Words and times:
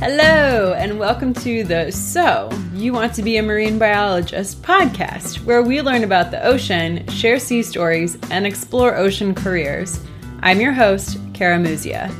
Hello, 0.00 0.72
and 0.72 0.98
welcome 0.98 1.34
to 1.34 1.62
the 1.62 1.92
So 1.92 2.48
You 2.72 2.94
Want 2.94 3.12
to 3.16 3.22
Be 3.22 3.36
a 3.36 3.42
Marine 3.42 3.78
Biologist 3.78 4.62
podcast, 4.62 5.44
where 5.44 5.60
we 5.60 5.82
learn 5.82 6.04
about 6.04 6.30
the 6.30 6.42
ocean, 6.42 7.06
share 7.08 7.38
sea 7.38 7.62
stories, 7.62 8.16
and 8.30 8.46
explore 8.46 8.96
ocean 8.96 9.34
careers. 9.34 10.00
I'm 10.40 10.58
your 10.58 10.72
host, 10.72 11.18
Kara 11.34 11.58
Muzia. 11.58 12.10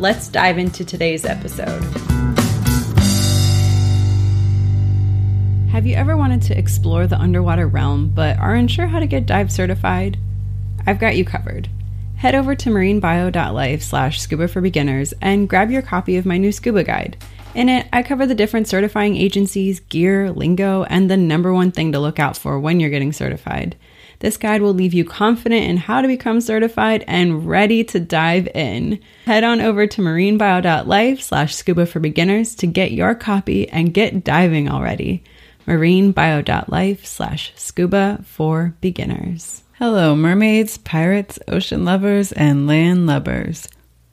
Let's 0.00 0.26
dive 0.26 0.58
into 0.58 0.84
today's 0.84 1.24
episode. 1.24 1.80
Have 5.70 5.86
you 5.86 5.94
ever 5.94 6.16
wanted 6.16 6.42
to 6.42 6.58
explore 6.58 7.06
the 7.06 7.20
underwater 7.20 7.68
realm 7.68 8.08
but 8.12 8.38
are 8.38 8.56
unsure 8.56 8.88
how 8.88 8.98
to 8.98 9.06
get 9.06 9.26
dive 9.26 9.52
certified? 9.52 10.18
I've 10.84 10.98
got 10.98 11.16
you 11.16 11.24
covered 11.24 11.68
head 12.20 12.34
over 12.34 12.54
to 12.54 12.68
marinebio.life 12.68 13.80
slash 13.80 14.20
scuba 14.20 14.46
for 14.46 14.60
beginners 14.60 15.14
and 15.22 15.48
grab 15.48 15.70
your 15.70 15.80
copy 15.80 16.18
of 16.18 16.26
my 16.26 16.36
new 16.36 16.52
scuba 16.52 16.84
guide. 16.84 17.16
In 17.54 17.70
it, 17.70 17.88
I 17.94 18.02
cover 18.02 18.26
the 18.26 18.34
different 18.34 18.68
certifying 18.68 19.16
agencies, 19.16 19.80
gear, 19.80 20.30
lingo, 20.30 20.84
and 20.84 21.10
the 21.10 21.16
number 21.16 21.50
one 21.50 21.72
thing 21.72 21.92
to 21.92 21.98
look 21.98 22.18
out 22.18 22.36
for 22.36 22.60
when 22.60 22.78
you're 22.78 22.90
getting 22.90 23.14
certified. 23.14 23.74
This 24.18 24.36
guide 24.36 24.60
will 24.60 24.74
leave 24.74 24.92
you 24.92 25.02
confident 25.02 25.64
in 25.64 25.78
how 25.78 26.02
to 26.02 26.08
become 26.08 26.42
certified 26.42 27.04
and 27.06 27.48
ready 27.48 27.84
to 27.84 27.98
dive 27.98 28.48
in. 28.48 29.00
Head 29.24 29.42
on 29.42 29.62
over 29.62 29.86
to 29.86 30.02
marinebio.life 30.02 31.22
slash 31.22 31.54
scuba 31.54 31.86
for 31.86 32.00
beginners 32.00 32.54
to 32.56 32.66
get 32.66 32.92
your 32.92 33.14
copy 33.14 33.66
and 33.70 33.94
get 33.94 34.22
diving 34.24 34.68
already. 34.68 35.24
marinebio.life 35.66 37.06
slash 37.06 37.54
scuba 37.56 38.22
for 38.26 38.74
beginners. 38.82 39.59
Hello, 39.82 40.14
mermaids, 40.14 40.76
pirates, 40.76 41.38
ocean 41.48 41.86
lovers, 41.86 42.32
and 42.32 42.66
land 42.66 43.06
lubbers. 43.06 43.66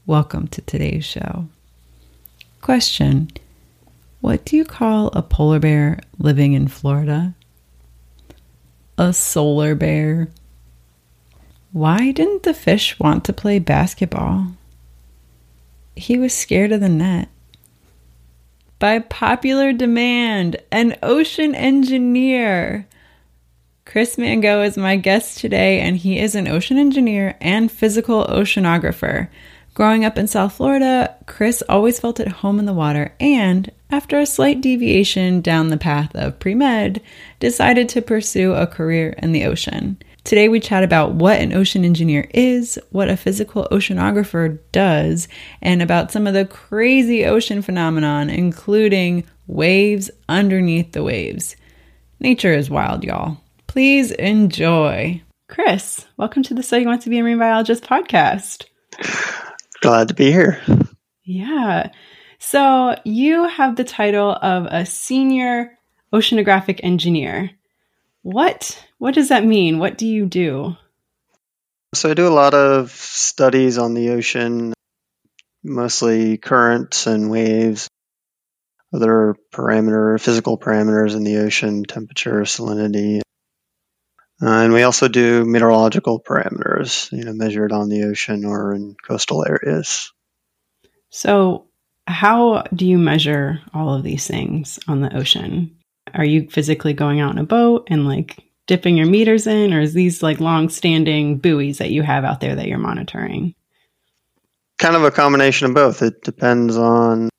Welcome 0.06 0.48
to 0.48 0.62
today's 0.62 1.04
show. 1.04 1.50
Question 2.62 3.30
What 4.22 4.46
do 4.46 4.56
you 4.56 4.64
call 4.64 5.08
a 5.08 5.22
polar 5.22 5.59
bear 5.59 6.00
living 6.18 6.54
in 6.54 6.70
Florida? 6.70 7.36
A 8.98 9.12
solar 9.12 9.76
bear. 9.76 10.30
Why 11.74 12.12
didn't 12.14 12.44
the 12.44 12.54
fish 12.54 12.98
want 12.98 13.26
to 13.26 13.34
play 13.34 13.59
basketball? 13.59 14.54
He 15.98 16.18
was 16.18 16.34
scared 16.34 16.72
of 16.72 16.80
the 16.80 16.88
net. 16.88 17.28
By 18.80 19.00
popular 19.00 19.74
demand, 19.74 20.62
an 20.72 20.96
ocean 21.04 21.54
engineer. 21.54 22.88
Chris 23.88 24.18
Mango 24.18 24.64
is 24.64 24.76
my 24.76 24.98
guest 24.98 25.38
today, 25.38 25.80
and 25.80 25.96
he 25.96 26.20
is 26.20 26.36
an 26.36 26.46
ocean 26.46 26.78
engineer 26.78 27.38
and 27.40 27.72
physical 27.72 28.26
oceanographer. 28.26 29.30
Growing 29.76 30.04
up 30.04 30.18
in 30.18 30.28
South 30.28 30.52
Florida, 30.52 31.16
Chris 31.26 31.64
always 31.70 31.98
felt 31.98 32.20
at 32.20 32.28
home 32.28 32.60
in 32.60 32.66
the 32.66 32.74
water 32.74 33.16
and, 33.22 33.72
after 33.90 34.20
a 34.20 34.26
slight 34.26 34.60
deviation 34.60 35.40
down 35.40 35.70
the 35.70 35.78
path 35.78 36.14
of 36.16 36.38
pre 36.38 36.54
med, 36.54 37.02
decided 37.40 37.88
to 37.88 38.02
pursue 38.02 38.54
a 38.54 38.68
career 38.68 39.16
in 39.20 39.32
the 39.32 39.46
ocean. 39.46 39.98
Today, 40.26 40.50
we 40.50 40.60
chat 40.60 40.84
about 40.84 41.14
what 41.14 41.40
an 41.40 41.54
ocean 41.54 41.86
engineer 41.86 42.30
is, 42.34 42.78
what 42.92 43.10
a 43.10 43.16
physical 43.16 43.70
oceanographer 43.72 44.60
does, 44.74 45.30
and 45.62 45.82
about 45.82 46.12
some 46.12 46.28
of 46.28 46.34
the 46.34 46.44
crazy 46.44 47.24
ocean 47.24 47.62
phenomenon, 47.62 48.30
including 48.30 49.24
waves 49.48 50.12
underneath 50.28 50.92
the 50.92 51.04
waves. 51.04 51.56
Nature 52.20 52.54
is 52.54 52.70
wild, 52.70 53.06
y'all. 53.06 53.38
Please 53.78 54.09
enjoy. 54.09 55.22
Chris, 55.47 56.08
welcome 56.17 56.42
to 56.42 56.56
the 56.56 56.64
So 56.64 56.78
You 56.78 56.88
Want 56.88 57.03
to 57.03 57.11
Be 57.11 57.20
a 57.20 57.22
Marine 57.22 57.38
Biologist 57.38 57.84
podcast. 57.84 58.66
Glad 59.81 60.08
to 60.08 60.16
be 60.16 60.31
here. 60.31 60.59
Yeah. 61.23 61.92
So 62.39 62.95
you 63.06 63.47
have 63.47 63.75
the 63.75 63.84
title 63.84 64.31
of 64.31 64.66
a 64.66 64.84
senior 64.84 65.78
oceanographic 66.11 66.80
engineer. 66.81 67.52
What 68.24 68.84
what 68.97 69.13
does 69.13 69.29
that 69.29 69.46
mean? 69.46 69.78
What 69.78 69.96
do 69.96 70.07
you 70.07 70.25
do? 70.25 70.75
So 71.94 72.09
I 72.09 72.16
do 72.16 72.28
a 72.28 72.34
lot 72.34 72.56
of 72.56 72.90
studies 72.90 73.78
on 73.78 73.94
the 73.94 74.09
ocean, 74.09 74.73
mostly 75.63 76.40
currents 76.40 77.06
and 77.06 77.29
waves, 77.29 77.88
other 78.91 79.35
parameter, 79.53 80.19
physical 80.19 80.57
parameters 80.57 81.16
in 81.16 81.23
the 81.23 81.38
ocean, 81.38 81.84
temperature, 81.84 82.41
salinity, 82.41 83.22
uh, 84.42 84.46
and 84.46 84.74
we 84.74 84.84
also 84.84 85.08
do 85.08 85.46
meteorological 85.46 86.22
parameters, 86.22 87.12
you 87.12 87.24
know, 87.24 87.34
measured 87.34 87.72
on 87.72 87.90
the 87.90 88.03
ocean 88.03 88.46
or 88.46 88.74
in 88.74 88.96
coastal 89.03 89.44
areas. 89.48 90.14
So, 91.09 91.66
how 92.06 92.64
do 92.74 92.86
you 92.86 92.97
measure 93.00 93.59
all 93.74 93.94
of 93.94 94.03
these 94.03 94.28
things 94.28 94.80
on 94.88 95.02
the 95.02 95.16
ocean? 95.16 95.76
Are 96.14 96.24
you 96.24 96.50
physically 96.50 96.94
going 96.94 97.20
out 97.20 97.31
in 97.31 97.40
a 97.40 97.44
boat 97.44 97.88
and 97.90 98.08
like 98.08 98.44
dipping 98.68 98.96
your 98.96 99.08
meters 99.08 99.47
in, 99.47 99.74
or 99.74 99.81
is 99.81 99.94
these 99.94 100.22
like 100.22 100.40
long 100.40 100.70
standing 100.70 101.40
buoys 101.40 101.80
that 101.80 101.90
you 101.90 102.03
have 102.03 102.24
out 102.24 102.40
there 102.40 102.56
that 102.56 102.68
you're 102.68 102.78
monitoring? 102.78 103.56
Kind 104.78 104.96
of 104.96 105.03
a 105.03 105.12
combination 105.12 105.68
of 105.68 105.74
both. 105.74 106.03
It 106.03 106.22
depends 106.22 106.78
on 106.78 107.30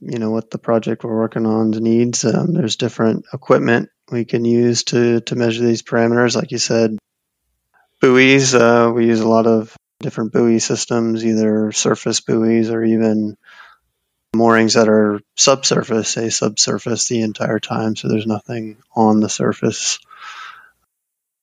you 0.00 0.18
know 0.18 0.30
what 0.30 0.50
the 0.50 0.58
project 0.58 1.04
we're 1.04 1.18
working 1.18 1.44
on 1.44 1.70
needs. 1.70 2.24
Um, 2.24 2.54
there's 2.54 2.76
different 2.76 3.26
equipment 3.34 3.90
we 4.10 4.24
can 4.24 4.44
use 4.44 4.84
to, 4.84 5.20
to 5.20 5.36
measure 5.36 5.64
these 5.64 5.82
parameters. 5.82 6.36
Like 6.36 6.50
you 6.50 6.58
said, 6.58 6.98
buoys, 8.00 8.54
uh, 8.54 8.90
we 8.94 9.06
use 9.06 9.20
a 9.20 9.28
lot 9.28 9.46
of 9.46 9.74
different 10.00 10.32
buoy 10.32 10.58
systems, 10.58 11.24
either 11.24 11.72
surface 11.72 12.20
buoys 12.20 12.70
or 12.70 12.84
even 12.84 13.36
moorings 14.34 14.74
that 14.74 14.88
are 14.88 15.20
subsurface, 15.36 16.10
say 16.10 16.28
subsurface 16.28 17.08
the 17.08 17.22
entire 17.22 17.58
time, 17.58 17.96
so 17.96 18.08
there's 18.08 18.26
nothing 18.26 18.76
on 18.94 19.20
the 19.20 19.28
surface. 19.28 19.98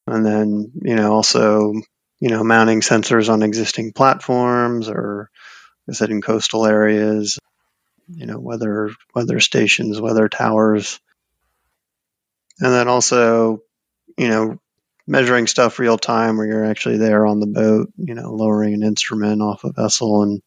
And 0.06 0.25
then, 0.25 0.72
you 0.81 0.96
know, 0.96 1.13
also, 1.13 1.73
you 2.19 2.29
know, 2.29 2.44
mounting 2.44 2.81
sensors 2.81 3.29
on 3.29 3.41
existing 3.41 3.94
platforms 3.94 4.90
or, 4.90 5.29
like 5.88 5.96
I 5.96 5.97
said, 5.97 6.12
in 6.12 6.22
coastal 6.22 6.66
areas, 6.66 7.40
you 8.07 8.25
know, 8.25 8.40
weather 8.40 8.91
weather 9.16 9.40
stations, 9.40 10.00
weather 10.00 10.29
towers, 10.29 11.00
and 12.59 12.74
then 12.74 12.88
also, 12.88 13.62
you 14.18 14.28
know, 14.28 14.58
measuring 15.06 15.47
stuff 15.47 15.80
real 15.80 15.97
time 15.97 16.38
where 16.38 16.47
you're 16.47 16.66
actually 16.66 16.97
there 16.97 17.25
on 17.25 17.40
the 17.40 17.47
boat, 17.47 17.91
you 17.97 18.14
know, 18.14 18.34
lowering 18.34 18.74
an 18.74 18.84
instrument 18.84 19.41
off 19.41 19.64
a 19.64 19.72
vessel 19.72 20.24
and, 20.24 20.41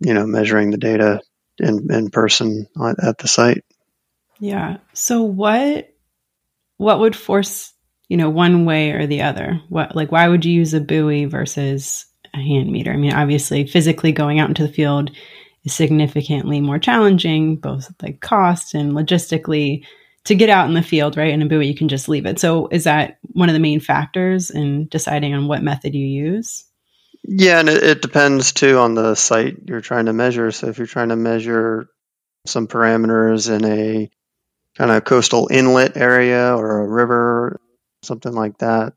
you 0.00 0.14
know, 0.14 0.26
measuring 0.26 0.70
the 0.70 0.76
data 0.76 1.20
in, 1.58 1.92
in 1.92 2.10
person 2.10 2.66
at 3.02 3.18
the 3.18 3.28
site. 3.28 3.64
Yeah. 4.38 4.78
So 4.92 5.22
what, 5.22 5.88
what 6.76 7.00
would 7.00 7.16
force, 7.16 7.72
you 8.08 8.16
know, 8.16 8.30
one 8.30 8.64
way 8.64 8.90
or 8.90 9.06
the 9.06 9.22
other? 9.22 9.60
What, 9.68 9.96
like, 9.96 10.12
why 10.12 10.28
would 10.28 10.44
you 10.44 10.52
use 10.52 10.74
a 10.74 10.80
buoy 10.80 11.24
versus 11.24 12.06
a 12.32 12.38
hand 12.38 12.70
meter? 12.70 12.92
I 12.92 12.96
mean, 12.96 13.12
obviously 13.12 13.66
physically 13.66 14.12
going 14.12 14.38
out 14.38 14.48
into 14.48 14.66
the 14.66 14.72
field 14.72 15.10
is 15.64 15.72
significantly 15.72 16.60
more 16.60 16.78
challenging, 16.78 17.56
both 17.56 17.90
like 18.02 18.20
cost 18.20 18.74
and 18.74 18.92
logistically 18.92 19.84
to 20.24 20.34
get 20.34 20.48
out 20.48 20.68
in 20.68 20.74
the 20.74 20.82
field, 20.82 21.16
right? 21.16 21.32
In 21.32 21.42
a 21.42 21.46
buoy, 21.46 21.66
you 21.66 21.74
can 21.74 21.88
just 21.88 22.08
leave 22.08 22.26
it. 22.26 22.38
So 22.38 22.68
is 22.68 22.84
that 22.84 23.18
one 23.22 23.48
of 23.48 23.52
the 23.52 23.60
main 23.60 23.80
factors 23.80 24.50
in 24.50 24.86
deciding 24.88 25.34
on 25.34 25.48
what 25.48 25.62
method 25.62 25.94
you 25.94 26.06
use? 26.06 26.64
Yeah, 27.22 27.60
and 27.60 27.68
it, 27.68 27.82
it 27.82 28.02
depends 28.02 28.52
too 28.52 28.78
on 28.78 28.94
the 28.94 29.14
site 29.14 29.56
you're 29.66 29.80
trying 29.80 30.06
to 30.06 30.12
measure. 30.12 30.50
So 30.50 30.68
if 30.68 30.78
you're 30.78 30.86
trying 30.86 31.10
to 31.10 31.16
measure 31.16 31.88
some 32.46 32.68
parameters 32.68 33.54
in 33.54 33.64
a 33.64 34.10
kind 34.76 34.90
of 34.90 35.04
coastal 35.04 35.48
inlet 35.50 35.96
area 35.96 36.54
or 36.54 36.80
a 36.80 36.88
river, 36.88 37.60
something 38.02 38.32
like 38.32 38.58
that, 38.58 38.94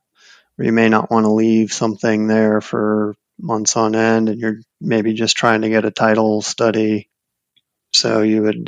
where 0.56 0.66
you 0.66 0.72
may 0.72 0.90
not 0.90 1.12
want 1.12 1.26
to 1.26 1.32
leave 1.32 1.72
something 1.72 2.28
there 2.28 2.62
for 2.62 3.16
months 3.40 3.78
on 3.78 3.96
end 3.96 4.30
and 4.30 4.40
you're 4.40 4.59
maybe 4.82 5.14
just 5.14 5.38
trying 5.38 5.62
to 5.62 5.70
get 5.70 5.86
a 5.86 5.92
tidal 5.92 6.42
study. 6.42 7.09
So 7.94 8.22
you 8.22 8.41
would 8.44 8.68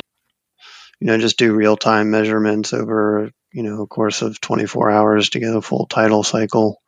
you 1.00 1.06
know, 1.06 1.18
just 1.18 1.38
do 1.38 1.54
real 1.54 1.76
time 1.76 2.10
measurements 2.10 2.72
over, 2.72 3.30
you 3.52 3.62
know, 3.62 3.82
a 3.82 3.86
course 3.86 4.22
of 4.22 4.40
24 4.40 4.90
hours 4.90 5.30
to 5.30 5.40
get 5.40 5.56
a 5.56 5.62
full 5.62 5.86
tidal 5.86 6.22
cycle. 6.22 6.80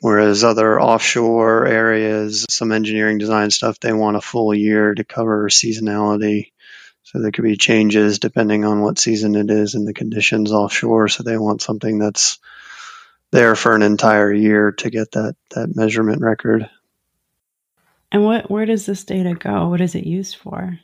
Whereas 0.00 0.44
other 0.44 0.80
offshore 0.80 1.66
areas, 1.66 2.46
some 2.48 2.70
engineering 2.70 3.18
design 3.18 3.50
stuff, 3.50 3.80
they 3.80 3.92
want 3.92 4.16
a 4.16 4.20
full 4.20 4.54
year 4.54 4.94
to 4.94 5.02
cover 5.02 5.48
seasonality. 5.48 6.52
So 7.02 7.20
there 7.20 7.32
could 7.32 7.42
be 7.42 7.56
changes 7.56 8.20
depending 8.20 8.64
on 8.64 8.80
what 8.80 8.98
season 8.98 9.34
it 9.34 9.50
is 9.50 9.74
and 9.74 9.88
the 9.88 9.94
conditions 9.94 10.52
offshore. 10.52 11.08
So 11.08 11.24
they 11.24 11.36
want 11.36 11.62
something 11.62 11.98
that's 11.98 12.38
there 13.32 13.56
for 13.56 13.74
an 13.74 13.82
entire 13.82 14.32
year 14.32 14.72
to 14.72 14.90
get 14.90 15.12
that, 15.12 15.34
that 15.50 15.74
measurement 15.74 16.22
record. 16.22 16.70
And 18.12 18.24
what 18.24 18.50
where 18.50 18.66
does 18.66 18.86
this 18.86 19.04
data 19.04 19.34
go? 19.34 19.68
What 19.68 19.80
is 19.80 19.94
it 19.94 20.06
used 20.06 20.36
for? 20.36 20.78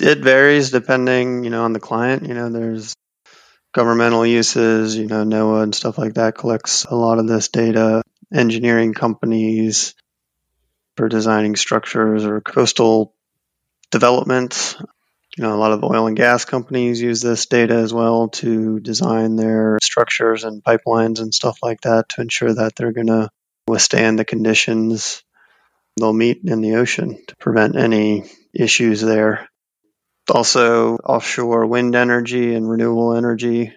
It 0.00 0.18
varies 0.18 0.70
depending, 0.70 1.44
you 1.44 1.50
know, 1.50 1.64
on 1.64 1.72
the 1.72 1.80
client. 1.80 2.26
You 2.26 2.34
know, 2.34 2.50
there's 2.50 2.94
governmental 3.72 4.26
uses, 4.26 4.96
you 4.96 5.06
know, 5.06 5.24
NOAA 5.24 5.64
and 5.64 5.74
stuff 5.74 5.98
like 5.98 6.14
that 6.14 6.36
collects 6.36 6.84
a 6.84 6.94
lot 6.94 7.18
of 7.18 7.26
this 7.28 7.48
data. 7.48 8.02
Engineering 8.32 8.94
companies 8.94 9.94
for 10.96 11.08
designing 11.08 11.56
structures 11.56 12.24
or 12.24 12.40
coastal 12.40 13.14
developments 13.90 14.76
You 15.36 15.44
know, 15.44 15.54
a 15.54 15.58
lot 15.58 15.72
of 15.72 15.82
oil 15.84 16.06
and 16.06 16.16
gas 16.16 16.44
companies 16.44 17.00
use 17.00 17.20
this 17.20 17.46
data 17.46 17.74
as 17.74 17.92
well 17.92 18.28
to 18.40 18.80
design 18.80 19.36
their 19.36 19.78
structures 19.82 20.44
and 20.44 20.62
pipelines 20.62 21.20
and 21.20 21.34
stuff 21.34 21.58
like 21.62 21.80
that 21.82 22.10
to 22.10 22.20
ensure 22.20 22.52
that 22.54 22.76
they're 22.76 22.92
going 22.92 23.08
to 23.08 23.30
withstand 23.66 24.18
the 24.18 24.24
conditions 24.24 25.24
they'll 25.98 26.12
meet 26.12 26.42
in 26.44 26.60
the 26.60 26.76
ocean 26.76 27.18
to 27.26 27.36
prevent 27.36 27.76
any 27.76 28.24
issues 28.54 29.00
there. 29.00 29.48
Also, 30.30 30.96
offshore 30.96 31.66
wind 31.66 31.94
energy 31.94 32.54
and 32.54 32.68
renewable 32.68 33.14
energy 33.14 33.72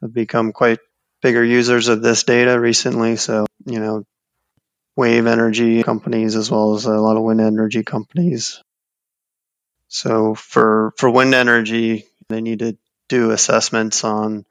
have 0.00 0.12
become 0.12 0.52
quite 0.52 0.78
bigger 1.22 1.44
users 1.44 1.88
of 1.88 2.02
this 2.02 2.24
data 2.24 2.58
recently. 2.58 3.16
So, 3.16 3.46
you 3.64 3.80
know, 3.80 4.04
wave 4.96 5.26
energy 5.26 5.82
companies 5.82 6.36
as 6.36 6.50
well 6.50 6.74
as 6.74 6.84
a 6.84 6.92
lot 6.92 7.16
of 7.16 7.22
wind 7.22 7.40
energy 7.40 7.82
companies. 7.82 8.62
So 9.88 10.34
for 10.34 10.92
for 10.96 11.10
wind 11.10 11.34
energy, 11.34 12.04
they 12.28 12.40
need 12.40 12.60
to 12.60 12.76
do 13.08 13.30
assessments 13.30 14.04
on 14.04 14.44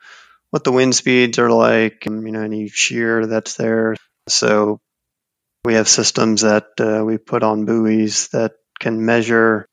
what 0.49 0.63
the 0.63 0.71
wind 0.71 0.95
speeds 0.95 1.39
are 1.39 1.51
like, 1.51 2.05
and 2.05 2.25
you 2.25 2.31
know 2.31 2.41
any 2.41 2.67
shear 2.67 3.25
that's 3.25 3.55
there. 3.55 3.95
So 4.27 4.81
we 5.63 5.75
have 5.75 5.87
systems 5.87 6.41
that 6.41 6.67
uh, 6.79 7.03
we 7.05 7.17
put 7.17 7.43
on 7.43 7.65
buoys 7.65 8.29
that 8.29 8.53
can 8.79 9.05
measure 9.05 9.68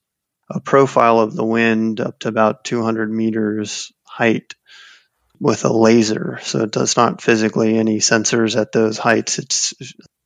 a 0.48 0.60
profile 0.60 1.18
of 1.20 1.34
the 1.34 1.44
wind 1.44 2.00
up 2.00 2.18
to 2.20 2.28
about 2.28 2.64
200 2.64 3.10
meters 3.10 3.92
height 4.04 4.54
with 5.40 5.64
a 5.64 5.72
laser. 5.72 6.38
So 6.42 6.62
it 6.62 6.70
does 6.70 6.96
not 6.96 7.20
physically 7.20 7.78
any 7.78 7.98
sensors 7.98 8.58
at 8.58 8.72
those 8.72 8.98
heights. 8.98 9.38
It's 9.38 9.74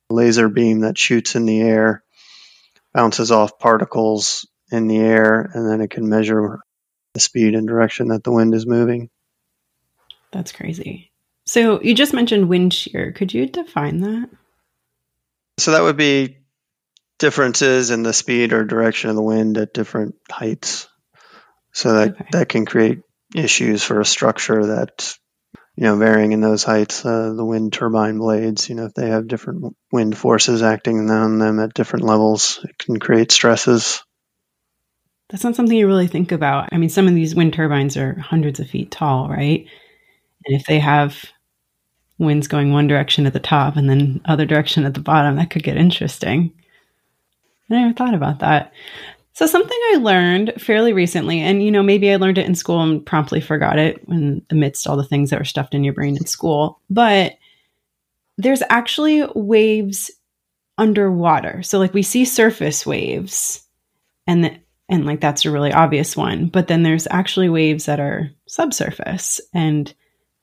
a 0.09 0.13
laser 0.13 0.49
beam 0.49 0.81
that 0.81 0.97
shoots 0.97 1.35
in 1.35 1.45
the 1.45 1.61
air, 1.61 2.03
bounces 2.93 3.31
off 3.31 3.59
particles 3.59 4.47
in 4.71 4.87
the 4.87 4.99
air, 4.99 5.41
and 5.53 5.69
then 5.69 5.81
it 5.81 5.89
can 5.89 6.07
measure 6.07 6.59
the 7.13 7.19
speed 7.19 7.55
and 7.55 7.67
direction 7.67 8.09
that 8.09 8.23
the 8.23 8.31
wind 8.31 8.53
is 8.53 8.65
moving. 8.65 9.09
That's 10.31 10.51
crazy. 10.51 11.11
So 11.45 11.81
you 11.81 11.93
just 11.93 12.13
mentioned 12.13 12.47
wind 12.47 12.73
shear. 12.73 13.11
Could 13.11 13.33
you 13.33 13.47
define 13.47 13.99
that? 14.01 14.29
So 15.57 15.71
that 15.71 15.81
would 15.81 15.97
be 15.97 16.37
differences 17.21 17.91
in 17.91 18.01
the 18.01 18.13
speed 18.13 18.51
or 18.51 18.65
direction 18.65 19.11
of 19.11 19.15
the 19.15 19.21
wind 19.21 19.57
at 19.59 19.73
different 19.73 20.15
heights. 20.29 20.89
So 21.71 21.93
that, 21.93 22.09
okay. 22.09 22.25
that 22.31 22.49
can 22.49 22.65
create 22.65 22.99
issues 23.35 23.83
for 23.83 24.01
a 24.01 24.05
structure 24.05 24.65
that's 24.65 25.17
you 25.77 25.83
know 25.83 25.95
varying 25.95 26.31
in 26.31 26.41
those 26.41 26.63
heights. 26.63 27.05
Uh, 27.05 27.31
the 27.33 27.45
wind 27.45 27.73
turbine 27.73 28.17
blades, 28.17 28.67
you 28.67 28.75
know, 28.75 28.85
if 28.85 28.95
they 28.95 29.09
have 29.09 29.27
different 29.27 29.75
wind 29.91 30.17
forces 30.17 30.63
acting 30.63 31.09
on 31.09 31.37
them 31.37 31.59
at 31.59 31.75
different 31.75 32.05
levels, 32.05 32.59
it 32.63 32.77
can 32.79 32.99
create 32.99 33.31
stresses. 33.31 34.03
That's 35.29 35.43
not 35.43 35.55
something 35.55 35.77
you 35.77 35.87
really 35.87 36.07
think 36.07 36.33
about. 36.33 36.69
I 36.73 36.77
mean, 36.77 36.89
some 36.89 37.07
of 37.07 37.13
these 37.13 37.35
wind 37.35 37.53
turbines 37.53 37.95
are 37.95 38.19
hundreds 38.19 38.59
of 38.59 38.67
feet 38.67 38.91
tall, 38.91 39.29
right? 39.29 39.65
And 40.45 40.59
if 40.59 40.65
they 40.65 40.79
have 40.79 41.23
winds 42.17 42.47
going 42.47 42.73
one 42.73 42.87
direction 42.87 43.27
at 43.27 43.33
the 43.33 43.39
top 43.39 43.77
and 43.77 43.89
then 43.89 44.21
other 44.25 44.45
direction 44.45 44.85
at 44.85 44.95
the 44.95 44.99
bottom, 44.99 45.35
that 45.37 45.51
could 45.51 45.63
get 45.63 45.77
interesting. 45.77 46.51
I 47.71 47.81
never 47.81 47.93
thought 47.93 48.13
about 48.13 48.39
that. 48.39 48.73
So 49.33 49.47
something 49.47 49.79
I 49.93 49.95
learned 49.97 50.53
fairly 50.57 50.93
recently, 50.93 51.39
and 51.39 51.63
you 51.63 51.71
know, 51.71 51.81
maybe 51.81 52.11
I 52.11 52.17
learned 52.17 52.37
it 52.37 52.45
in 52.45 52.55
school 52.55 52.81
and 52.81 53.05
promptly 53.05 53.39
forgot 53.39 53.79
it 53.79 54.07
when 54.07 54.41
amidst 54.49 54.87
all 54.87 54.97
the 54.97 55.05
things 55.05 55.29
that 55.29 55.39
were 55.39 55.45
stuffed 55.45 55.73
in 55.73 55.83
your 55.83 55.93
brain 55.93 56.17
in 56.17 56.25
school, 56.25 56.79
but 56.89 57.37
there's 58.37 58.63
actually 58.69 59.23
waves 59.35 60.11
underwater. 60.77 61.63
So 61.63 61.79
like 61.79 61.93
we 61.93 62.03
see 62.03 62.25
surface 62.25 62.85
waves 62.85 63.61
and 64.27 64.43
the, 64.43 64.57
and 64.89 65.05
like 65.05 65.21
that's 65.21 65.45
a 65.45 65.51
really 65.51 65.71
obvious 65.71 66.17
one, 66.17 66.47
but 66.47 66.67
then 66.67 66.83
there's 66.83 67.07
actually 67.09 67.49
waves 67.49 67.85
that 67.85 67.99
are 67.99 68.31
subsurface 68.47 69.39
and 69.53 69.93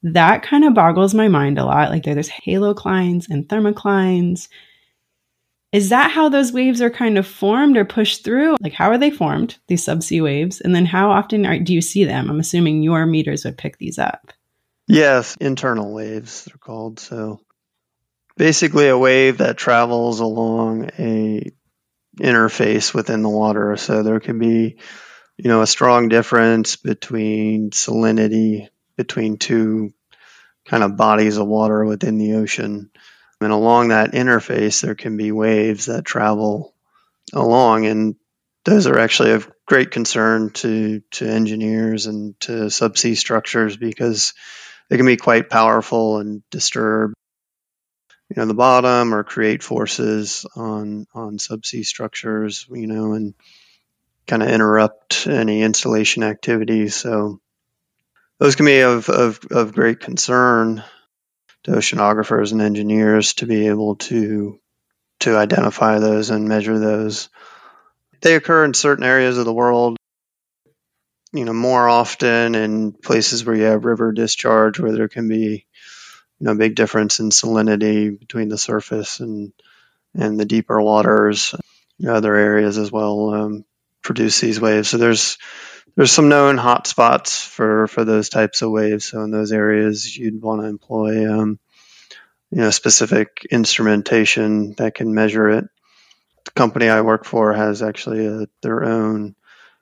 that 0.02 0.42
kind 0.42 0.64
of 0.64 0.74
boggles 0.74 1.12
my 1.12 1.28
mind 1.28 1.58
a 1.58 1.64
lot. 1.64 1.90
Like 1.90 2.04
there's 2.04 2.30
haloclines 2.30 3.28
and 3.28 3.48
thermoclines 3.48 4.48
is 5.72 5.90
that 5.90 6.10
how 6.10 6.28
those 6.28 6.52
waves 6.52 6.80
are 6.80 6.90
kind 6.90 7.18
of 7.18 7.26
formed 7.26 7.76
or 7.76 7.84
pushed 7.84 8.24
through? 8.24 8.56
Like, 8.60 8.72
how 8.72 8.90
are 8.90 8.98
they 8.98 9.10
formed, 9.10 9.58
these 9.66 9.84
subsea 9.84 10.22
waves? 10.22 10.60
And 10.60 10.74
then 10.74 10.86
how 10.86 11.10
often 11.10 11.44
are, 11.44 11.58
do 11.58 11.74
you 11.74 11.82
see 11.82 12.04
them? 12.04 12.30
I'm 12.30 12.40
assuming 12.40 12.82
your 12.82 13.04
meters 13.04 13.44
would 13.44 13.58
pick 13.58 13.78
these 13.78 13.98
up. 13.98 14.32
Yes, 14.86 15.36
internal 15.38 15.92
waves, 15.92 16.46
they're 16.46 16.56
called. 16.56 16.98
So 16.98 17.40
basically, 18.36 18.88
a 18.88 18.96
wave 18.96 19.38
that 19.38 19.58
travels 19.58 20.20
along 20.20 20.90
a 20.98 21.52
interface 22.18 22.94
within 22.94 23.22
the 23.22 23.28
water. 23.28 23.76
So 23.76 24.02
there 24.02 24.20
can 24.20 24.38
be, 24.38 24.78
you 25.36 25.48
know, 25.48 25.60
a 25.60 25.66
strong 25.66 26.08
difference 26.08 26.76
between 26.76 27.70
salinity 27.70 28.68
between 28.96 29.38
two 29.38 29.90
kind 30.66 30.82
of 30.82 30.96
bodies 30.96 31.36
of 31.36 31.46
water 31.46 31.84
within 31.84 32.18
the 32.18 32.34
ocean. 32.34 32.90
And 33.40 33.52
along 33.52 33.88
that 33.88 34.12
interface, 34.12 34.82
there 34.82 34.94
can 34.94 35.16
be 35.16 35.30
waves 35.32 35.86
that 35.86 36.04
travel 36.04 36.74
along, 37.32 37.86
and 37.86 38.16
those 38.64 38.86
are 38.86 38.98
actually 38.98 39.32
of 39.32 39.50
great 39.66 39.90
concern 39.90 40.50
to, 40.50 41.00
to 41.12 41.28
engineers 41.28 42.06
and 42.06 42.38
to 42.40 42.52
subsea 42.66 43.16
structures 43.16 43.76
because 43.76 44.34
they 44.88 44.96
can 44.96 45.06
be 45.06 45.16
quite 45.16 45.50
powerful 45.50 46.18
and 46.18 46.42
disturb 46.50 47.12
you 48.30 48.34
know 48.36 48.46
the 48.46 48.54
bottom 48.54 49.14
or 49.14 49.24
create 49.24 49.62
forces 49.62 50.44
on 50.54 51.06
on 51.14 51.38
subsea 51.38 51.84
structures 51.84 52.66
you 52.70 52.86
know 52.86 53.14
and 53.14 53.34
kind 54.28 54.42
of 54.42 54.50
interrupt 54.50 55.26
any 55.26 55.62
installation 55.62 56.22
activity. 56.22 56.88
So 56.88 57.40
those 58.38 58.54
can 58.54 58.66
be 58.66 58.80
of, 58.80 59.08
of, 59.08 59.40
of 59.50 59.72
great 59.72 59.98
concern 59.98 60.84
to 61.64 61.72
oceanographers 61.72 62.52
and 62.52 62.62
engineers 62.62 63.34
to 63.34 63.46
be 63.46 63.68
able 63.68 63.96
to 63.96 64.58
to 65.20 65.36
identify 65.36 65.98
those 65.98 66.30
and 66.30 66.48
measure 66.48 66.78
those. 66.78 67.28
They 68.20 68.34
occur 68.34 68.64
in 68.64 68.74
certain 68.74 69.04
areas 69.04 69.36
of 69.38 69.44
the 69.44 69.52
world, 69.52 69.96
you 71.32 71.44
know, 71.44 71.52
more 71.52 71.88
often 71.88 72.54
in 72.54 72.92
places 72.92 73.44
where 73.44 73.56
you 73.56 73.64
have 73.64 73.84
river 73.84 74.12
discharge, 74.12 74.78
where 74.78 74.92
there 74.92 75.08
can 75.08 75.28
be, 75.28 75.66
you 76.38 76.44
know, 76.44 76.54
big 76.54 76.76
difference 76.76 77.20
in 77.20 77.30
salinity 77.30 78.18
between 78.18 78.48
the 78.48 78.58
surface 78.58 79.20
and 79.20 79.52
and 80.14 80.38
the 80.38 80.44
deeper 80.44 80.80
waters. 80.80 81.54
Other 82.06 82.34
areas 82.34 82.78
as 82.78 82.92
well 82.92 83.34
um, 83.34 83.64
produce 84.02 84.40
these 84.40 84.60
waves. 84.60 84.88
So 84.88 84.98
there's 84.98 85.38
there's 85.98 86.12
some 86.12 86.28
known 86.28 86.58
hot 86.58 86.86
spots 86.86 87.42
for 87.42 87.88
for 87.88 88.04
those 88.04 88.28
types 88.28 88.62
of 88.62 88.70
waves. 88.70 89.06
So 89.06 89.20
in 89.22 89.32
those 89.32 89.50
areas, 89.50 90.16
you'd 90.16 90.40
want 90.40 90.60
to 90.60 90.68
employ 90.68 91.28
um, 91.28 91.58
you 92.52 92.58
know 92.58 92.70
specific 92.70 93.44
instrumentation 93.50 94.74
that 94.74 94.94
can 94.94 95.12
measure 95.12 95.50
it. 95.50 95.64
The 96.44 96.50
company 96.52 96.88
I 96.88 97.00
work 97.00 97.24
for 97.24 97.52
has 97.52 97.82
actually 97.82 98.26
a, 98.26 98.46
their 98.62 98.84
own 98.84 99.34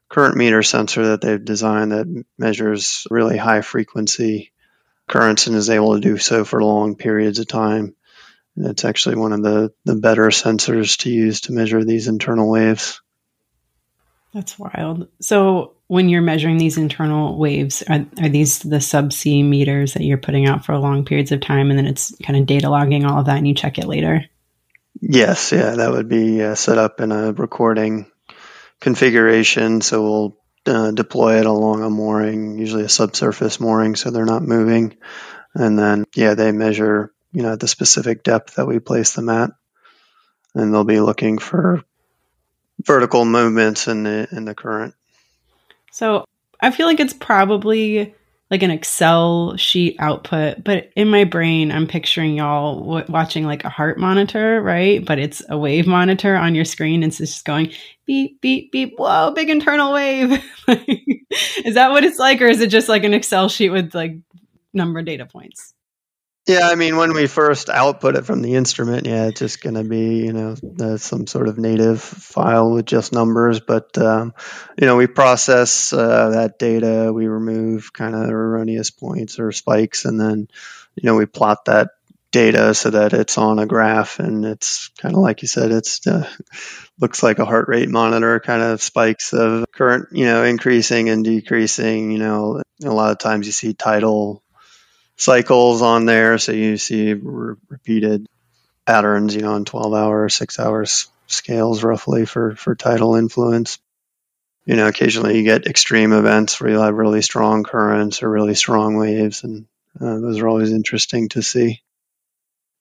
current 0.08 0.38
meter 0.38 0.62
sensor 0.62 1.08
that 1.08 1.20
they've 1.20 1.44
designed 1.44 1.92
that 1.92 2.24
measures 2.38 3.06
really 3.10 3.36
high 3.36 3.60
frequency 3.60 4.52
currents 5.06 5.48
and 5.48 5.54
is 5.54 5.68
able 5.68 5.96
to 5.96 6.00
do 6.00 6.16
so 6.16 6.46
for 6.46 6.64
long 6.64 6.96
periods 6.96 7.40
of 7.40 7.46
time. 7.46 7.94
And 8.56 8.68
it's 8.68 8.86
actually 8.86 9.16
one 9.16 9.34
of 9.34 9.42
the, 9.42 9.74
the 9.84 9.96
better 9.96 10.28
sensors 10.28 10.96
to 11.00 11.10
use 11.10 11.42
to 11.42 11.52
measure 11.52 11.84
these 11.84 12.08
internal 12.08 12.50
waves. 12.50 13.02
That's 14.32 14.58
wild. 14.58 15.08
So 15.20 15.75
when 15.88 16.08
you're 16.08 16.22
measuring 16.22 16.58
these 16.58 16.78
internal 16.78 17.38
waves, 17.38 17.82
are, 17.88 18.04
are 18.20 18.28
these 18.28 18.58
the 18.58 18.76
subsea 18.76 19.44
meters 19.44 19.94
that 19.94 20.02
you're 20.02 20.18
putting 20.18 20.46
out 20.46 20.64
for 20.64 20.76
long 20.76 21.04
periods 21.04 21.32
of 21.32 21.40
time 21.40 21.70
and 21.70 21.78
then 21.78 21.86
it's 21.86 22.14
kind 22.22 22.38
of 22.38 22.46
data 22.46 22.68
logging 22.68 23.04
all 23.04 23.20
of 23.20 23.26
that 23.26 23.36
and 23.36 23.46
you 23.46 23.54
check 23.54 23.78
it 23.78 23.86
later? 23.86 24.24
Yes, 25.00 25.52
yeah, 25.52 25.74
that 25.76 25.90
would 25.90 26.08
be 26.08 26.42
uh, 26.42 26.54
set 26.54 26.78
up 26.78 27.00
in 27.00 27.12
a 27.12 27.32
recording 27.32 28.10
configuration. 28.80 29.80
So 29.80 30.02
we'll 30.02 30.38
uh, 30.66 30.90
deploy 30.90 31.38
it 31.38 31.46
along 31.46 31.82
a 31.82 31.90
mooring, 31.90 32.58
usually 32.58 32.84
a 32.84 32.88
subsurface 32.88 33.60
mooring, 33.60 33.94
so 33.94 34.10
they're 34.10 34.24
not 34.24 34.42
moving. 34.42 34.96
And 35.54 35.78
then, 35.78 36.04
yeah, 36.14 36.34
they 36.34 36.50
measure, 36.52 37.12
you 37.32 37.42
know, 37.42 37.56
the 37.56 37.68
specific 37.68 38.22
depth 38.22 38.56
that 38.56 38.66
we 38.66 38.78
place 38.78 39.14
them 39.14 39.28
at. 39.28 39.50
And 40.54 40.72
they'll 40.72 40.84
be 40.84 41.00
looking 41.00 41.38
for 41.38 41.84
vertical 42.82 43.24
movements 43.24 43.88
in 43.88 44.02
the 44.02 44.28
in 44.32 44.46
the 44.46 44.54
current. 44.54 44.94
So 45.96 46.26
I 46.60 46.72
feel 46.72 46.86
like 46.86 47.00
it's 47.00 47.14
probably 47.14 48.14
like 48.50 48.62
an 48.62 48.70
Excel 48.70 49.56
sheet 49.56 49.96
output, 49.98 50.62
but 50.62 50.90
in 50.94 51.08
my 51.08 51.24
brain, 51.24 51.72
I'm 51.72 51.86
picturing 51.86 52.36
y'all 52.36 52.80
w- 52.80 53.06
watching 53.08 53.46
like 53.46 53.64
a 53.64 53.70
heart 53.70 53.98
monitor, 53.98 54.60
right? 54.60 55.02
But 55.02 55.18
it's 55.18 55.42
a 55.48 55.56
wave 55.56 55.86
monitor 55.86 56.36
on 56.36 56.54
your 56.54 56.66
screen. 56.66 57.02
And 57.02 57.10
it's 57.10 57.16
just 57.16 57.46
going 57.46 57.72
beep, 58.04 58.42
beep, 58.42 58.72
beep. 58.72 58.98
Whoa, 58.98 59.32
big 59.34 59.48
internal 59.48 59.94
wave. 59.94 60.32
is 60.68 61.76
that 61.76 61.92
what 61.92 62.04
it's 62.04 62.18
like? 62.18 62.42
Or 62.42 62.46
is 62.46 62.60
it 62.60 62.68
just 62.68 62.90
like 62.90 63.04
an 63.04 63.14
Excel 63.14 63.48
sheet 63.48 63.70
with 63.70 63.94
like 63.94 64.18
number 64.74 65.00
data 65.00 65.24
points? 65.24 65.72
Yeah, 66.46 66.68
I 66.68 66.76
mean, 66.76 66.96
when 66.96 67.12
we 67.12 67.26
first 67.26 67.68
output 67.68 68.14
it 68.14 68.24
from 68.24 68.40
the 68.40 68.54
instrument, 68.54 69.04
yeah, 69.04 69.26
it's 69.26 69.40
just 69.40 69.60
going 69.60 69.74
to 69.74 69.82
be, 69.82 70.18
you 70.18 70.32
know, 70.32 70.96
some 70.96 71.26
sort 71.26 71.48
of 71.48 71.58
native 71.58 72.00
file 72.00 72.70
with 72.70 72.86
just 72.86 73.12
numbers. 73.12 73.58
But, 73.58 73.98
um, 73.98 74.32
you 74.80 74.86
know, 74.86 74.96
we 74.96 75.08
process 75.08 75.92
uh, 75.92 76.30
that 76.30 76.60
data, 76.60 77.12
we 77.12 77.26
remove 77.26 77.92
kind 77.92 78.14
of 78.14 78.30
erroneous 78.30 78.92
points 78.92 79.40
or 79.40 79.50
spikes, 79.50 80.04
and 80.04 80.20
then, 80.20 80.46
you 80.94 81.02
know, 81.04 81.16
we 81.16 81.26
plot 81.26 81.64
that 81.64 81.90
data 82.30 82.74
so 82.74 82.90
that 82.90 83.12
it's 83.12 83.38
on 83.38 83.58
a 83.58 83.66
graph 83.66 84.18
and 84.20 84.44
it's 84.44 84.88
kind 84.98 85.14
of 85.14 85.22
like 85.22 85.42
you 85.42 85.48
said, 85.48 85.72
it's 85.72 86.06
uh, 86.06 86.28
looks 87.00 87.24
like 87.24 87.40
a 87.40 87.44
heart 87.44 87.66
rate 87.66 87.88
monitor, 87.88 88.38
kind 88.38 88.62
of 88.62 88.82
spikes 88.82 89.32
of 89.32 89.64
current, 89.72 90.08
you 90.12 90.26
know, 90.26 90.44
increasing 90.44 91.08
and 91.08 91.24
decreasing. 91.24 92.12
You 92.12 92.18
know, 92.18 92.62
a 92.84 92.90
lot 92.90 93.10
of 93.10 93.18
times 93.18 93.46
you 93.46 93.52
see 93.52 93.74
tidal 93.74 94.44
cycles 95.16 95.82
on 95.82 96.04
there. 96.04 96.38
So 96.38 96.52
you 96.52 96.76
see 96.76 97.14
re- 97.14 97.56
repeated 97.68 98.26
patterns, 98.86 99.34
you 99.34 99.42
know, 99.42 99.54
on 99.54 99.64
12 99.64 99.94
hour, 99.94 100.28
six 100.28 100.58
hours 100.58 101.08
scales 101.26 101.82
roughly 101.82 102.24
for, 102.24 102.54
for 102.54 102.74
tidal 102.74 103.16
influence. 103.16 103.78
You 104.64 104.76
know, 104.76 104.86
occasionally 104.86 105.38
you 105.38 105.44
get 105.44 105.66
extreme 105.66 106.12
events 106.12 106.60
where 106.60 106.70
you'll 106.70 106.82
have 106.82 106.94
really 106.94 107.22
strong 107.22 107.64
currents 107.64 108.22
or 108.22 108.30
really 108.30 108.54
strong 108.54 108.96
waves. 108.96 109.44
And 109.44 109.66
uh, 110.00 110.18
those 110.18 110.38
are 110.40 110.48
always 110.48 110.72
interesting 110.72 111.28
to 111.30 111.42
see, 111.42 111.82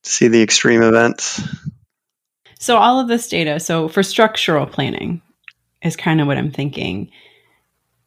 to 0.03 0.09
see 0.09 0.27
the 0.27 0.41
extreme 0.41 0.81
events. 0.81 1.41
So 2.59 2.77
all 2.77 2.99
of 2.99 3.07
this 3.07 3.27
data, 3.29 3.59
so 3.59 3.87
for 3.87 4.01
structural 4.01 4.65
planning 4.65 5.21
is 5.83 5.95
kind 5.95 6.21
of 6.21 6.27
what 6.27 6.37
I'm 6.37 6.51
thinking. 6.51 7.11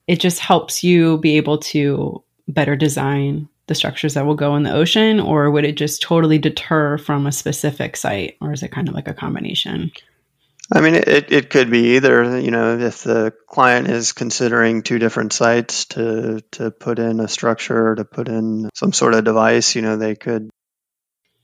It 0.08 0.20
just 0.20 0.40
helps 0.40 0.82
you 0.82 1.18
be 1.18 1.36
able 1.36 1.58
to 1.58 2.24
better 2.48 2.74
design 2.74 3.48
the 3.68 3.74
structures 3.74 4.14
that 4.14 4.26
will 4.26 4.34
go 4.34 4.56
in 4.56 4.64
the 4.64 4.74
ocean, 4.74 5.20
or 5.20 5.50
would 5.50 5.64
it 5.64 5.76
just 5.76 6.02
totally 6.02 6.38
deter 6.38 6.98
from 6.98 7.26
a 7.26 7.32
specific 7.32 7.96
site, 7.96 8.36
or 8.40 8.52
is 8.52 8.62
it 8.62 8.72
kind 8.72 8.88
of 8.88 8.94
like 8.94 9.08
a 9.08 9.14
combination? 9.14 9.92
I 10.70 10.82
mean, 10.82 10.96
it, 10.96 11.32
it 11.32 11.50
could 11.50 11.70
be 11.70 11.96
either. 11.96 12.40
You 12.40 12.50
know, 12.50 12.78
if 12.78 13.02
the 13.02 13.32
client 13.46 13.88
is 13.88 14.12
considering 14.12 14.82
two 14.82 14.98
different 14.98 15.32
sites 15.32 15.86
to 15.86 16.40
to 16.52 16.70
put 16.70 16.98
in 16.98 17.20
a 17.20 17.28
structure, 17.28 17.94
to 17.94 18.04
put 18.04 18.28
in 18.28 18.68
some 18.74 18.92
sort 18.92 19.14
of 19.14 19.24
device, 19.24 19.76
you 19.76 19.82
know, 19.82 19.96
they 19.96 20.14
could 20.14 20.50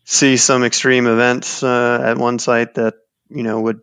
see 0.05 0.37
some 0.37 0.65
extreme 0.65 1.07
events 1.07 1.63
uh, 1.63 2.01
at 2.05 2.19
one 2.19 2.39
site 2.39 2.75
that 2.75 2.95
you 3.31 3.43
know 3.43 3.61
would 3.61 3.81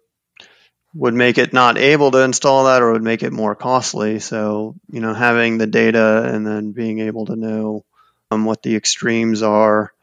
would 0.93 1.13
make 1.13 1.38
it 1.38 1.53
not 1.53 1.77
able 1.77 2.12
to 2.12 2.24
install 2.24 2.65
that 2.65 2.81
or 2.81 2.91
would 2.91 3.03
make 3.03 3.24
it 3.24 3.31
more 3.31 3.55
costly. 3.55 4.19
So, 4.19 4.75
you 4.91 5.00
know, 5.00 5.13
having 5.13 5.57
the 5.57 5.67
data 5.67 6.29
and 6.33 6.45
then 6.45 6.74
being 6.74 7.00
able 7.00 7.27
to 7.27 7.36
know 7.36 7.86
um, 8.32 8.46
what 8.46 8.64
the 8.64 8.76
extremes 8.76 9.44
are, 9.44 9.94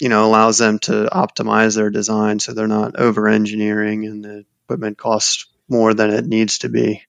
you 0.00 0.08
know, 0.08 0.26
allows 0.26 0.58
them 0.58 0.78
to 0.80 1.08
optimize 1.12 1.74
their 1.74 1.90
design 1.90 2.38
so 2.38 2.52
they're 2.52 2.66
not 2.66 2.96
over 2.96 3.28
engineering 3.28 4.06
and 4.06 4.24
the 4.24 4.44
equipment 4.64 4.98
costs 4.98 5.46
more 5.68 5.94
than 5.94 6.10
it 6.10 6.26
needs 6.26 6.58
to 6.58 6.68
be. 6.68 7.02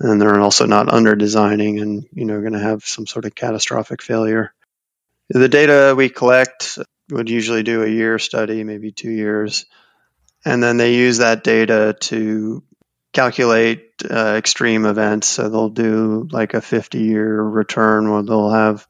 And 0.00 0.20
they're 0.20 0.40
also 0.40 0.66
not 0.66 0.92
under 0.92 1.16
designing 1.16 1.80
and, 1.80 2.06
you 2.12 2.24
know, 2.24 2.40
going 2.40 2.52
to 2.52 2.60
have 2.60 2.84
some 2.84 3.06
sort 3.06 3.24
of 3.24 3.34
catastrophic 3.34 4.00
failure. 4.00 4.54
The 5.28 5.48
data 5.48 5.94
we 5.96 6.08
collect 6.08 6.78
would 7.10 7.28
usually 7.28 7.64
do 7.64 7.82
a 7.82 7.88
year 7.88 8.18
study, 8.18 8.62
maybe 8.62 8.92
two 8.92 9.10
years. 9.10 9.66
And 10.44 10.62
then 10.62 10.76
they 10.76 10.94
use 10.94 11.18
that 11.18 11.42
data 11.42 11.96
to 12.00 12.62
calculate 13.12 13.90
uh, 14.08 14.34
extreme 14.36 14.86
events. 14.86 15.26
So 15.26 15.48
they'll 15.48 15.70
do 15.70 16.28
like 16.30 16.54
a 16.54 16.60
50 16.60 16.98
year 17.00 17.42
return 17.42 18.10
where 18.10 18.22
they'll 18.22 18.50
have 18.50 18.86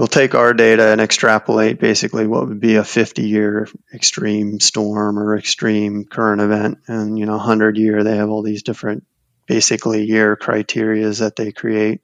they'll 0.00 0.06
take 0.06 0.34
our 0.34 0.54
data 0.54 0.92
and 0.92 0.98
extrapolate 0.98 1.78
basically 1.78 2.26
what 2.26 2.48
would 2.48 2.58
be 2.58 2.76
a 2.76 2.84
50 2.84 3.20
year 3.20 3.68
extreme 3.92 4.58
storm 4.58 5.18
or 5.18 5.36
extreme 5.36 6.06
current 6.06 6.40
event. 6.40 6.78
And 6.86 7.18
you 7.18 7.26
know 7.26 7.36
100 7.36 7.76
year 7.76 8.02
they 8.02 8.16
have 8.16 8.30
all 8.30 8.42
these 8.42 8.62
different 8.62 9.04
basically 9.46 10.04
year 10.06 10.36
criterias 10.36 11.18
that 11.18 11.36
they 11.36 11.52
create 11.52 12.00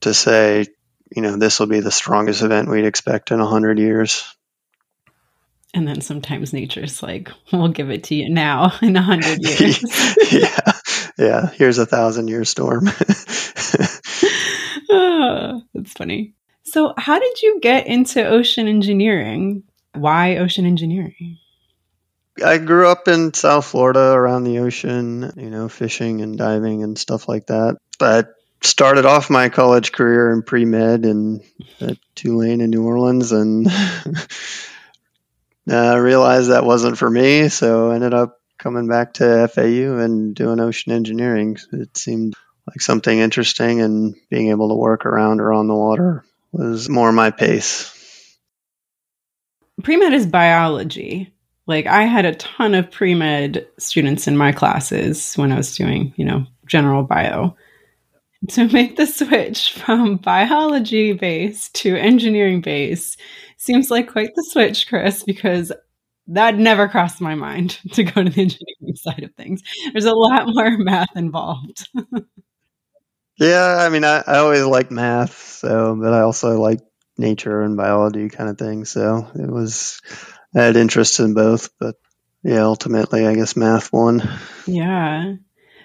to 0.00 0.12
say 0.12 0.66
you 1.14 1.22
know 1.22 1.36
this 1.36 1.60
will 1.60 1.68
be 1.68 1.78
the 1.78 1.92
strongest 1.92 2.42
event 2.42 2.68
we'd 2.68 2.84
expect 2.84 3.30
in 3.30 3.38
100 3.38 3.78
years. 3.78 4.24
And 5.72 5.86
then 5.86 6.00
sometimes 6.00 6.52
nature's 6.52 7.00
like 7.00 7.30
we'll 7.52 7.68
give 7.68 7.90
it 7.90 8.02
to 8.04 8.16
you 8.16 8.28
now 8.28 8.72
in 8.82 8.94
100 8.94 9.38
years. 9.60 10.32
Yeah. 10.32 10.72
Yeah. 11.16 11.48
Here's 11.50 11.78
a 11.78 11.86
thousand 11.86 12.26
year 12.26 12.44
storm. 12.44 12.88
Oh, 14.90 15.62
that's 15.74 15.92
funny 15.92 16.34
so, 16.68 16.94
how 16.96 17.18
did 17.18 17.42
you 17.42 17.58
get 17.60 17.86
into 17.86 18.26
ocean 18.26 18.68
engineering? 18.68 19.64
Why 19.94 20.36
ocean 20.36 20.66
engineering? 20.66 21.38
I 22.44 22.58
grew 22.58 22.88
up 22.88 23.08
in 23.08 23.34
South 23.34 23.66
Florida 23.66 24.12
around 24.12 24.44
the 24.44 24.60
ocean, 24.60 25.32
you 25.36 25.50
know, 25.50 25.68
fishing 25.68 26.20
and 26.20 26.38
diving 26.38 26.82
and 26.82 26.96
stuff 26.96 27.28
like 27.28 27.46
that. 27.46 27.78
I 28.00 28.24
started 28.62 29.06
off 29.06 29.30
my 29.30 29.48
college 29.48 29.92
career 29.92 30.32
in 30.32 30.42
pre 30.42 30.64
med 30.64 31.04
in 31.04 31.42
at 31.80 31.98
Tulane 32.14 32.60
in 32.60 32.70
New 32.70 32.84
Orleans 32.84 33.32
and 33.32 33.66
uh, 35.70 35.98
realized 35.98 36.50
that 36.50 36.64
wasn't 36.64 36.98
for 36.98 37.10
me. 37.10 37.48
So 37.48 37.90
ended 37.90 38.14
up 38.14 38.36
coming 38.58 38.88
back 38.88 39.14
to 39.14 39.48
FAU 39.48 39.98
and 39.98 40.34
doing 40.34 40.60
ocean 40.60 40.92
engineering. 40.92 41.56
It 41.72 41.96
seemed 41.96 42.34
like 42.66 42.80
something 42.80 43.18
interesting 43.18 43.80
and 43.80 44.14
being 44.30 44.50
able 44.50 44.68
to 44.68 44.74
work 44.74 45.06
around 45.06 45.40
or 45.40 45.52
on 45.52 45.66
the 45.66 45.74
water 45.74 46.24
was 46.52 46.88
more 46.88 47.12
my 47.12 47.30
pace. 47.30 47.94
Pre 49.82 49.96
med 49.96 50.12
is 50.12 50.26
biology. 50.26 51.32
Like 51.66 51.86
I 51.86 52.04
had 52.04 52.24
a 52.24 52.34
ton 52.34 52.74
of 52.74 52.90
pre 52.90 53.14
med 53.14 53.66
students 53.78 54.26
in 54.26 54.36
my 54.36 54.52
classes 54.52 55.34
when 55.34 55.52
I 55.52 55.56
was 55.56 55.76
doing, 55.76 56.12
you 56.16 56.24
know, 56.24 56.46
general 56.66 57.02
bio. 57.02 57.56
To 58.50 58.68
make 58.72 58.96
the 58.96 59.06
switch 59.06 59.72
from 59.72 60.16
biology 60.16 61.12
base 61.12 61.68
to 61.70 61.96
engineering 61.96 62.60
base 62.60 63.16
seems 63.56 63.90
like 63.90 64.10
quite 64.10 64.34
the 64.34 64.46
switch, 64.50 64.88
Chris, 64.88 65.24
because 65.24 65.72
that 66.28 66.56
never 66.56 66.88
crossed 66.88 67.20
my 67.20 67.34
mind 67.34 67.78
to 67.92 68.04
go 68.04 68.22
to 68.22 68.30
the 68.30 68.42
engineering 68.42 68.94
side 68.94 69.24
of 69.24 69.34
things. 69.34 69.62
There's 69.92 70.04
a 70.04 70.14
lot 70.14 70.46
more 70.46 70.76
math 70.78 71.16
involved. 71.16 71.88
Yeah, 73.38 73.76
I 73.78 73.88
mean, 73.88 74.04
I, 74.04 74.22
I 74.26 74.38
always 74.38 74.64
like 74.64 74.90
math, 74.90 75.40
so 75.40 75.96
but 76.00 76.12
I 76.12 76.20
also 76.20 76.60
like 76.60 76.80
nature 77.16 77.62
and 77.62 77.76
biology 77.76 78.28
kind 78.28 78.50
of 78.50 78.58
thing. 78.58 78.84
So 78.84 79.28
it 79.34 79.50
was 79.50 80.00
I 80.54 80.62
had 80.62 80.76
interest 80.76 81.20
in 81.20 81.34
both, 81.34 81.70
but 81.78 81.96
yeah, 82.42 82.62
ultimately, 82.62 83.26
I 83.26 83.34
guess 83.34 83.56
math 83.56 83.92
won. 83.92 84.28
Yeah. 84.66 85.34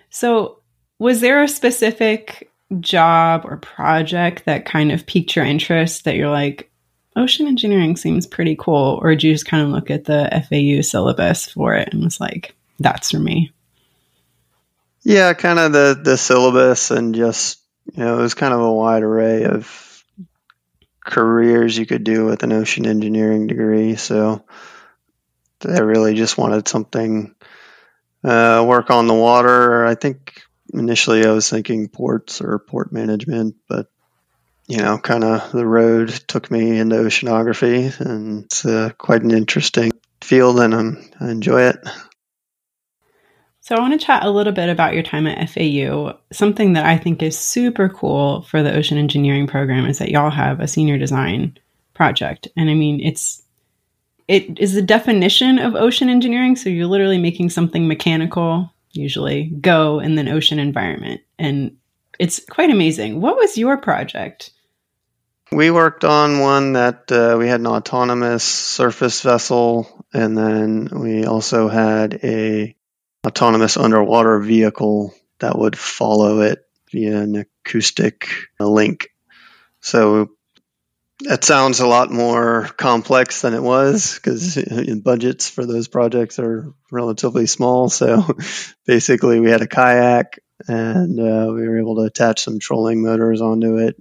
So, 0.10 0.62
was 1.00 1.22
there 1.22 1.41
a 1.41 1.48
specific 1.48 2.51
job 2.79 3.41
or 3.45 3.57
project 3.57 4.45
that 4.45 4.65
kind 4.65 4.91
of 4.91 5.05
piqued 5.05 5.36
your 5.36 5.45
interest 5.45 6.05
that 6.05 6.15
you're 6.15 6.29
like, 6.29 6.72
ocean 7.15 7.48
engineering 7.48 7.95
seems 7.95 8.27
pretty 8.27 8.55
cool? 8.55 9.00
Or 9.01 9.10
did 9.12 9.24
you 9.24 9.33
just 9.33 9.45
kind 9.45 9.63
of 9.63 9.69
look 9.69 9.89
at 9.89 10.05
the 10.05 10.29
FAU 10.50 10.81
syllabus 10.81 11.50
for 11.50 11.75
it 11.75 11.89
and 11.91 12.03
was 12.03 12.19
like, 12.19 12.55
that's 12.79 13.12
for 13.12 13.19
me? 13.19 13.51
Yeah, 15.03 15.33
kind 15.33 15.60
of 15.60 15.74
the 15.74 16.00
the 16.01 16.17
syllabus 16.17 16.91
and 16.91 17.13
just 17.13 17.62
you 17.93 18.03
know 18.03 18.19
it 18.19 18.22
was 18.22 18.33
kind 18.33 18.53
of 18.53 18.62
a 18.62 18.72
wide 18.72 19.03
array 19.03 19.43
of 19.45 20.03
careers 21.03 21.77
you 21.77 21.86
could 21.86 22.03
do 22.03 22.25
with 22.25 22.43
an 22.43 22.53
ocean 22.53 22.86
engineering 22.86 23.48
degree. 23.48 23.95
So 23.95 24.45
I 25.67 25.79
really 25.79 26.13
just 26.13 26.38
wanted 26.38 26.67
something 26.67 27.36
uh, 28.24 28.63
work 28.67 28.89
on 28.89 29.07
the 29.07 29.13
water. 29.13 29.86
I 29.86 29.95
think 29.95 30.41
initially 30.74 31.25
I 31.25 31.31
was 31.31 31.50
thinking 31.50 31.89
ports 31.89 32.41
or 32.41 32.60
port 32.60 32.91
management, 32.91 33.55
but 33.67 33.88
you 34.67 34.77
know, 34.77 34.98
kind 34.98 35.25
of 35.25 35.51
the 35.51 35.65
road 35.65 36.10
took 36.10 36.50
me 36.50 36.79
into 36.79 36.95
oceanography, 36.95 38.00
and 38.00 38.45
it's 38.45 38.65
uh, 38.65 38.91
quite 38.98 39.22
an 39.22 39.31
interesting 39.31 39.91
field, 40.22 40.60
and 40.62 41.13
I 41.19 41.29
enjoy 41.29 41.63
it. 41.63 41.77
So, 43.63 43.75
I 43.75 43.79
want 43.79 43.98
to 43.98 44.05
chat 44.05 44.25
a 44.25 44.29
little 44.29 44.51
bit 44.51 44.67
about 44.67 44.93
your 44.93 45.03
time 45.03 45.25
at 45.25 45.50
FAU. 45.50 46.17
Something 46.34 46.74
that 46.74 46.86
I 46.86 46.98
think 46.98 47.24
is 47.24 47.39
super 47.39 47.88
cool 47.88 48.41
for 48.41 48.62
the 48.62 48.75
ocean 48.75 48.98
engineering 48.98 49.48
program 49.48 49.86
is 49.86 50.00
that 50.00 50.12
y'all 50.12 50.29
have 50.29 50.60
a 50.60 50.67
senior 50.67 50.98
design 50.98 51.58
project. 51.93 52.50
And 52.58 52.70
I 52.70 52.74
mean, 52.74 53.00
it's 53.00 53.41
it 54.27 54.60
is 54.60 54.74
the 54.74 54.82
definition 54.82 55.60
of 55.60 55.75
ocean 55.75 56.10
engineering. 56.10 56.58
So, 56.58 56.67
you're 56.67 56.88
literally 56.88 57.17
making 57.17 57.51
something 57.51 57.88
mechanical, 57.88 58.70
usually 58.91 59.46
go 59.46 60.01
in 60.01 60.20
an 60.20 60.27
ocean 60.27 60.60
environment. 60.60 61.22
And 61.39 61.77
it's 62.20 62.41
quite 62.50 62.70
amazing. 62.70 63.22
What 63.22 63.38
was 63.38 63.58
your 63.58 63.77
project? 63.77 64.51
We 65.53 65.72
worked 65.72 66.03
on 66.03 66.41
one 66.41 66.74
that 66.74 67.10
uh, 67.10 67.38
we 67.39 67.48
had 67.48 67.62
an 67.62 67.67
autonomous 67.67 68.43
surface 68.43 69.22
vessel, 69.22 70.05
and 70.12 70.38
then 70.38 70.89
we 70.91 71.24
also 71.24 71.70
had 71.70 72.20
a 72.25 72.75
autonomous 73.25 73.77
underwater 73.77 74.39
vehicle 74.39 75.13
that 75.39 75.58
would 75.58 75.77
follow 75.77 76.42
it 76.42 76.65
via 76.92 77.22
an 77.22 77.36
acoustic 77.36 78.30
link. 78.60 79.10
So 79.82 80.30
It 81.22 81.44
sounds 81.44 81.80
a 81.80 81.88
lot 81.88 82.12
more 82.12 82.68
complex 82.75 83.42
than 83.42 83.53
it 83.53 83.62
was 83.62 84.15
because 84.15 84.58
budgets 85.03 85.50
for 85.50 85.65
those 85.65 85.88
projects 85.88 86.38
are 86.39 86.74
relatively 86.92 87.46
small. 87.46 87.89
So 87.89 88.38
basically, 88.86 89.39
we 89.39 89.50
had 89.50 89.62
a 89.62 89.68
kayak 89.68 90.39
and 90.68 91.20
uh, 91.20 91.51
we 91.53 91.68
were 91.68 91.80
able 91.80 91.96
to 91.96 92.01
attach 92.01 92.42
some 92.42 92.60
trolling 92.60 93.01
motors 93.01 93.42
onto 93.42 93.77
it. 93.77 93.96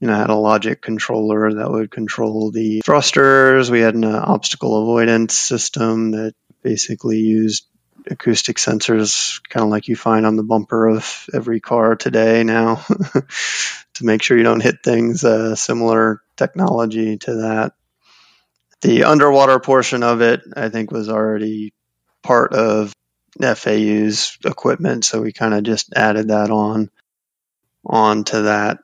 You 0.00 0.08
know, 0.08 0.14
I 0.14 0.18
had 0.18 0.30
a 0.30 0.34
logic 0.34 0.82
controller 0.82 1.54
that 1.54 1.70
would 1.70 1.90
control 1.90 2.50
the 2.50 2.80
thrusters. 2.84 3.70
We 3.70 3.80
had 3.80 3.94
an 3.94 4.04
uh, 4.04 4.22
obstacle 4.26 4.82
avoidance 4.82 5.34
system 5.34 6.12
that 6.12 6.34
basically 6.62 7.18
used 7.18 7.66
acoustic 8.08 8.56
sensors, 8.56 9.40
kind 9.48 9.64
of 9.64 9.70
like 9.70 9.88
you 9.88 9.96
find 9.96 10.26
on 10.26 10.36
the 10.36 10.42
bumper 10.42 10.88
of 10.88 11.26
every 11.32 11.60
car 11.60 11.96
today 11.96 12.44
now, 12.44 12.76
to 13.94 14.04
make 14.04 14.22
sure 14.22 14.36
you 14.36 14.42
don't 14.42 14.62
hit 14.62 14.82
things. 14.82 15.24
Uh, 15.24 15.54
similar 15.54 16.22
technology 16.36 17.18
to 17.18 17.34
that. 17.36 17.72
The 18.82 19.04
underwater 19.04 19.58
portion 19.60 20.02
of 20.02 20.22
it, 20.22 20.42
I 20.56 20.68
think, 20.70 20.90
was 20.90 21.08
already 21.08 21.74
part 22.22 22.52
of 22.52 22.94
FAU's 23.40 24.38
equipment, 24.44 25.04
so 25.04 25.20
we 25.20 25.32
kind 25.32 25.54
of 25.54 25.62
just 25.62 25.92
added 25.94 26.28
that 26.28 26.50
on 26.50 26.90
onto 27.84 28.42
that 28.42 28.78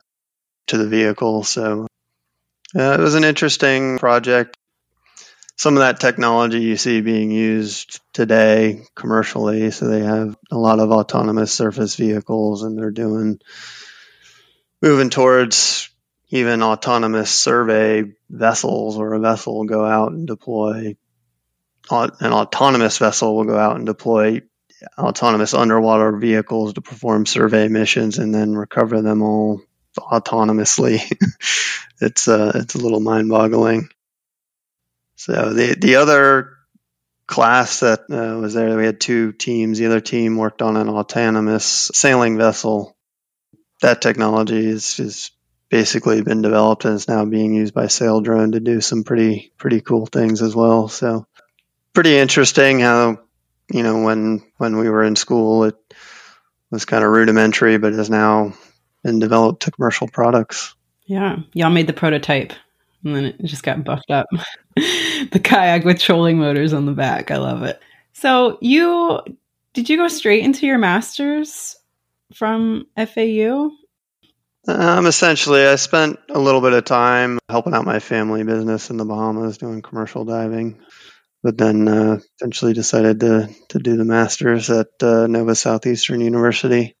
to 0.67 0.77
the 0.77 0.87
vehicle. 0.87 1.43
So 1.43 1.87
uh, 2.75 2.93
it 2.93 2.99
was 2.99 3.15
an 3.15 3.23
interesting 3.23 3.97
project 3.97 4.57
some 5.57 5.75
of 5.75 5.81
that 5.81 5.99
technology 5.99 6.59
you 6.59 6.77
see 6.77 7.01
being 7.01 7.31
used 7.31 7.99
today 8.13 8.83
commercially. 8.95 9.71
So 9.71 9.87
they 9.87 10.01
have 10.01 10.37
a 10.51 10.57
lot 10.57 10.79
of 10.79 10.91
autonomous 10.91 11.51
surface 11.51 11.95
vehicles 11.95 12.61
and 12.63 12.77
they're 12.77 12.91
doing 12.91 13.39
moving 14.81 15.09
towards 15.09 15.89
even 16.29 16.61
autonomous 16.61 17.31
survey 17.31 18.03
vessels 18.29 18.97
or 18.97 19.13
a 19.13 19.19
vessel 19.19 19.55
will 19.57 19.65
go 19.65 19.83
out 19.83 20.11
and 20.11 20.27
deploy 20.27 20.95
an 21.89 22.33
autonomous 22.33 22.97
vessel 22.99 23.35
will 23.35 23.45
go 23.45 23.57
out 23.57 23.77
and 23.77 23.85
deploy 23.85 24.41
autonomous 24.97 25.53
underwater 25.53 26.15
vehicles 26.17 26.73
to 26.73 26.81
perform 26.81 27.25
survey 27.25 27.67
missions 27.67 28.19
and 28.19 28.35
then 28.35 28.55
recover 28.55 29.01
them 29.01 29.23
all 29.23 29.61
autonomously. 29.97 30.99
it's 32.01 32.27
uh, 32.27 32.51
it's 32.55 32.75
a 32.75 32.77
little 32.77 32.99
mind 32.99 33.29
boggling. 33.29 33.89
So 35.17 35.51
the 35.51 35.75
the 35.75 35.95
other 35.97 36.53
class 37.25 37.81
that 37.81 38.01
uh, 38.09 38.39
was 38.39 38.53
there, 38.53 38.77
we 38.77 38.85
had 38.85 39.01
two 39.01 39.33
teams. 39.33 39.77
The 39.77 39.87
other 39.87 39.99
team 39.99 40.37
worked 40.37 40.61
on 40.61 40.77
an 40.77 40.87
autonomous 40.87 41.91
sailing 41.93 42.37
vessel. 42.37 42.95
That 43.81 44.01
technology 44.01 44.65
is, 44.65 44.99
is 44.99 45.31
basically 45.69 46.21
been 46.21 46.41
developed 46.41 46.85
and 46.85 46.93
is 46.93 47.07
now 47.07 47.25
being 47.25 47.53
used 47.53 47.73
by 47.73 47.85
Saildrone 47.85 48.53
to 48.53 48.59
do 48.59 48.79
some 48.79 49.03
pretty 49.03 49.51
pretty 49.57 49.81
cool 49.81 50.05
things 50.05 50.41
as 50.41 50.55
well. 50.55 50.87
So 50.87 51.25
pretty 51.93 52.15
interesting 52.15 52.79
how 52.79 53.19
you 53.71 53.83
know 53.83 54.03
when 54.03 54.43
when 54.57 54.77
we 54.77 54.89
were 54.89 55.03
in 55.03 55.15
school 55.15 55.65
it 55.65 55.75
was 56.69 56.85
kind 56.85 57.03
of 57.03 57.09
rudimentary, 57.09 57.77
but 57.77 57.93
has 57.93 58.09
now 58.09 58.53
been 59.03 59.17
developed 59.17 59.63
to 59.63 59.71
commercial 59.71 60.07
products. 60.07 60.75
Yeah, 61.05 61.37
y'all 61.53 61.71
made 61.71 61.87
the 61.87 61.93
prototype 61.93 62.53
and 63.03 63.15
then 63.15 63.25
it 63.25 63.43
just 63.43 63.63
got 63.63 63.83
buffed 63.83 64.11
up. 64.11 64.27
the 65.31 65.39
kayak 65.43 65.83
with 65.83 65.99
trolling 65.99 66.37
motors 66.37 66.73
on 66.73 66.85
the 66.85 66.93
back. 66.93 67.31
I 67.31 67.37
love 67.37 67.63
it. 67.63 67.79
So 68.13 68.57
you 68.61 69.21
did 69.73 69.89
you 69.89 69.97
go 69.97 70.07
straight 70.07 70.43
into 70.43 70.65
your 70.65 70.79
masters 70.79 71.75
from 72.33 72.87
FAU? 72.97 73.69
Um, 74.67 75.05
essentially, 75.05 75.65
I 75.65 75.75
spent 75.75 76.19
a 76.29 76.39
little 76.39 76.61
bit 76.61 76.73
of 76.73 76.83
time 76.83 77.39
helping 77.47 77.73
out 77.73 77.85
my 77.85 77.99
family 77.99 78.43
business 78.43 78.89
in 78.89 78.97
the 78.97 79.05
Bahamas 79.05 79.57
doing 79.57 79.81
commercial 79.81 80.25
diving, 80.25 80.81
but 81.41 81.57
then 81.57 81.87
uh, 81.87 82.19
eventually 82.41 82.73
decided 82.73 83.19
to 83.21 83.49
to 83.69 83.79
do 83.79 83.95
the 83.95 84.03
masters 84.03 84.69
at 84.69 84.87
uh, 85.01 85.27
Nova 85.27 85.55
Southeastern 85.55 86.19
University, 86.19 86.97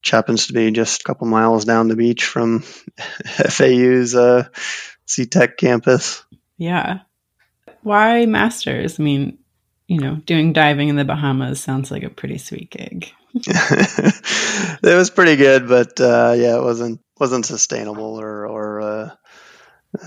which 0.00 0.10
happens 0.10 0.48
to 0.48 0.52
be 0.52 0.70
just 0.72 1.00
a 1.00 1.04
couple 1.04 1.26
miles 1.26 1.64
down 1.64 1.88
the 1.88 1.96
beach 1.96 2.24
from 2.24 2.60
FAU's 3.24 4.14
uh, 4.14 4.48
SeaTech 5.06 5.56
campus. 5.56 6.24
Yeah. 6.58 7.00
Why 7.82 8.26
masters? 8.26 9.00
I 9.00 9.02
mean, 9.02 9.38
you 9.86 9.98
know, 9.98 10.16
doing 10.26 10.52
diving 10.52 10.88
in 10.88 10.96
the 10.96 11.04
Bahamas 11.04 11.60
sounds 11.60 11.90
like 11.90 12.02
a 12.02 12.10
pretty 12.10 12.38
sweet 12.38 12.70
gig. 12.70 13.10
it 13.34 14.82
was 14.82 15.10
pretty 15.10 15.36
good, 15.36 15.68
but 15.68 16.00
uh, 16.00 16.34
yeah, 16.36 16.56
it 16.56 16.62
wasn't 16.62 17.00
wasn't 17.18 17.46
sustainable 17.46 18.20
or 18.20 18.46
or 18.46 18.80
uh, 18.80 19.10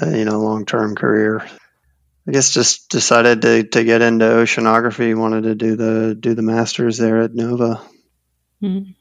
uh, 0.01 0.09
you 0.09 0.25
know 0.25 0.39
long 0.39 0.65
term 0.65 0.95
career. 0.95 1.45
I 2.27 2.31
guess 2.31 2.53
just 2.53 2.89
decided 2.89 3.41
to, 3.41 3.63
to 3.63 3.83
get 3.83 4.01
into 4.01 4.25
oceanography. 4.25 5.17
Wanted 5.17 5.43
to 5.43 5.55
do 5.55 5.75
the 5.75 6.17
do 6.17 6.33
the 6.33 6.41
masters 6.41 6.97
there 6.97 7.21
at 7.21 7.33
Nova. 7.33 7.81
Hmm. 8.62 8.91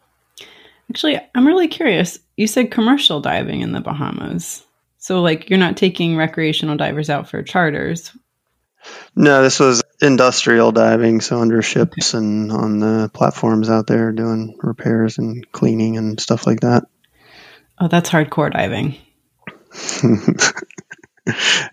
Actually, 0.91 1.21
I'm 1.35 1.47
really 1.47 1.69
curious. 1.69 2.19
You 2.37 2.47
said 2.47 2.71
commercial 2.71 3.21
diving 3.21 3.61
in 3.61 3.73
the 3.73 3.81
Bahamas. 3.81 4.65
So, 4.99 5.21
like, 5.21 5.49
you're 5.49 5.59
not 5.59 5.77
taking 5.77 6.17
recreational 6.17 6.77
divers 6.77 7.11
out 7.11 7.29
for 7.29 7.43
charters. 7.43 8.13
No, 9.15 9.43
this 9.43 9.61
was 9.61 9.83
industrial 10.01 10.73
diving, 10.73 11.21
so 11.21 11.41
under 11.41 11.63
ships 11.63 12.15
and 12.15 12.51
on 12.51 12.79
the 12.81 13.11
platforms 13.13 13.69
out 13.71 13.87
there 13.87 14.13
doing 14.13 14.57
repairs 14.61 15.19
and 15.19 15.51
cleaning 15.53 15.97
and 15.97 16.21
stuff 16.21 16.47
like 16.47 16.61
that. 16.61 16.85
Oh, 17.79 17.89
that's 17.89 18.11
hardcore 18.11 18.53
diving. 18.53 18.97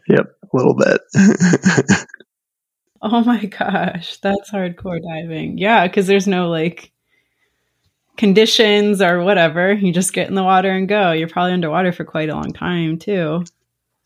yep, 0.07 0.35
a 0.43 0.49
little 0.53 0.75
bit. 0.75 1.01
oh 3.01 3.23
my 3.23 3.45
gosh, 3.45 4.17
that's 4.17 4.51
hardcore 4.51 5.01
diving. 5.01 5.57
Yeah, 5.57 5.87
because 5.87 6.07
there's 6.07 6.27
no 6.27 6.49
like 6.49 6.91
conditions 8.17 9.01
or 9.01 9.23
whatever. 9.23 9.73
You 9.73 9.93
just 9.93 10.13
get 10.13 10.27
in 10.27 10.35
the 10.35 10.43
water 10.43 10.69
and 10.69 10.87
go. 10.87 11.11
You're 11.11 11.29
probably 11.29 11.53
underwater 11.53 11.91
for 11.91 12.05
quite 12.05 12.29
a 12.29 12.35
long 12.35 12.53
time 12.53 12.99
too. 12.99 13.43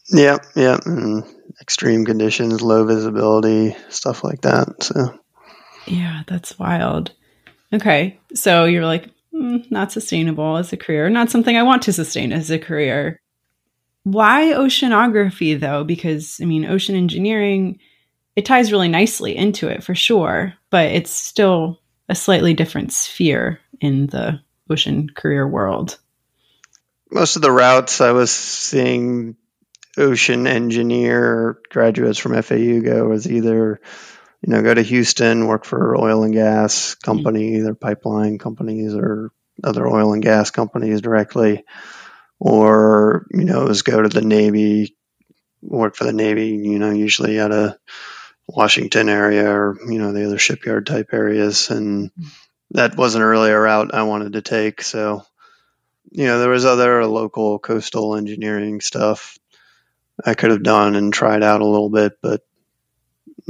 Yep, 0.10 0.46
yep. 0.56 0.82
and 0.86 1.24
extreme 1.63 2.04
conditions, 2.04 2.62
low 2.62 2.86
visibility, 2.86 3.76
stuff 3.89 4.23
like 4.23 4.41
that. 4.41 4.84
So, 4.84 5.17
yeah, 5.88 6.23
that's 6.28 6.60
wild. 6.60 7.13
Okay, 7.73 8.19
so 8.36 8.65
you're 8.65 8.86
like, 8.86 9.10
mm, 9.34 9.69
not 9.71 9.91
sustainable 9.91 10.58
as 10.58 10.73
a 10.73 10.78
career, 10.78 11.10
not 11.10 11.32
something 11.32 11.58
I 11.58 11.63
want 11.63 11.82
to 11.84 11.93
sustain 11.93 12.34
as 12.34 12.52
a 12.52 12.60
career. 12.60 13.19
Why 14.04 14.52
oceanography 14.54 15.58
though? 15.58 15.86
Because 15.86 16.39
I 16.41 16.45
mean, 16.45 16.65
ocean 16.65 16.95
engineering, 16.95 17.80
it 18.36 18.45
ties 18.45 18.71
really 18.71 18.89
nicely 18.89 19.36
into 19.36 19.69
it 19.69 19.84
for 19.84 19.95
sure, 19.95 20.54
but 20.69 20.91
it's 20.91 21.12
still 21.12 21.80
a 22.10 22.15
slightly 22.15 22.54
different 22.54 22.91
sphere 22.91 23.62
in 23.80 24.08
the 24.08 24.41
ocean 24.69 25.10
career 25.10 25.47
world? 25.47 25.97
Most 27.10 27.36
of 27.36 27.41
the 27.41 27.52
routes 27.52 28.02
I 28.02 28.12
was 28.12 28.32
seeing 28.32 29.36
ocean 29.97 30.47
engineer 30.47 31.60
graduates 31.69 32.17
from 32.17 32.41
FAU 32.41 32.79
go 32.79 33.12
is 33.12 33.29
either 33.29 33.79
you 34.41 34.53
know 34.53 34.62
go 34.62 34.73
to 34.73 34.82
Houston, 34.82 35.47
work 35.47 35.65
for 35.65 35.97
oil 35.97 36.23
and 36.23 36.34
gas 36.34 36.95
company, 36.95 37.47
mm-hmm. 37.47 37.58
either 37.58 37.75
pipeline 37.75 38.38
companies 38.38 38.95
or 38.95 39.32
other 39.63 39.88
oil 39.88 40.13
and 40.13 40.23
gas 40.23 40.51
companies 40.51 41.01
directly, 41.01 41.63
or 42.39 43.27
you 43.32 43.45
know 43.45 43.65
was 43.65 43.84
go 43.84 44.01
to 44.01 44.10
the 44.10 44.21
Navy, 44.21 44.95
work 45.62 45.95
for 45.95 46.03
the 46.03 46.13
Navy. 46.13 46.49
You 46.49 46.79
know 46.79 46.91
usually 46.91 47.39
at 47.39 47.51
a 47.51 47.77
Washington 48.47 49.10
area 49.10 49.49
or 49.49 49.77
you 49.88 49.99
know 49.99 50.12
the 50.12 50.25
other 50.25 50.39
shipyard 50.39 50.86
type 50.86 51.10
areas, 51.13 51.69
and 51.69 52.10
mm-hmm. 52.12 52.27
that 52.71 52.97
wasn't 52.97 53.23
really 53.23 53.51
a 53.51 53.60
route 53.60 53.93
I 53.93 54.03
wanted 54.03 54.34
to 54.34 54.41
take. 54.41 54.82
So, 54.82 55.23
you 56.12 56.25
know, 56.25 56.39
there 56.39 56.49
was 56.49 56.65
other 56.65 57.06
local 57.06 57.60
coastal 57.60 58.15
engineering 58.15 58.82
stuff 58.82 59.38
I 60.26 60.34
could 60.34 60.52
have 60.52 60.63
done 60.63 60.95
and 60.95 61.13
tried 61.13 61.43
out 61.43 61.62
a 61.62 61.67
little 61.67 61.89
bit, 61.89 62.13
but 62.21 62.41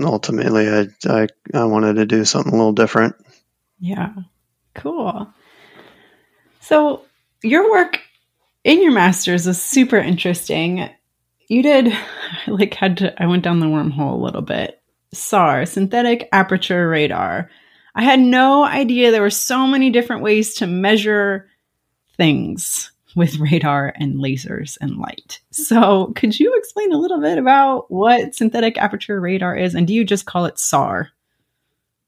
ultimately 0.02 0.70
I, 0.70 0.88
I, 1.08 1.28
I 1.54 1.66
wanted 1.66 1.96
to 1.96 2.06
do 2.06 2.26
something 2.26 2.54
a 2.54 2.56
little 2.56 2.74
different. 2.74 3.16
Yeah. 3.80 4.14
Cool. 4.76 5.28
So 6.62 7.04
your 7.44 7.70
work 7.70 8.00
in 8.64 8.82
your 8.82 8.94
master's 8.94 9.46
is 9.46 9.62
super 9.62 9.98
interesting. 9.98 10.90
You 11.48 11.62
did 11.62 11.96
like 12.48 12.74
had 12.74 12.98
to 12.98 13.22
I 13.22 13.28
went 13.28 13.44
down 13.44 13.60
the 13.60 13.66
wormhole 13.66 14.14
a 14.14 14.24
little 14.24 14.42
bit. 14.42 14.82
SAR, 15.14 15.66
synthetic 15.66 16.28
aperture 16.32 16.90
radar. 16.90 17.52
I 17.94 18.04
had 18.04 18.20
no 18.20 18.64
idea 18.64 19.12
there 19.12 19.22
were 19.22 19.30
so 19.30 19.68
many 19.68 19.92
different 19.92 20.24
ways 20.24 20.56
to 20.56 20.66
measure 20.66 21.48
things 22.18 22.93
with 23.16 23.40
radar 23.40 23.94
and 23.96 24.16
lasers 24.16 24.78
and 24.82 24.98
light. 24.98 25.42
So, 25.52 26.14
could 26.16 26.40
you 26.40 26.56
explain 26.58 26.92
a 26.92 26.98
little 26.98 27.22
bit 27.22 27.38
about 27.38 27.92
what 27.92 28.36
synthetic 28.36 28.78
aperture 28.78 29.20
radar 29.20 29.56
is? 29.56 29.76
And 29.76 29.88
do 29.88 29.94
you 29.94 30.04
just 30.04 30.26
call 30.26 30.46
it 30.46 30.60
SAR? 30.60 31.10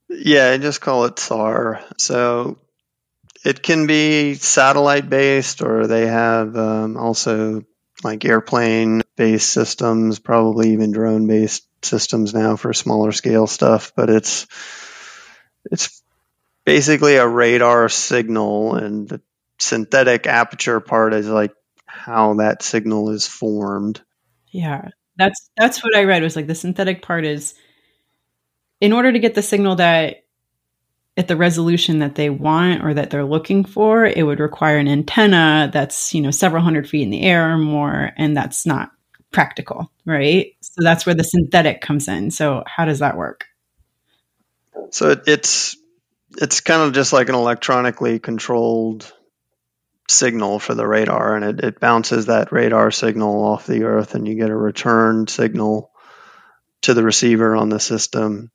Yeah, 0.10 0.52
I 0.52 0.58
just 0.58 0.82
call 0.82 1.06
it 1.06 1.20
SAR. 1.20 1.84
So, 1.98 2.58
it 3.44 3.62
can 3.62 3.88
be 3.88 4.34
satellite 4.34 5.10
based, 5.10 5.62
or 5.62 5.88
they 5.88 6.08
have 6.08 6.56
um, 6.58 6.98
also 6.98 7.64
like 8.04 8.26
airplane 8.26 9.02
based 9.16 9.52
systems, 9.52 10.20
probably 10.20 10.74
even 10.74 10.92
drone 10.92 11.28
based 11.28 11.68
systems 11.84 12.34
now 12.34 12.56
for 12.56 12.74
smaller 12.74 13.12
scale 13.12 13.48
stuff, 13.48 13.94
but 13.96 14.10
it's 14.10 14.48
it's 15.72 16.02
basically 16.66 17.16
a 17.16 17.28
radar 17.28 17.90
signal 17.90 18.76
and 18.76 19.08
the 19.08 19.22
synthetic 19.60 20.28
aperture 20.28 20.80
part 20.80 21.14
is 21.14 21.28
like 21.28 21.54
how 21.86 22.36
that 22.36 22.62
signal 22.62 23.12
is 23.12 23.28
formed. 23.28 24.02
Yeah. 24.52 24.90
That's 25.18 25.50
that's 25.56 25.84
what 25.84 25.96
I 25.96 26.04
read 26.04 26.24
was 26.24 26.36
like 26.36 26.48
the 26.48 26.56
synthetic 26.56 27.02
part 27.02 27.26
is 27.26 27.54
in 28.82 28.92
order 28.94 29.12
to 29.12 29.20
get 29.20 29.36
the 29.36 29.42
signal 29.42 29.76
that 29.76 30.26
at 31.18 31.28
the 31.28 31.38
resolution 31.38 32.00
that 32.00 32.16
they 32.16 32.30
want 32.30 32.84
or 32.84 32.94
that 32.94 33.10
they're 33.10 33.24
looking 33.24 33.64
for, 33.64 34.06
it 34.06 34.24
would 34.24 34.40
require 34.40 34.78
an 34.78 34.88
antenna 34.88 35.70
that's, 35.72 36.14
you 36.14 36.22
know, 36.22 36.32
several 36.32 36.62
hundred 36.62 36.90
feet 36.90 37.04
in 37.04 37.10
the 37.10 37.22
air 37.22 37.54
or 37.54 37.58
more, 37.58 38.12
and 38.18 38.36
that's 38.36 38.66
not 38.66 38.92
practical, 39.32 39.90
right? 40.06 40.56
So 40.62 40.84
that's 40.84 41.06
where 41.06 41.16
the 41.16 41.24
synthetic 41.24 41.80
comes 41.80 42.08
in. 42.08 42.32
So 42.32 42.64
how 42.68 42.86
does 42.86 43.00
that 43.00 43.16
work? 43.16 43.46
So 44.92 45.12
it, 45.12 45.24
it's 45.28 45.78
it's 46.38 46.60
kind 46.60 46.82
of 46.82 46.94
just 46.94 47.14
like 47.14 47.30
an 47.30 47.36
electronically 47.36 48.20
controlled 48.20 49.12
signal 50.08 50.60
for 50.60 50.76
the 50.76 50.88
radar, 50.88 51.36
and 51.36 51.46
it, 51.46 51.64
it 51.64 51.80
bounces 51.80 52.28
that 52.28 52.52
radar 52.52 52.92
signal 52.92 53.44
off 53.44 53.66
the 53.66 53.84
Earth, 53.84 54.16
and 54.16 54.28
you 54.28 54.36
get 54.36 54.50
a 54.50 54.56
return 54.56 55.28
signal 55.28 55.92
to 56.82 56.94
the 56.94 57.04
receiver 57.04 57.56
on 57.56 57.70
the 57.70 57.80
system. 57.80 58.52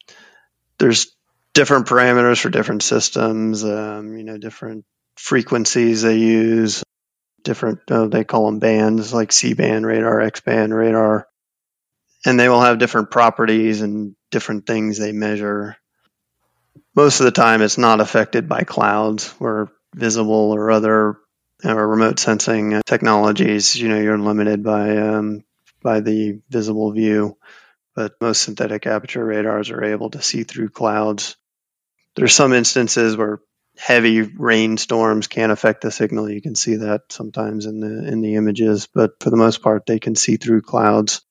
There's 0.79 1.15
different 1.53 1.87
parameters 1.87 2.41
for 2.41 2.51
different 2.51 2.83
systems, 2.83 3.65
um, 3.65 4.17
you 4.17 4.25
know, 4.25 4.39
different 4.39 4.85
frequencies 5.17 6.03
they 6.03 6.17
use, 6.17 6.85
different, 7.43 7.81
uh, 7.91 8.07
they 8.07 8.25
call 8.25 8.47
them 8.47 8.61
bands 8.61 9.13
like 9.13 9.33
C 9.33 9.55
band 9.55 9.85
radar, 9.87 10.21
X 10.21 10.41
band 10.41 10.75
radar. 10.75 11.27
And 12.25 12.39
they 12.39 12.49
will 12.49 12.61
have 12.61 12.79
different 12.79 13.11
properties 13.11 13.81
and 13.81 14.15
different 14.31 14.67
things 14.67 14.99
they 14.99 15.13
measure. 15.13 15.77
Most 16.95 17.21
of 17.21 17.25
the 17.25 17.33
time, 17.33 17.63
it's 17.63 17.79
not 17.79 18.01
affected 18.01 18.49
by 18.49 18.63
clouds 18.63 19.35
or 19.41 19.73
visible 19.95 20.53
or 20.53 20.71
other 20.71 21.17
or 21.65 21.89
remote 21.89 22.19
sensing 22.19 22.81
technologies, 22.87 23.77
you 23.77 23.89
know, 23.89 24.01
you're 24.01 24.19
limited 24.19 24.63
by 24.63 24.97
um, 24.97 25.45
by 25.83 26.01
the 26.01 26.41
visible 26.49 26.93
view. 26.93 27.37
But 27.95 28.15
most 28.21 28.43
synthetic 28.43 28.87
aperture 28.87 29.25
radars 29.25 29.71
are 29.71 29.83
able 29.83 30.11
to 30.11 30.23
see 30.23 30.45
through 30.45 30.71
clouds 30.71 31.37
there's 32.17 32.35
some 32.35 32.53
instances 32.53 33.17
where 33.17 33.41
heavy 33.79 34.23
rainstorms 34.23 35.27
can 35.27 35.51
affect 35.51 35.83
the 35.83 35.91
signal. 35.91 36.31
You 36.31 36.43
can 36.43 36.55
see 36.55 36.77
that 36.77 37.03
sometimes 37.11 37.67
in 37.67 37.81
the 37.81 38.13
in 38.13 38.21
the 38.21 38.35
images, 38.35 38.89
but 38.93 39.13
for 39.21 39.31
the 39.31 39.37
most 39.37 39.63
part, 39.63 39.87
they 39.87 39.99
can 39.99 40.15
see 40.15 40.37
through 40.37 40.63
clouds. 40.63 41.23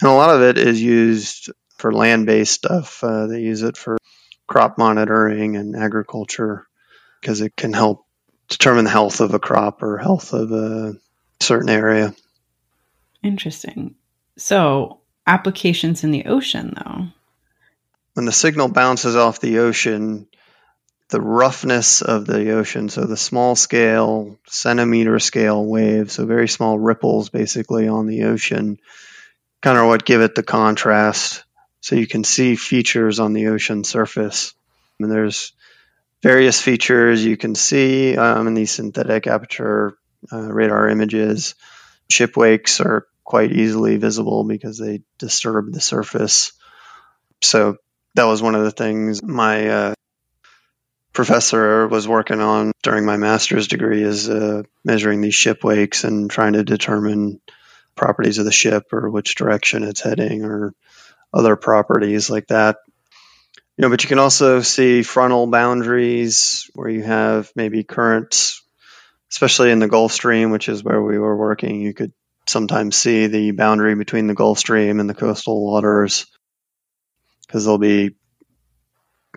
And 0.00 0.10
a 0.10 0.14
lot 0.14 0.34
of 0.34 0.42
it 0.42 0.58
is 0.58 0.80
used 0.80 1.50
for 1.78 1.92
land-based 1.92 2.52
stuff. 2.52 3.02
Uh, 3.02 3.26
they 3.26 3.40
use 3.40 3.62
it 3.62 3.76
for 3.76 3.96
crop 4.46 4.76
monitoring 4.78 5.56
and 5.56 5.74
agriculture 5.74 6.66
because 7.20 7.40
it 7.40 7.56
can 7.56 7.72
help 7.72 8.03
determine 8.58 8.84
the 8.84 8.90
health 8.90 9.20
of 9.20 9.34
a 9.34 9.38
crop 9.38 9.82
or 9.82 9.98
health 9.98 10.32
of 10.32 10.50
a 10.52 10.94
certain 11.40 11.68
area. 11.68 12.14
Interesting. 13.22 13.94
So, 14.36 15.00
applications 15.26 16.04
in 16.04 16.10
the 16.10 16.26
ocean, 16.26 16.74
though 16.76 17.08
when 18.14 18.26
the 18.26 18.32
signal 18.32 18.68
bounces 18.68 19.16
off 19.16 19.40
the 19.40 19.58
ocean, 19.58 20.28
the 21.10 21.20
roughness 21.20 22.00
of 22.00 22.26
the 22.26 22.52
ocean, 22.52 22.88
so 22.88 23.04
the 23.04 23.16
small 23.16 23.56
scale, 23.56 24.38
centimeter 24.46 25.18
scale 25.18 25.64
waves, 25.64 26.14
so 26.14 26.24
very 26.24 26.48
small 26.48 26.78
ripples 26.78 27.28
basically 27.28 27.88
on 27.88 28.06
the 28.06 28.24
ocean, 28.24 28.78
kind 29.60 29.78
of 29.78 29.86
what 29.86 30.04
give 30.04 30.22
it 30.22 30.34
the 30.34 30.42
contrast. 30.42 31.44
So 31.80 31.96
you 31.96 32.06
can 32.06 32.24
see 32.24 32.56
features 32.56 33.20
on 33.20 33.34
the 33.34 33.48
ocean 33.48 33.84
surface. 33.84 34.54
And 34.98 35.10
there's 35.10 35.52
various 36.24 36.58
features 36.58 37.22
you 37.22 37.36
can 37.36 37.54
see 37.54 38.16
um, 38.16 38.46
in 38.46 38.54
these 38.54 38.70
synthetic 38.70 39.26
aperture 39.26 39.94
uh, 40.32 40.40
radar 40.40 40.88
images. 40.88 41.54
Ship 42.08 42.34
wakes 42.34 42.80
are 42.80 43.06
quite 43.22 43.52
easily 43.52 43.98
visible 43.98 44.42
because 44.42 44.78
they 44.78 45.02
disturb 45.18 45.70
the 45.70 45.82
surface. 45.82 46.52
So 47.42 47.76
that 48.14 48.24
was 48.24 48.40
one 48.40 48.54
of 48.54 48.64
the 48.64 48.70
things 48.70 49.22
my 49.22 49.68
uh, 49.68 49.94
professor 51.12 51.86
was 51.88 52.08
working 52.08 52.40
on 52.40 52.72
during 52.82 53.04
my 53.04 53.18
master's 53.18 53.68
degree 53.68 54.02
is 54.02 54.26
uh, 54.26 54.62
measuring 54.82 55.20
these 55.20 55.34
ship 55.34 55.62
wakes 55.62 56.04
and 56.04 56.30
trying 56.30 56.54
to 56.54 56.64
determine 56.64 57.42
properties 57.96 58.38
of 58.38 58.46
the 58.46 58.52
ship 58.52 58.94
or 58.94 59.10
which 59.10 59.34
direction 59.34 59.82
it's 59.82 60.00
heading 60.00 60.42
or 60.42 60.74
other 61.34 61.54
properties 61.54 62.30
like 62.30 62.46
that. 62.46 62.78
You 63.76 63.82
know, 63.82 63.90
but 63.90 64.04
you 64.04 64.08
can 64.08 64.20
also 64.20 64.60
see 64.60 65.02
frontal 65.02 65.48
boundaries 65.48 66.70
where 66.74 66.88
you 66.88 67.02
have 67.02 67.50
maybe 67.56 67.82
currents, 67.82 68.62
especially 69.32 69.72
in 69.72 69.80
the 69.80 69.88
Gulf 69.88 70.12
Stream, 70.12 70.50
which 70.50 70.68
is 70.68 70.84
where 70.84 71.02
we 71.02 71.18
were 71.18 71.36
working. 71.36 71.80
You 71.80 71.92
could 71.92 72.12
sometimes 72.46 72.96
see 72.96 73.26
the 73.26 73.50
boundary 73.50 73.96
between 73.96 74.28
the 74.28 74.34
Gulf 74.34 74.60
Stream 74.60 75.00
and 75.00 75.10
the 75.10 75.14
coastal 75.14 75.64
waters 75.64 76.26
because 77.46 77.64
there'll 77.64 77.78
be 77.78 78.14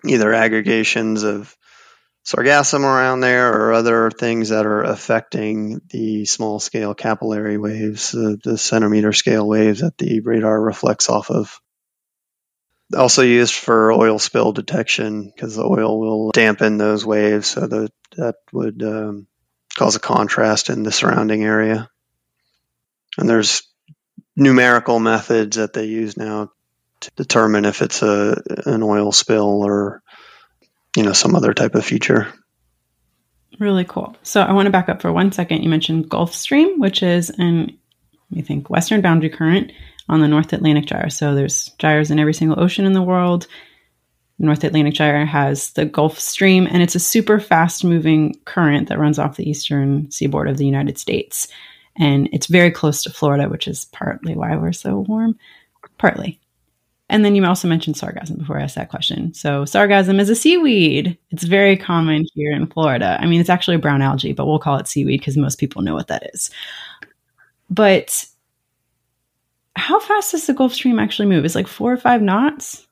either 0.05 0.31
aggregations 0.33 1.23
of 1.23 1.55
sargassum 2.25 2.81
around 2.81 3.21
there 3.21 3.53
or 3.53 3.73
other 3.73 4.11
things 4.11 4.49
that 4.49 4.65
are 4.65 4.83
affecting 4.83 5.81
the 5.89 6.25
small 6.25 6.59
scale 6.59 6.93
capillary 6.93 7.57
waves, 7.57 8.11
the, 8.11 8.37
the 8.43 8.57
centimeter 8.57 9.13
scale 9.13 9.47
waves 9.47 9.79
that 9.79 9.97
the 9.97 10.19
radar 10.19 10.61
reflects 10.61 11.09
off 11.09 11.31
of. 11.31 11.59
Also 12.95 13.21
used 13.21 13.53
for 13.53 13.91
oil 13.91 14.17
spill 14.17 14.53
detection 14.53 15.31
because 15.33 15.55
the 15.55 15.65
oil 15.65 15.99
will 15.99 16.31
dampen 16.31 16.77
those 16.77 17.05
waves, 17.05 17.47
so 17.47 17.67
that 17.67 17.91
that 18.15 18.35
would 18.53 18.81
um, 18.81 19.27
cause 19.77 19.95
a 19.95 19.99
contrast 19.99 20.69
in 20.69 20.83
the 20.83 20.91
surrounding 20.91 21.43
area. 21.43 21.89
And 23.17 23.29
there's 23.29 23.63
numerical 24.35 24.99
methods 24.99 25.57
that 25.57 25.73
they 25.73 25.85
use 25.85 26.15
now 26.15 26.51
to 27.01 27.11
determine 27.15 27.65
if 27.65 27.81
it's 27.81 28.01
a 28.01 28.41
an 28.65 28.83
oil 28.83 29.11
spill 29.11 29.63
or 29.63 30.01
you 30.95 31.03
know 31.03 31.13
some 31.13 31.35
other 31.35 31.53
type 31.53 31.75
of 31.75 31.85
feature. 31.85 32.33
Really 33.59 33.85
cool. 33.85 34.15
So 34.23 34.41
I 34.41 34.53
want 34.53 34.67
to 34.67 34.71
back 34.71 34.87
up 34.87 35.01
for 35.01 35.11
one 35.11 35.31
second. 35.31 35.63
You 35.63 35.69
mentioned 35.69 36.09
Gulf 36.09 36.33
Stream, 36.33 36.79
which 36.79 37.01
is 37.01 37.31
an 37.31 37.77
you 38.29 38.43
think 38.43 38.69
western 38.69 39.01
boundary 39.01 39.29
current 39.29 39.71
on 40.09 40.21
the 40.21 40.27
North 40.27 40.53
Atlantic 40.53 40.85
Gyre. 40.85 41.09
So 41.09 41.35
there's 41.35 41.69
gyres 41.79 42.11
in 42.11 42.19
every 42.19 42.33
single 42.33 42.59
ocean 42.59 42.85
in 42.85 42.93
the 42.93 43.01
world. 43.01 43.47
North 44.39 44.63
Atlantic 44.63 44.93
Gyre 44.93 45.25
has 45.25 45.71
the 45.71 45.85
Gulf 45.85 46.19
Stream, 46.19 46.67
and 46.69 46.83
it's 46.83 46.95
a 46.95 46.99
super 46.99 47.39
fast 47.39 47.83
moving 47.83 48.35
current 48.45 48.87
that 48.89 48.99
runs 48.99 49.17
off 49.17 49.37
the 49.37 49.49
eastern 49.49 50.09
seaboard 50.11 50.47
of 50.47 50.57
the 50.57 50.65
United 50.65 50.97
States. 50.97 51.47
And 51.95 52.29
it's 52.31 52.45
very 52.45 52.69
close 52.69 53.01
to 53.03 53.09
Florida, 53.09 53.49
which 53.49 53.67
is 53.67 53.85
partly 53.85 54.35
why 54.35 54.55
we're 54.55 54.73
so 54.73 54.99
warm. 55.07 55.37
Partly. 55.97 56.39
And 57.09 57.23
then 57.23 57.35
you 57.35 57.45
also 57.45 57.67
mentioned 57.67 57.95
sargassum 57.95 58.37
before 58.37 58.59
I 58.59 58.63
asked 58.63 58.75
that 58.75 58.89
question. 58.89 59.33
So, 59.33 59.63
sargassum 59.63 60.19
is 60.19 60.29
a 60.29 60.35
seaweed. 60.35 61.17
It's 61.31 61.45
very 61.45 61.77
common 61.77 62.25
here 62.33 62.51
in 62.51 62.67
Florida. 62.67 63.17
I 63.19 63.25
mean, 63.25 63.39
it's 63.39 63.49
actually 63.49 63.77
a 63.77 63.79
brown 63.79 64.01
algae, 64.01 64.33
but 64.33 64.45
we'll 64.45 64.59
call 64.59 64.77
it 64.77 64.87
seaweed 64.87 65.21
because 65.21 65.37
most 65.37 65.57
people 65.57 65.81
know 65.81 65.95
what 65.95 66.09
that 66.09 66.29
is. 66.33 66.51
But 67.69 68.25
how 69.77 69.99
fast 69.99 70.31
does 70.31 70.47
the 70.47 70.53
Gulf 70.53 70.73
Stream 70.73 70.99
actually 70.99 71.27
move? 71.27 71.45
Is 71.45 71.55
like 71.55 71.67
four 71.67 71.93
or 71.93 71.97
five 71.97 72.21
knots? 72.21 72.85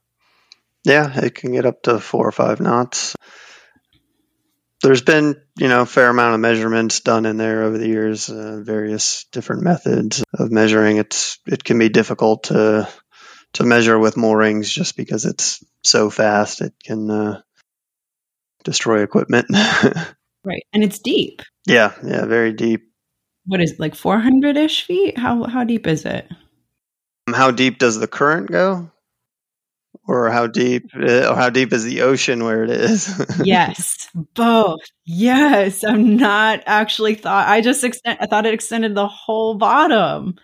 Yeah, 0.83 1.11
it 1.19 1.33
can 1.33 1.51
get 1.51 1.65
up 1.65 1.81
to 1.83 1.99
four 1.99 2.27
or 2.27 2.31
five 2.31 2.59
knots. 2.59 3.15
There's 4.83 5.01
been, 5.01 5.41
you 5.57 5.67
know, 5.67 5.81
a 5.81 5.85
fair 5.85 6.09
amount 6.09 6.35
of 6.35 6.41
measurements 6.41 6.99
done 6.99 7.25
in 7.25 7.37
there 7.37 7.63
over 7.63 7.77
the 7.79 7.87
years, 7.87 8.29
uh, 8.29 8.61
various 8.61 9.25
different 9.31 9.63
methods 9.63 10.23
of 10.31 10.51
measuring. 10.51 10.97
It's 10.97 11.39
it 11.47 11.63
can 11.63 11.79
be 11.79 11.89
difficult 11.89 12.43
to 12.45 12.87
to 13.53 13.63
measure 13.63 13.97
with 13.97 14.17
moorings 14.17 14.71
just 14.71 14.95
because 14.95 15.25
it's 15.25 15.63
so 15.83 16.11
fast 16.11 16.61
it 16.61 16.73
can 16.83 17.09
uh, 17.09 17.41
destroy 18.63 19.01
equipment. 19.01 19.47
right, 20.43 20.65
and 20.71 20.83
it's 20.83 20.99
deep. 20.99 21.41
Yeah, 21.65 21.93
yeah, 22.03 22.25
very 22.25 22.53
deep. 22.53 22.91
What 23.47 23.61
is 23.61 23.71
it, 23.71 23.79
like 23.79 23.95
400 23.95 24.55
ish 24.55 24.83
feet? 24.83 25.17
How 25.17 25.45
how 25.45 25.63
deep 25.63 25.87
is 25.87 26.05
it? 26.05 26.29
How 27.35 27.51
deep 27.51 27.77
does 27.77 27.99
the 27.99 28.07
current 28.07 28.49
go? 28.49 28.91
Or 30.07 30.29
how 30.29 30.47
deep, 30.47 30.91
uh, 30.95 31.29
or 31.29 31.35
how 31.35 31.49
deep 31.49 31.73
is 31.73 31.83
the 31.83 32.01
ocean 32.01 32.43
where 32.43 32.63
it 32.63 32.69
is? 32.69 33.09
yes, 33.43 34.07
both. 34.35 34.81
Yes, 35.03 35.83
I'm 35.83 36.17
not 36.17 36.61
actually 36.67 37.15
thought. 37.15 37.47
I 37.47 37.61
just 37.61 37.83
extend, 37.83 38.19
I 38.21 38.27
thought 38.27 38.45
it 38.45 38.53
extended 38.53 38.93
the 38.93 39.07
whole 39.07 39.55
bottom. 39.55 40.35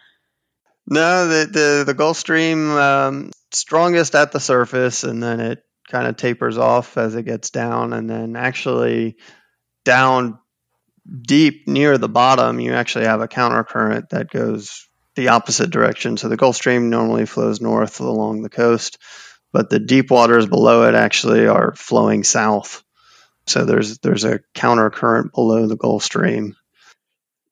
No, 0.87 1.27
the 1.27 1.45
the, 1.45 1.83
the 1.85 1.93
Gulf 1.93 2.17
Stream 2.17 2.71
um, 2.71 3.31
strongest 3.51 4.15
at 4.15 4.31
the 4.31 4.39
surface, 4.39 5.03
and 5.03 5.21
then 5.21 5.39
it 5.39 5.63
kind 5.89 6.07
of 6.07 6.17
tapers 6.17 6.57
off 6.57 6.97
as 6.97 7.13
it 7.15 7.23
gets 7.23 7.51
down, 7.51 7.93
and 7.93 8.09
then 8.09 8.35
actually 8.35 9.17
down 9.85 10.39
deep 11.21 11.67
near 11.67 11.97
the 11.97 12.09
bottom, 12.09 12.59
you 12.59 12.73
actually 12.73 13.05
have 13.05 13.21
a 13.21 13.27
counter 13.27 13.63
current 13.63 14.09
that 14.09 14.29
goes 14.29 14.87
the 15.15 15.29
opposite 15.29 15.69
direction. 15.69 16.17
So 16.17 16.29
the 16.29 16.37
Gulf 16.37 16.55
Stream 16.55 16.89
normally 16.89 17.25
flows 17.25 17.61
north 17.61 17.99
along 17.99 18.41
the 18.41 18.49
coast, 18.49 18.97
but 19.51 19.69
the 19.69 19.79
deep 19.79 20.11
waters 20.11 20.45
below 20.45 20.87
it 20.87 20.95
actually 20.95 21.47
are 21.47 21.73
flowing 21.75 22.23
south. 22.23 22.83
So 23.47 23.65
there's 23.65 23.99
there's 23.99 24.23
a 24.23 24.39
counter 24.53 24.89
current 24.89 25.33
below 25.33 25.67
the 25.67 25.77
Gulf 25.77 26.03
Stream. 26.03 26.55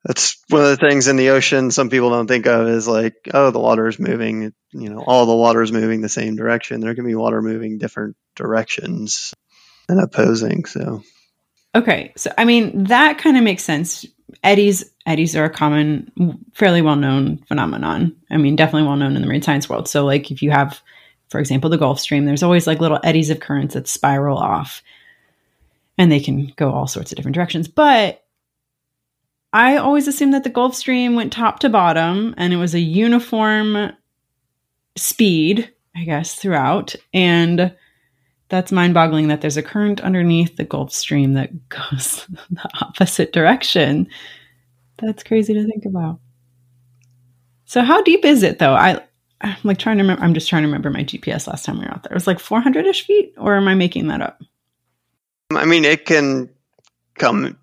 That's 0.05 0.41
one 0.47 0.61
of 0.61 0.69
the 0.69 0.89
things 0.89 1.09
in 1.09 1.17
the 1.17 1.31
ocean 1.31 1.71
some 1.71 1.89
people 1.89 2.09
don't 2.09 2.27
think 2.27 2.47
of 2.47 2.69
is 2.69 2.87
like, 2.87 3.15
oh, 3.33 3.51
the 3.51 3.59
water 3.59 3.87
is 3.87 3.99
moving. 3.99 4.53
You 4.71 4.89
know, 4.89 5.03
all 5.05 5.25
the 5.25 5.35
water 5.35 5.61
is 5.61 5.73
moving 5.73 5.99
the 5.99 6.07
same 6.07 6.37
direction. 6.37 6.79
There 6.79 6.95
can 6.95 7.05
be 7.05 7.15
water 7.15 7.41
moving 7.41 7.79
different 7.79 8.15
directions 8.35 9.33
and 9.89 9.99
opposing. 9.99 10.65
So 10.65 11.03
Okay, 11.75 12.13
so 12.15 12.31
I 12.37 12.45
mean 12.45 12.85
that 12.85 13.19
kind 13.19 13.37
of 13.37 13.43
makes 13.43 13.63
sense. 13.63 14.05
Eddies 14.43 14.85
eddies 15.05 15.35
are 15.35 15.45
a 15.45 15.49
common, 15.49 16.11
fairly 16.53 16.81
well 16.81 16.95
known 16.95 17.37
phenomenon. 17.47 18.15
I 18.29 18.37
mean, 18.37 18.55
definitely 18.55 18.87
well 18.87 18.95
known 18.95 19.15
in 19.15 19.21
the 19.21 19.27
marine 19.27 19.41
science 19.41 19.67
world. 19.67 19.87
So, 19.87 20.05
like 20.05 20.31
if 20.31 20.41
you 20.41 20.51
have, 20.51 20.81
for 21.29 21.39
example, 21.39 21.69
the 21.69 21.77
Gulf 21.77 21.99
Stream, 21.99 22.25
there's 22.25 22.43
always 22.43 22.67
like 22.67 22.79
little 22.79 22.99
eddies 23.03 23.29
of 23.29 23.39
currents 23.39 23.73
that 23.73 23.87
spiral 23.87 24.37
off, 24.37 24.83
and 25.97 26.11
they 26.11 26.19
can 26.19 26.53
go 26.55 26.71
all 26.71 26.87
sorts 26.87 27.11
of 27.11 27.15
different 27.15 27.35
directions. 27.35 27.67
But 27.67 28.23
I 29.51 29.77
always 29.77 30.07
assumed 30.07 30.33
that 30.33 30.43
the 30.43 30.49
Gulf 30.49 30.75
Stream 30.75 31.15
went 31.15 31.33
top 31.33 31.59
to 31.59 31.69
bottom, 31.69 32.35
and 32.37 32.53
it 32.53 32.57
was 32.57 32.75
a 32.75 32.79
uniform 32.79 33.91
speed, 34.95 35.71
I 35.95 36.03
guess, 36.03 36.35
throughout, 36.35 36.95
and 37.13 37.75
that's 38.49 38.71
mind 38.71 38.93
boggling 38.93 39.27
that 39.27 39.41
there's 39.41 39.57
a 39.57 39.63
current 39.63 40.01
underneath 40.01 40.57
the 40.57 40.63
Gulf 40.63 40.91
Stream 40.91 41.33
that 41.35 41.69
goes 41.69 42.25
the 42.49 42.69
opposite 42.81 43.31
direction. 43.31 44.07
That's 44.97 45.23
crazy 45.23 45.53
to 45.53 45.65
think 45.65 45.85
about. 45.85 46.19
So 47.65 47.83
how 47.83 48.01
deep 48.01 48.25
is 48.25 48.43
it 48.43 48.59
though? 48.59 48.73
I 48.73 49.01
I'm 49.41 49.55
like 49.63 49.77
trying 49.77 49.97
to 49.97 50.03
remember 50.03 50.23
I'm 50.23 50.33
just 50.33 50.49
trying 50.49 50.63
to 50.63 50.67
remember 50.67 50.89
my 50.89 51.03
GPS 51.03 51.47
last 51.47 51.63
time 51.63 51.79
we 51.79 51.85
were 51.85 51.91
out 51.91 52.03
there. 52.03 52.11
It 52.11 52.15
was 52.15 52.27
like 52.27 52.39
400ish 52.39 53.03
feet 53.03 53.35
or 53.37 53.55
am 53.55 53.67
I 53.67 53.75
making 53.75 54.07
that 54.07 54.21
up? 54.21 54.41
I 55.51 55.65
mean, 55.65 55.85
it 55.85 56.05
can 56.05 56.49
come 57.17 57.57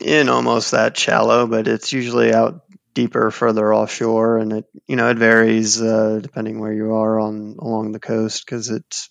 in 0.00 0.28
almost 0.28 0.70
that 0.70 0.96
shallow, 0.96 1.46
but 1.46 1.66
it's 1.66 1.92
usually 1.92 2.32
out 2.32 2.62
deeper 2.94 3.30
further 3.30 3.72
offshore 3.72 4.38
and 4.38 4.52
it 4.52 4.64
you 4.88 4.96
know 4.96 5.08
it 5.08 5.18
varies 5.18 5.80
uh, 5.80 6.18
depending 6.20 6.58
where 6.58 6.72
you 6.72 6.94
are 6.94 7.20
on 7.20 7.54
along 7.60 7.92
the 7.92 8.00
coast 8.00 8.44
because 8.44 8.70
it's 8.70 9.08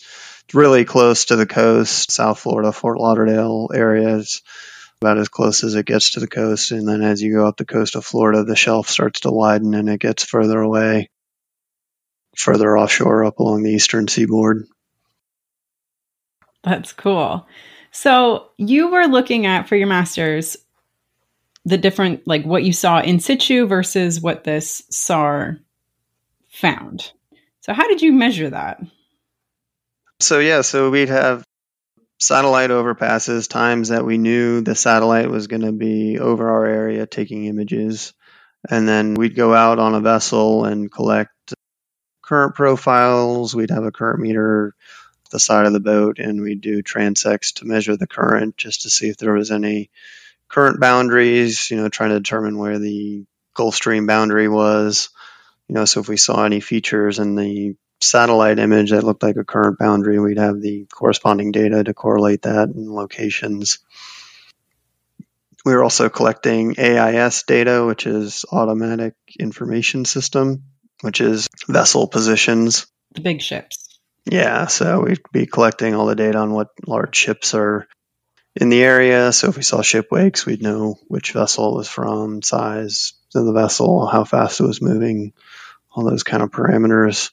really 0.54 0.86
close 0.86 1.26
to 1.26 1.36
the 1.36 1.46
coast. 1.46 2.12
South 2.12 2.40
Florida, 2.40 2.72
Fort 2.72 3.00
Lauderdale 3.00 3.70
area 3.74 4.16
is 4.18 4.42
about 5.02 5.18
as 5.18 5.30
close 5.30 5.64
as 5.64 5.76
it 5.76 5.86
gets 5.86 6.12
to 6.12 6.20
the 6.20 6.28
coast. 6.28 6.72
And 6.72 6.88
then 6.88 7.02
as 7.02 7.22
you 7.22 7.34
go 7.34 7.48
up 7.48 7.58
the 7.58 7.66
coast 7.66 7.96
of 7.96 8.06
Florida, 8.06 8.44
the 8.44 8.56
shelf 8.56 8.90
starts 8.90 9.22
to 9.22 9.32
widen 9.32 9.74
and 9.74 9.90
it 9.90 10.00
gets 10.00 10.24
further 10.24 10.60
away, 10.60 11.10
further 12.36 12.78
offshore 12.78 13.26
up 13.26 13.40
along 13.40 13.64
the 13.64 13.72
eastern 13.72 14.08
seaboard. 14.08 14.66
That's 16.64 16.94
cool. 16.94 17.48
So 17.92 18.50
you 18.58 18.90
were 18.90 19.06
looking 19.06 19.46
at 19.46 19.68
for 19.68 19.76
your 19.76 19.88
master's 19.88 20.58
the 21.66 21.78
different, 21.78 22.26
like 22.26 22.46
what 22.46 22.64
you 22.64 22.72
saw 22.72 23.02
in 23.02 23.20
situ 23.20 23.68
versus 23.68 24.22
what 24.22 24.44
this 24.44 24.84
SAR 24.90 25.60
found. 26.50 27.12
So 27.62 27.74
how 27.74 27.88
did 27.88 28.02
you 28.02 28.14
measure 28.14 28.50
that? 28.50 28.82
So 30.20 30.40
yeah, 30.40 30.62
so 30.62 30.90
we'd 30.90 31.10
have 31.10 31.44
satellite 32.20 32.72
overpasses, 32.72 33.48
times 33.48 33.90
that 33.90 34.06
we 34.06 34.18
knew 34.18 34.62
the 34.62 34.74
satellite 34.74 35.30
was 35.30 35.46
going 35.46 35.62
to 35.62 35.72
be 35.72 36.18
over 36.18 36.50
our 36.50 36.66
area 36.66 37.06
taking 37.06 37.46
images. 37.46 38.14
And 38.68 38.88
then 38.88 39.14
we'd 39.14 39.36
go 39.36 39.54
out 39.54 39.78
on 39.78 39.94
a 39.94 40.02
vessel 40.02 40.66
and 40.66 40.92
collect 40.92 41.32
current 42.24 42.56
profiles. 42.56 43.56
We'd 43.56 43.70
have 43.70 43.84
a 43.84 43.92
current 43.92 44.20
meter 44.20 44.74
at 45.26 45.32
the 45.32 45.40
side 45.40 45.68
of 45.68 45.74
the 45.74 45.80
boat 45.80 46.18
and 46.18 46.42
we'd 46.42 46.62
do 46.62 46.82
transects 46.82 47.54
to 47.56 47.66
measure 47.66 47.96
the 47.96 48.08
current 48.08 48.58
just 48.58 48.82
to 48.82 48.90
see 48.90 49.10
if 49.10 49.18
there 49.18 49.34
was 49.34 49.52
any 49.52 49.92
current 50.50 50.80
boundaries, 50.80 51.70
you 51.70 51.78
know, 51.78 51.90
trying 51.90 52.10
to 52.10 52.20
determine 52.20 52.58
where 52.58 52.80
the 52.80 53.26
Gulf 53.54 53.76
Stream 53.76 54.08
boundary 54.08 54.50
was. 54.50 55.10
You 55.68 55.76
know, 55.76 55.86
so 55.86 56.00
if 56.00 56.10
we 56.10 56.18
saw 56.18 56.44
any 56.44 56.60
features 56.60 57.20
in 57.20 57.36
the 57.36 57.76
satellite 58.02 58.60
image 58.60 58.92
that 58.92 59.04
looked 59.04 59.24
like 59.24 59.38
a 59.38 59.44
current 59.44 59.80
boundary. 59.80 60.20
We'd 60.20 60.38
have 60.38 60.62
the 60.62 60.86
corresponding 60.86 61.52
data 61.52 61.84
to 61.84 61.94
correlate 61.94 62.44
that 62.44 62.70
and 62.70 62.90
locations. 62.90 63.80
We 65.66 65.74
were 65.74 65.84
also 65.84 66.10
collecting 66.10 66.80
AIS 66.80 67.44
data, 67.44 67.86
which 67.86 68.06
is 68.06 68.46
Automatic 68.52 69.16
Information 69.40 70.06
System, 70.06 70.64
which 71.02 71.20
is 71.20 71.48
vessel 71.68 72.08
positions. 72.08 72.88
The 73.14 73.22
big 73.22 73.42
ships. 73.42 74.00
Yeah, 74.26 74.68
so 74.68 75.02
we'd 75.02 75.20
be 75.32 75.46
collecting 75.46 75.96
all 75.96 76.06
the 76.06 76.16
data 76.16 76.38
on 76.38 76.52
what 76.52 76.70
large 76.86 77.16
ships 77.16 77.54
are 77.54 77.88
in 78.56 78.70
the 78.70 78.84
area. 78.84 79.32
So 79.32 79.50
if 79.50 79.58
we 79.58 79.64
saw 79.64 79.82
ship 79.82 80.08
wakes, 80.12 80.46
we'd 80.46 80.62
know 80.62 81.00
which 81.08 81.32
vessel 81.32 81.74
it 81.74 81.78
was 81.78 81.90
from, 81.90 82.42
size 82.42 83.14
of 83.36 83.46
the 83.46 83.54
vessel, 83.54 84.06
how 84.06 84.24
fast 84.24 84.60
it 84.60 84.66
was 84.66 84.82
moving, 84.82 85.34
all 85.92 86.04
those 86.04 86.24
kind 86.24 86.44
of 86.44 86.52
parameters. 86.52 87.32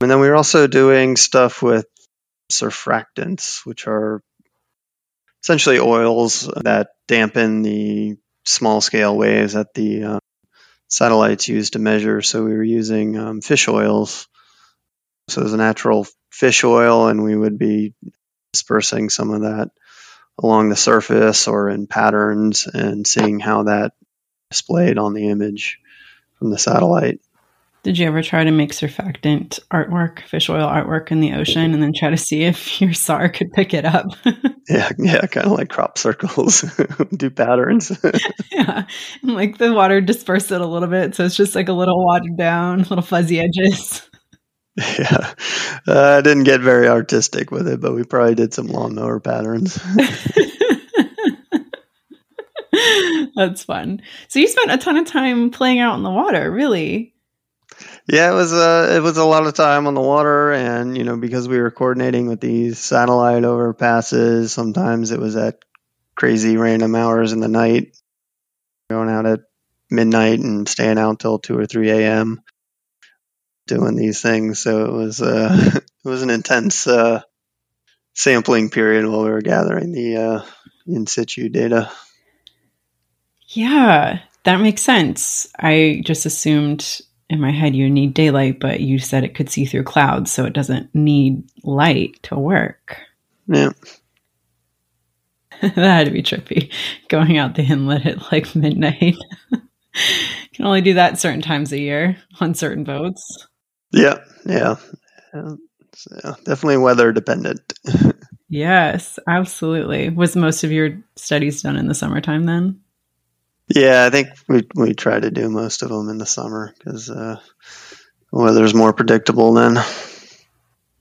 And 0.00 0.10
then 0.10 0.20
we 0.20 0.28
were 0.28 0.36
also 0.36 0.66
doing 0.66 1.16
stuff 1.16 1.62
with 1.62 1.86
surfactants, 2.52 3.66
which 3.66 3.86
are 3.86 4.22
essentially 5.42 5.78
oils 5.78 6.48
that 6.62 6.90
dampen 7.08 7.62
the 7.62 8.16
small 8.44 8.80
scale 8.80 9.16
waves 9.16 9.54
that 9.54 9.74
the 9.74 10.04
uh, 10.04 10.18
satellites 10.88 11.48
use 11.48 11.70
to 11.70 11.78
measure. 11.78 12.22
So 12.22 12.44
we 12.44 12.54
were 12.54 12.62
using 12.62 13.18
um, 13.18 13.40
fish 13.40 13.68
oils. 13.68 14.28
So 15.28 15.40
there's 15.40 15.52
a 15.52 15.58
natural 15.58 16.06
fish 16.30 16.64
oil, 16.64 17.08
and 17.08 17.22
we 17.22 17.36
would 17.36 17.58
be 17.58 17.94
dispersing 18.52 19.10
some 19.10 19.30
of 19.30 19.42
that 19.42 19.70
along 20.40 20.68
the 20.68 20.76
surface 20.76 21.48
or 21.48 21.68
in 21.68 21.86
patterns 21.86 22.66
and 22.66 23.06
seeing 23.06 23.40
how 23.40 23.64
that 23.64 23.92
displayed 24.50 24.96
on 24.96 25.12
the 25.12 25.28
image 25.28 25.80
from 26.38 26.50
the 26.50 26.58
satellite. 26.58 27.20
Did 27.88 27.96
you 27.96 28.06
ever 28.06 28.20
try 28.20 28.44
to 28.44 28.50
make 28.50 28.72
surfactant 28.72 29.60
artwork, 29.72 30.20
fish 30.20 30.50
oil 30.50 30.66
artwork 30.68 31.10
in 31.10 31.20
the 31.20 31.32
ocean, 31.32 31.72
and 31.72 31.82
then 31.82 31.94
try 31.96 32.10
to 32.10 32.18
see 32.18 32.42
if 32.42 32.78
your 32.82 32.92
SAR 32.92 33.30
could 33.30 33.50
pick 33.54 33.72
it 33.72 33.86
up? 33.86 34.08
yeah, 34.68 34.90
yeah, 34.98 35.22
kind 35.22 35.46
of 35.46 35.52
like 35.52 35.70
crop 35.70 35.96
circles, 35.96 36.60
do 37.16 37.30
patterns. 37.30 37.98
yeah, 38.52 38.84
and 39.22 39.34
like 39.34 39.56
the 39.56 39.72
water 39.72 40.02
disperse 40.02 40.50
it 40.50 40.60
a 40.60 40.66
little 40.66 40.86
bit, 40.86 41.14
so 41.14 41.24
it's 41.24 41.34
just 41.34 41.54
like 41.54 41.70
a 41.70 41.72
little 41.72 42.04
watered 42.04 42.36
down, 42.36 42.80
little 42.80 43.00
fuzzy 43.00 43.40
edges. 43.40 44.02
Yeah, 44.76 45.32
uh, 45.86 46.18
I 46.18 46.20
didn't 46.20 46.44
get 46.44 46.60
very 46.60 46.88
artistic 46.88 47.50
with 47.50 47.66
it, 47.66 47.80
but 47.80 47.94
we 47.94 48.04
probably 48.04 48.34
did 48.34 48.52
some 48.52 48.66
lawnmower 48.66 49.18
patterns. 49.18 49.82
That's 53.34 53.64
fun. 53.64 54.02
So 54.28 54.40
you 54.40 54.46
spent 54.46 54.72
a 54.72 54.76
ton 54.76 54.98
of 54.98 55.06
time 55.06 55.50
playing 55.50 55.78
out 55.78 55.96
in 55.96 56.02
the 56.02 56.10
water, 56.10 56.50
really? 56.50 57.14
Yeah, 58.08 58.30
it 58.30 58.34
was 58.34 58.54
uh, 58.54 58.94
it 58.96 59.00
was 59.00 59.18
a 59.18 59.24
lot 59.24 59.46
of 59.46 59.52
time 59.52 59.86
on 59.86 59.92
the 59.92 60.00
water, 60.00 60.50
and 60.50 60.96
you 60.96 61.04
know 61.04 61.18
because 61.18 61.46
we 61.46 61.58
were 61.58 61.70
coordinating 61.70 62.26
with 62.26 62.40
these 62.40 62.78
satellite 62.78 63.42
overpasses, 63.42 64.48
sometimes 64.48 65.10
it 65.10 65.20
was 65.20 65.36
at 65.36 65.62
crazy 66.14 66.56
random 66.56 66.94
hours 66.94 67.34
in 67.34 67.40
the 67.40 67.48
night, 67.48 67.98
going 68.88 69.10
out 69.10 69.26
at 69.26 69.40
midnight 69.90 70.40
and 70.40 70.66
staying 70.66 70.96
out 70.96 71.20
till 71.20 71.38
two 71.38 71.58
or 71.58 71.66
three 71.66 71.90
a.m. 71.90 72.40
doing 73.66 73.94
these 73.94 74.22
things. 74.22 74.58
So 74.58 74.86
it 74.86 74.92
was 74.92 75.20
uh, 75.20 75.72
it 76.04 76.08
was 76.08 76.22
an 76.22 76.30
intense 76.30 76.86
uh, 76.86 77.20
sampling 78.14 78.70
period 78.70 79.06
while 79.06 79.24
we 79.24 79.30
were 79.30 79.42
gathering 79.42 79.92
the 79.92 80.16
uh, 80.16 80.44
in 80.86 81.06
situ 81.06 81.50
data. 81.50 81.92
Yeah, 83.48 84.20
that 84.44 84.62
makes 84.62 84.80
sense. 84.80 85.46
I 85.58 86.00
just 86.06 86.24
assumed 86.24 87.02
in 87.30 87.40
my 87.40 87.50
head 87.50 87.76
you 87.76 87.90
need 87.90 88.14
daylight, 88.14 88.60
but 88.60 88.80
you 88.80 88.98
said 88.98 89.24
it 89.24 89.34
could 89.34 89.50
see 89.50 89.64
through 89.64 89.84
clouds, 89.84 90.30
so 90.30 90.44
it 90.44 90.52
doesn't 90.52 90.94
need 90.94 91.44
light 91.62 92.22
to 92.24 92.38
work. 92.38 92.98
Yeah. 93.46 93.70
that 95.62 95.76
had 95.76 96.06
to 96.06 96.12
be 96.12 96.22
trippy. 96.22 96.72
Going 97.08 97.36
out 97.38 97.54
the 97.54 97.62
inlet 97.62 98.06
at 98.06 98.32
like 98.32 98.54
midnight. 98.54 99.16
Can 100.54 100.66
only 100.66 100.80
do 100.80 100.94
that 100.94 101.18
certain 101.18 101.42
times 101.42 101.72
a 101.72 101.78
year 101.78 102.16
on 102.40 102.54
certain 102.54 102.84
boats. 102.84 103.46
Yeah, 103.92 104.18
yeah. 104.46 104.76
So 105.94 106.34
definitely 106.44 106.76
weather 106.76 107.12
dependent. 107.12 107.72
yes, 108.48 109.18
absolutely. 109.26 110.10
Was 110.10 110.36
most 110.36 110.62
of 110.62 110.70
your 110.70 110.98
studies 111.16 111.62
done 111.62 111.76
in 111.76 111.88
the 111.88 111.94
summertime 111.94 112.44
then? 112.44 112.80
Yeah, 113.68 114.04
I 114.06 114.10
think 114.10 114.28
we 114.48 114.66
we 114.74 114.94
try 114.94 115.20
to 115.20 115.30
do 115.30 115.50
most 115.50 115.82
of 115.82 115.90
them 115.90 116.08
in 116.08 116.18
the 116.18 116.26
summer 116.26 116.74
because 116.78 117.10
uh, 117.10 117.38
weather's 118.32 118.74
more 118.74 118.92
predictable 118.92 119.52
then. 119.52 119.78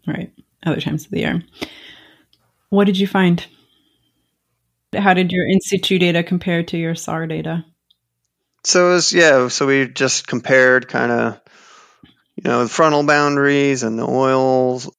Right, 0.05 0.31
other 0.65 0.81
times 0.81 1.05
of 1.05 1.11
the 1.11 1.19
year. 1.19 1.43
What 2.69 2.85
did 2.85 2.97
you 2.97 3.07
find? 3.07 3.45
How 4.93 5.13
did 5.13 5.31
your 5.31 5.47
in 5.47 5.61
situ 5.61 5.99
data 5.99 6.23
compare 6.23 6.63
to 6.63 6.77
your 6.77 6.95
SAR 6.95 7.27
data? 7.27 7.65
So 8.63 8.89
it 8.89 8.93
was, 8.95 9.13
yeah, 9.13 9.47
so 9.47 9.65
we 9.65 9.87
just 9.87 10.27
compared 10.27 10.89
kind 10.89 11.11
of, 11.11 11.41
you 12.35 12.43
know, 12.43 12.63
the 12.63 12.69
frontal 12.69 13.03
boundaries 13.03 13.83
and 13.83 13.97
the 13.97 14.05
oils, 14.05 14.89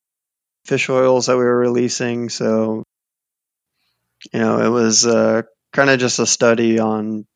fish 0.64 0.88
oils 0.88 1.26
that 1.26 1.36
we 1.36 1.44
were 1.44 1.58
releasing. 1.58 2.30
So, 2.30 2.84
you 4.32 4.40
know, 4.40 4.64
it 4.64 4.68
was 4.70 5.06
uh, 5.06 5.42
kind 5.72 5.90
of 5.90 6.00
just 6.00 6.18
a 6.18 6.26
study 6.26 6.78
on, 6.78 7.26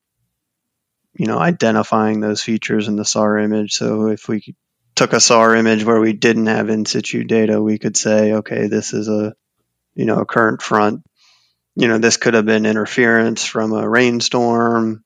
you 1.14 1.26
know, 1.26 1.38
identifying 1.38 2.20
those 2.20 2.42
features 2.42 2.88
in 2.88 2.96
the 2.96 3.04
SAR 3.04 3.38
image. 3.38 3.72
So 3.72 4.08
if 4.08 4.28
we 4.28 4.54
took 4.94 5.12
a 5.12 5.20
SAR 5.20 5.54
image 5.56 5.84
where 5.84 6.00
we 6.00 6.12
didn't 6.12 6.46
have 6.46 6.68
in 6.68 6.84
situ 6.84 7.24
data, 7.24 7.60
we 7.60 7.78
could 7.78 7.96
say, 7.96 8.34
okay, 8.34 8.66
this 8.66 8.92
is 8.92 9.08
a, 9.08 9.34
you 9.94 10.04
know, 10.04 10.20
a 10.20 10.26
current 10.26 10.62
front. 10.62 11.02
You 11.74 11.88
know, 11.88 11.98
this 11.98 12.16
could 12.16 12.34
have 12.34 12.46
been 12.46 12.66
interference 12.66 13.44
from 13.44 13.72
a 13.72 13.88
rainstorm 13.88 15.04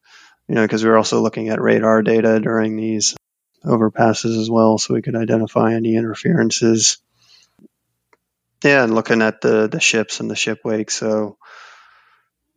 you 0.48 0.54
know, 0.54 0.62
because 0.62 0.84
we 0.84 0.90
were 0.90 0.96
also 0.96 1.20
looking 1.20 1.48
at 1.48 1.60
radar 1.60 2.02
data 2.02 2.38
during 2.40 2.76
these 2.76 3.16
overpasses 3.64 4.40
as 4.40 4.48
well, 4.48 4.78
so 4.78 4.94
we 4.94 5.02
could 5.02 5.16
identify 5.16 5.74
any 5.74 5.96
interferences. 5.96 6.98
Yeah, 8.62 8.84
and 8.84 8.94
looking 8.94 9.22
at 9.22 9.40
the 9.40 9.68
the 9.68 9.80
ships 9.80 10.20
and 10.20 10.30
the 10.30 10.36
ship 10.36 10.60
wake. 10.64 10.90
So 10.90 11.36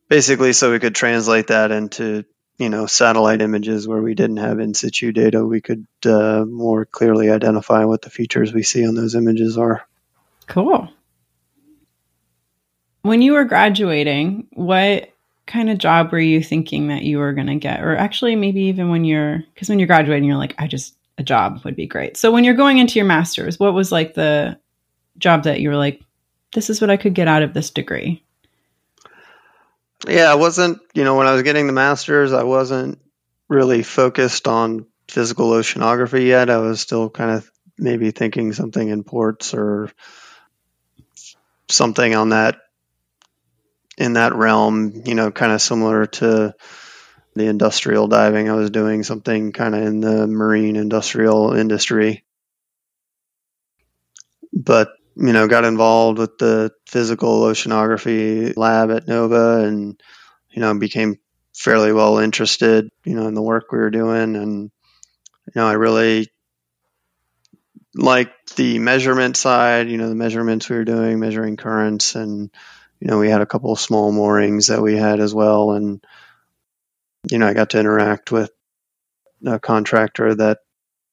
basically, 0.08 0.54
so 0.54 0.72
we 0.72 0.80
could 0.80 0.96
translate 0.96 1.48
that 1.48 1.72
into 1.72 2.26
you 2.60 2.70
know 2.70 2.86
satellite 2.86 3.42
images 3.42 3.88
where 3.88 4.02
we 4.02 4.14
didn't 4.14 4.38
have 4.38 4.60
in 4.60 4.76
situ 4.76 5.12
data. 5.12 5.44
We 5.44 5.62
could 5.62 5.88
uh, 6.06 6.46
more 6.46 6.86
clearly 6.86 7.32
identify 7.32 7.86
what 7.86 8.04
the 8.04 8.10
features 8.12 8.54
we 8.54 8.64
see 8.64 8.86
on 8.86 8.94
those 8.94 9.16
images 9.16 9.58
are. 9.58 9.88
Cool. 10.46 10.90
When 13.02 13.22
you 13.22 13.34
were 13.34 13.46
graduating, 13.46 14.48
what 14.52 15.10
kind 15.48 15.70
of 15.70 15.78
job 15.78 16.12
were 16.12 16.20
you 16.20 16.44
thinking 16.44 16.90
that 16.90 17.04
you 17.04 17.18
were 17.18 17.34
going 17.34 17.48
to 17.48 17.56
get? 17.56 17.82
Or 17.82 17.96
actually, 17.96 18.36
maybe 18.36 18.64
even 18.64 18.90
when 18.90 19.06
you're, 19.06 19.44
because 19.54 19.70
when 19.70 19.80
you're 19.80 19.88
graduating, 19.88 20.26
you're 20.26 20.38
like, 20.38 20.56
I 20.60 20.68
just, 20.68 20.96
a 21.18 21.24
job 21.24 21.62
would 21.64 21.76
be 21.76 21.88
great. 21.88 22.18
So 22.18 22.32
when 22.32 22.44
you're 22.44 22.54
going 22.54 22.78
into 22.78 23.00
your 23.00 23.06
master's, 23.06 23.60
what 23.60 23.74
was 23.74 23.92
like 23.92 24.14
the 24.14 24.60
job 25.18 25.44
that 25.44 25.62
you 25.62 25.70
were 25.70 25.78
like, 25.78 26.02
this 26.54 26.70
is 26.70 26.82
what 26.82 26.90
I 26.90 26.98
could 26.98 27.14
get 27.14 27.28
out 27.28 27.42
of 27.42 27.54
this 27.54 27.72
degree? 27.72 28.24
Yeah, 30.08 30.32
I 30.32 30.36
wasn't, 30.36 30.80
you 30.94 31.04
know, 31.04 31.16
when 31.18 31.28
I 31.28 31.34
was 31.34 31.44
getting 31.44 31.68
the 31.68 31.74
master's, 31.74 32.32
I 32.32 32.44
wasn't 32.44 33.00
really 33.50 33.84
focused 33.84 34.48
on 34.48 34.86
physical 35.10 35.50
oceanography 35.52 36.26
yet. 36.28 36.50
I 36.50 36.58
was 36.58 36.80
still 36.80 37.10
kind 37.10 37.32
of 37.32 37.50
maybe 37.78 38.12
thinking 38.12 38.54
something 38.54 38.88
in 38.88 39.04
ports 39.04 39.54
or 39.54 39.92
something 41.68 42.16
on 42.16 42.30
that 42.30 42.58
in 43.98 44.14
that 44.14 44.34
realm, 44.34 45.02
you 45.06 45.16
know, 45.16 45.32
kind 45.32 45.52
of 45.52 45.62
similar 45.62 46.06
to 46.06 46.54
the 47.36 47.46
industrial 47.46 48.08
diving. 48.08 48.50
I 48.50 48.54
was 48.54 48.70
doing 48.70 49.04
something 49.04 49.52
kind 49.52 49.76
of 49.76 49.84
in 49.84 50.00
the 50.00 50.28
marine 50.28 50.78
industrial 50.78 51.54
industry. 51.54 52.24
But, 54.54 54.90
you 55.22 55.34
know, 55.34 55.48
got 55.48 55.66
involved 55.66 56.18
with 56.18 56.38
the 56.38 56.72
physical 56.88 57.42
oceanography 57.42 58.56
lab 58.56 58.90
at 58.90 59.06
NOVA 59.06 59.66
and, 59.66 60.02
you 60.50 60.62
know, 60.62 60.74
became 60.80 61.18
fairly 61.54 61.92
well 61.92 62.20
interested, 62.20 62.90
you 63.04 63.16
know, 63.16 63.28
in 63.28 63.34
the 63.34 63.42
work 63.42 63.72
we 63.72 63.80
were 63.80 63.90
doing. 63.90 64.38
And, 64.38 64.72
you 65.46 65.52
know, 65.56 65.68
I 65.68 65.74
really 65.74 66.30
liked 67.94 68.56
the 68.56 68.80
measurement 68.80 69.36
side, 69.36 69.90
you 69.90 69.98
know, 69.98 70.08
the 70.08 70.16
measurements 70.16 70.70
we 70.70 70.78
were 70.78 70.86
doing, 70.86 71.20
measuring 71.20 71.58
currents 71.58 72.16
and, 72.16 72.50
you 73.02 73.08
know, 73.10 73.20
we 73.20 73.30
had 73.30 73.42
a 73.42 73.46
couple 73.46 73.74
of 73.74 73.80
small 73.80 74.14
moorings 74.14 74.68
that 74.68 74.82
we 74.82 74.96
had 74.96 75.20
as 75.20 75.34
well. 75.34 75.72
And, 75.72 76.02
you 77.30 77.40
know, 77.40 77.48
I 77.48 77.54
got 77.54 77.72
to 77.72 77.80
interact 77.80 78.32
with 78.32 78.52
a 79.46 79.60
contractor 79.60 80.34
that 80.36 80.60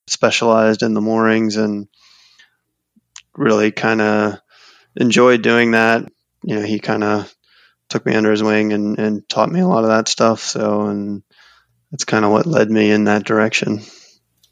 specialized 0.06 0.82
in 0.82 0.94
the 0.94 1.00
moorings 1.00 1.56
and 1.56 1.88
really 3.36 3.70
kind 3.72 4.00
of 4.00 4.40
enjoyed 4.96 5.42
doing 5.42 5.72
that. 5.72 6.04
You 6.42 6.56
know, 6.56 6.62
he 6.62 6.78
kind 6.78 7.04
of 7.04 7.34
took 7.88 8.04
me 8.06 8.14
under 8.14 8.30
his 8.30 8.42
wing 8.42 8.72
and, 8.72 8.98
and 8.98 9.28
taught 9.28 9.50
me 9.50 9.60
a 9.60 9.68
lot 9.68 9.84
of 9.84 9.90
that 9.90 10.08
stuff. 10.08 10.40
So, 10.40 10.86
and 10.86 11.22
that's 11.90 12.04
kind 12.04 12.24
of 12.24 12.30
what 12.30 12.46
led 12.46 12.70
me 12.70 12.90
in 12.90 13.04
that 13.04 13.24
direction. 13.24 13.80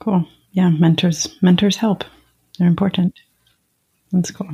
Cool. 0.01 0.27
Yeah. 0.53 0.71
Mentors, 0.71 1.37
mentors 1.43 1.77
help. 1.77 2.05
They're 2.59 2.69
important. 2.69 3.19
That's 4.13 4.31
cool. 4.31 4.51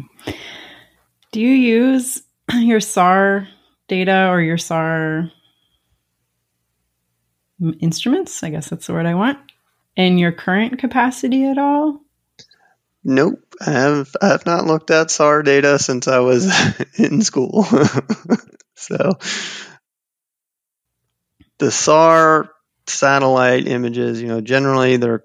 Do 1.32 1.40
you 1.40 1.50
use 1.50 2.22
your 2.52 2.80
SAR 2.80 3.46
data 3.88 4.28
or 4.28 4.40
your 4.40 4.58
SAR 4.58 5.30
instruments, 7.80 8.42
I 8.42 8.50
guess 8.50 8.70
that's 8.70 8.86
the 8.86 8.92
word 8.92 9.06
I 9.06 9.14
want, 9.14 9.38
in 9.96 10.18
your 10.18 10.32
current 10.32 10.78
capacity 10.78 11.44
at 11.44 11.58
all? 11.58 12.00
Nope, 13.04 13.49
I 13.60 13.70
have 13.70 14.16
I 14.20 14.28
have 14.28 14.46
not 14.46 14.66
looked 14.66 14.90
at 14.90 15.10
SAR 15.10 15.42
data 15.42 15.78
since 15.78 16.08
I 16.08 16.20
was 16.20 16.50
in 16.98 17.22
school. 17.22 17.64
so 18.74 19.18
the 21.58 21.70
SAR 21.70 22.50
satellite 22.86 23.68
images, 23.68 24.20
you 24.20 24.28
know, 24.28 24.40
generally 24.40 24.96
they're 24.96 25.24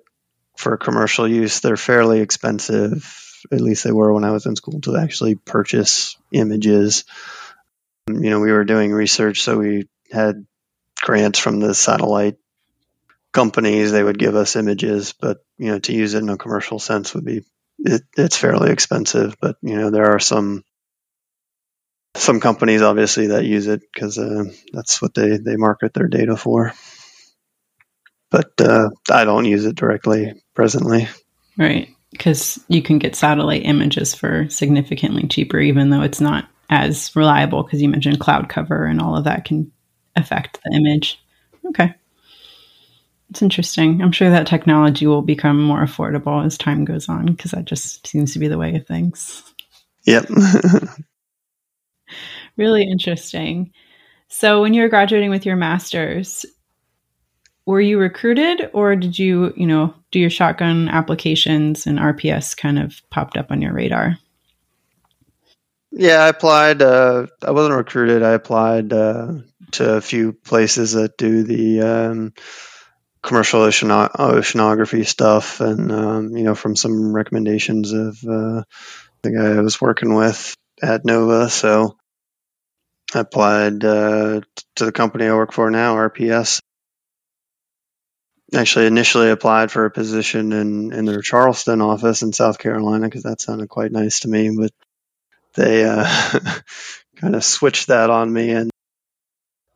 for 0.58 0.78
commercial 0.78 1.28
use, 1.28 1.60
they're 1.60 1.78
fairly 1.78 2.20
expensive 2.20 3.26
at 3.52 3.62
least 3.62 3.84
they 3.84 3.92
were 3.92 4.14
when 4.14 4.24
I 4.24 4.32
was 4.32 4.46
in 4.46 4.56
school, 4.56 4.82
to 4.82 4.98
actually 4.98 5.36
purchase 5.36 6.18
images. 6.32 7.06
You 8.08 8.30
know, 8.30 8.40
we 8.40 8.52
were 8.52 8.64
doing 8.64 8.92
research, 8.92 9.42
so 9.42 9.58
we 9.58 9.88
had 10.12 10.46
grants 11.02 11.40
from 11.40 11.60
the 11.60 11.74
satellite 11.74 12.38
companies. 13.32 13.92
They 13.92 14.04
would 14.04 14.20
give 14.20 14.36
us 14.36 14.56
images, 14.56 15.14
but 15.14 15.44
you 15.58 15.68
know, 15.68 15.80
to 15.80 15.94
use 15.94 16.14
it 16.14 16.24
in 16.24 16.30
a 16.30 16.38
commercial 16.38 16.80
sense 16.80 17.14
would 17.14 17.26
be 17.26 17.44
it, 17.80 18.04
it's 18.18 18.38
fairly 18.38 18.72
expensive. 18.72 19.36
But 19.40 19.58
you 19.62 19.76
know, 19.76 19.90
there 19.90 20.14
are 20.14 20.20
some 20.20 20.64
some 22.16 22.40
companies 22.40 22.82
obviously 22.82 23.28
that 23.28 23.46
use 23.46 23.68
it 23.68 23.82
because 23.94 24.18
uh, 24.18 24.46
that's 24.72 25.02
what 25.02 25.14
they 25.14 25.38
they 25.38 25.56
market 25.56 25.94
their 25.94 26.08
data 26.08 26.38
for. 26.38 26.74
But 28.32 28.60
uh, 28.60 28.90
I 29.12 29.26
don't 29.26 29.46
use 29.46 29.66
it 29.66 29.76
directly 29.76 30.42
presently. 30.54 31.08
Right 31.58 31.96
because 32.18 32.60
you 32.68 32.82
can 32.82 32.98
get 32.98 33.16
satellite 33.16 33.66
images 33.66 34.16
for 34.16 34.50
significantly 34.50 35.28
cheaper, 35.28 35.60
even 35.60 35.90
though 35.90 36.02
it's 36.02 36.22
not 36.22 36.48
as 36.70 37.16
reliable 37.16 37.64
because 37.64 37.82
you 37.82 37.90
mentioned 37.90 38.20
cloud 38.20 38.50
cover 38.50 38.86
and 38.86 39.02
all 39.02 39.16
of 39.16 39.26
that 39.26 39.46
can 39.46 39.72
affect 40.16 40.60
the 40.64 40.76
image. 40.76 41.22
Okay. 41.66 41.94
It's 43.30 43.42
interesting. 43.42 44.02
I'm 44.02 44.12
sure 44.12 44.30
that 44.30 44.48
technology 44.48 45.08
will 45.08 45.22
become 45.22 45.62
more 45.62 45.84
affordable 45.84 46.46
as 46.46 46.58
time 46.58 46.86
goes 46.86 47.10
on 47.10 47.26
because 47.26 47.52
that 47.52 47.66
just 47.66 48.06
seems 48.06 48.34
to 48.34 48.40
be 48.40 48.48
the 48.48 48.58
way 48.58 48.76
of 48.76 48.86
things. 48.86 49.44
Yep. 50.06 50.30
really 52.58 52.84
interesting. 52.84 53.72
So, 54.28 54.62
when 54.62 54.74
you 54.74 54.82
were 54.82 54.90
graduating 54.90 55.30
with 55.30 55.46
your 55.46 55.56
master's, 55.56 56.46
were 57.66 57.82
you 57.82 58.00
recruited 58.00 58.70
or 58.74 58.96
did 58.96 59.18
you, 59.18 59.54
you 59.58 59.66
know, 59.66 59.94
do 60.12 60.20
your 60.20 60.30
shotgun 60.30 60.88
applications 60.88 61.88
and 61.88 61.98
RPS 61.98 62.56
kind 62.56 62.78
of 62.78 63.02
popped 63.10 63.38
up 63.38 63.52
on 63.52 63.62
your 63.62 63.74
radar? 63.74 64.18
Yeah, 65.92 66.18
I 66.18 66.28
applied. 66.28 66.82
Uh, 66.82 67.28
I 67.42 67.52
wasn't 67.52 67.76
recruited. 67.76 68.22
I 68.22 68.32
applied 68.32 68.92
uh, 68.92 69.36
to 69.72 69.94
a 69.94 70.02
few 70.02 70.34
places 70.34 70.92
that 70.92 71.18
do 71.18 71.44
the 71.44 71.82
um, 71.82 72.34
commercial 73.26 73.62
oceanography 73.62 75.06
stuff, 75.06 75.60
and 75.60 75.92
um, 75.92 76.38
you 76.38 76.44
know, 76.44 76.56
from 76.56 76.76
some 76.76 77.14
recommendations 77.14 77.92
of 77.92 78.18
uh, 78.24 78.64
the 79.24 79.32
guy 79.32 79.58
I 79.58 79.62
was 79.62 79.82
working 79.82 80.14
with 80.14 80.56
at 80.82 81.06
Nova. 81.06 81.50
So 81.50 81.98
I 83.14 83.20
applied 83.20 83.84
uh, 83.84 84.42
to 84.76 84.86
the 84.86 84.92
company 84.92 85.26
I 85.26 85.34
work 85.34 85.54
for 85.54 85.72
now, 85.72 85.96
RPS, 85.96 86.62
actually 88.54 88.86
initially 88.86 89.32
applied 89.32 89.72
for 89.72 89.86
a 89.86 89.92
position 89.92 90.54
in, 90.54 90.94
in 90.94 91.06
their 91.06 91.22
Charleston 91.22 91.82
office 91.82 92.22
in 92.22 92.32
South 92.32 92.60
Carolina 92.60 93.08
because 93.08 93.24
that 93.24 93.42
sounded 93.42 93.70
quite 93.70 93.92
nice 93.92 94.20
to 94.22 94.28
me. 94.28 94.56
But 94.56 94.72
they 95.56 95.84
uh, 95.84 96.06
kind 97.16 97.36
of 97.36 97.44
switched 97.44 97.88
that 97.88 98.10
on 98.10 98.32
me 98.32 98.52
and 98.52 98.70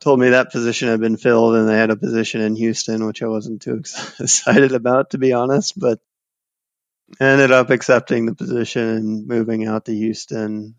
told 0.00 0.20
me 0.20 0.30
that 0.30 0.52
position 0.52 0.88
had 0.88 1.00
been 1.00 1.16
filled 1.16 1.54
and 1.54 1.68
they 1.68 1.76
had 1.76 1.90
a 1.90 1.96
position 1.96 2.40
in 2.40 2.56
Houston, 2.56 3.06
which 3.06 3.22
I 3.22 3.28
wasn't 3.28 3.62
too 3.62 3.76
excited 4.20 4.72
about, 4.72 5.10
to 5.10 5.18
be 5.18 5.32
honest. 5.32 5.78
But 5.78 6.00
ended 7.20 7.50
up 7.50 7.70
accepting 7.70 8.26
the 8.26 8.34
position 8.34 8.88
and 8.88 9.26
moving 9.26 9.66
out 9.66 9.86
to 9.86 9.94
Houston. 9.94 10.74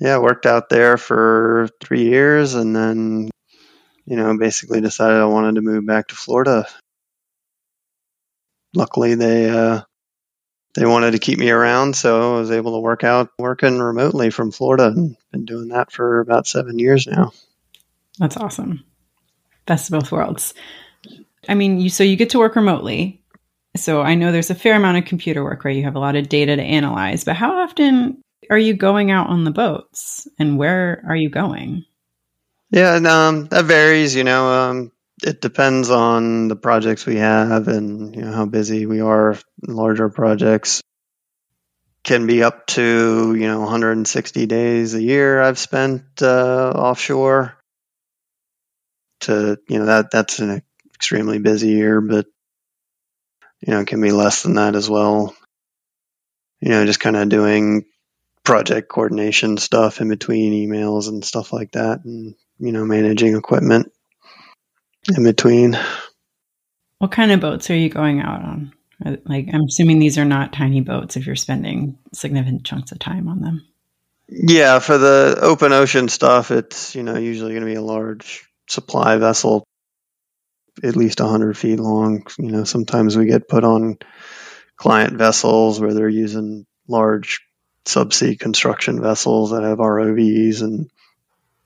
Yeah, 0.00 0.18
worked 0.18 0.46
out 0.46 0.68
there 0.68 0.96
for 0.96 1.68
three 1.80 2.04
years 2.04 2.54
and 2.54 2.74
then 2.74 3.30
you 4.06 4.16
know, 4.16 4.36
basically 4.36 4.80
decided 4.80 5.20
I 5.20 5.26
wanted 5.26 5.56
to 5.56 5.62
move 5.62 5.86
back 5.86 6.08
to 6.08 6.14
Florida. 6.14 6.66
Luckily, 8.74 9.14
they 9.14 9.48
uh, 9.48 9.82
they 10.74 10.84
wanted 10.84 11.12
to 11.12 11.18
keep 11.18 11.38
me 11.38 11.50
around, 11.50 11.96
so 11.96 12.36
I 12.36 12.40
was 12.40 12.50
able 12.50 12.72
to 12.72 12.80
work 12.80 13.04
out 13.04 13.30
working 13.38 13.78
remotely 13.78 14.30
from 14.30 14.50
Florida, 14.50 14.86
and 14.86 15.16
been 15.30 15.44
doing 15.44 15.68
that 15.68 15.92
for 15.92 16.20
about 16.20 16.46
seven 16.46 16.78
years 16.78 17.06
now. 17.06 17.32
That's 18.18 18.36
awesome. 18.36 18.84
Best 19.66 19.92
of 19.92 20.00
both 20.00 20.12
worlds. 20.12 20.54
I 21.48 21.54
mean, 21.54 21.80
you 21.80 21.90
so 21.90 22.04
you 22.04 22.16
get 22.16 22.30
to 22.30 22.38
work 22.38 22.56
remotely. 22.56 23.20
So 23.76 24.02
I 24.02 24.14
know 24.14 24.30
there's 24.30 24.50
a 24.50 24.54
fair 24.54 24.76
amount 24.76 24.98
of 24.98 25.04
computer 25.04 25.42
work, 25.42 25.64
right? 25.64 25.74
You 25.74 25.82
have 25.84 25.96
a 25.96 26.00
lot 26.00 26.16
of 26.16 26.28
data 26.28 26.54
to 26.54 26.62
analyze, 26.62 27.24
but 27.24 27.34
how 27.34 27.62
often 27.62 28.22
are 28.50 28.58
you 28.58 28.74
going 28.74 29.10
out 29.10 29.28
on 29.28 29.44
the 29.44 29.50
boats 29.50 30.28
and 30.38 30.58
where 30.58 31.02
are 31.08 31.16
you 31.16 31.28
going? 31.28 31.84
Yeah, 32.70 32.96
and, 32.96 33.06
um, 33.06 33.46
that 33.46 33.64
varies. 33.64 34.14
You 34.14 34.24
know, 34.24 34.48
um, 34.48 34.92
it 35.22 35.40
depends 35.40 35.90
on 35.90 36.48
the 36.48 36.56
projects 36.56 37.06
we 37.06 37.16
have 37.16 37.68
and 37.68 38.14
you 38.14 38.22
know 38.22 38.32
how 38.32 38.46
busy 38.46 38.86
we 38.86 39.00
are. 39.00 39.36
Larger 39.66 40.08
projects 40.08 40.82
can 42.04 42.26
be 42.26 42.42
up 42.42 42.66
to 42.66 43.34
you 43.34 43.46
know 43.48 43.60
160 43.60 44.46
days 44.46 44.94
a 44.94 45.02
year. 45.02 45.40
I've 45.40 45.58
spent 45.58 46.22
uh, 46.22 46.72
offshore. 46.74 47.56
To 49.24 49.58
you 49.68 49.78
know 49.78 49.86
that 49.86 50.10
that's 50.10 50.38
an 50.38 50.62
extremely 50.94 51.38
busy 51.38 51.68
year, 51.68 52.00
but 52.00 52.26
you 53.60 53.72
know 53.72 53.80
it 53.80 53.86
can 53.86 54.00
be 54.00 54.12
less 54.12 54.42
than 54.42 54.54
that 54.54 54.74
as 54.74 54.88
well. 54.88 55.34
You 56.60 56.70
know, 56.70 56.86
just 56.86 57.00
kind 57.00 57.16
of 57.16 57.28
doing 57.28 57.84
project 58.44 58.88
coordination 58.88 59.56
stuff 59.56 60.00
in 60.00 60.08
between 60.08 60.52
emails 60.52 61.08
and 61.08 61.24
stuff 61.24 61.52
like 61.52 61.72
that, 61.72 62.04
and 62.04 62.34
you 62.58 62.72
know 62.72 62.84
managing 62.84 63.36
equipment 63.36 63.92
in 65.14 65.24
between. 65.24 65.78
What 66.98 67.12
kind 67.12 67.32
of 67.32 67.40
boats 67.40 67.70
are 67.70 67.76
you 67.76 67.88
going 67.88 68.20
out 68.20 68.42
on? 68.42 68.72
Uh, 69.04 69.16
like, 69.24 69.48
I'm 69.52 69.64
assuming 69.68 69.98
these 69.98 70.18
are 70.18 70.24
not 70.24 70.52
tiny 70.52 70.80
boats 70.80 71.16
if 71.16 71.26
you're 71.26 71.36
spending 71.36 71.98
significant 72.12 72.64
chunks 72.64 72.92
of 72.92 72.98
time 72.98 73.28
on 73.28 73.40
them. 73.40 73.66
Yeah, 74.28 74.78
for 74.78 74.96
the 74.96 75.38
open 75.42 75.72
ocean 75.72 76.08
stuff, 76.08 76.50
it's 76.50 76.94
you 76.94 77.02
know 77.02 77.18
usually 77.18 77.52
going 77.52 77.66
to 77.66 77.70
be 77.70 77.74
a 77.74 77.82
large 77.82 78.48
supply 78.68 79.16
vessel, 79.16 79.66
at 80.82 80.96
least 80.96 81.20
100 81.20 81.56
feet 81.56 81.78
long. 81.78 82.26
You 82.38 82.50
know, 82.50 82.64
sometimes 82.64 83.16
we 83.16 83.26
get 83.26 83.48
put 83.48 83.64
on 83.64 83.98
client 84.76 85.16
vessels 85.16 85.80
where 85.80 85.94
they're 85.94 86.08
using 86.08 86.66
large 86.88 87.40
subsea 87.84 88.38
construction 88.38 89.00
vessels 89.00 89.50
that 89.50 89.62
have 89.62 89.78
ROVs 89.78 90.62
and 90.62 90.90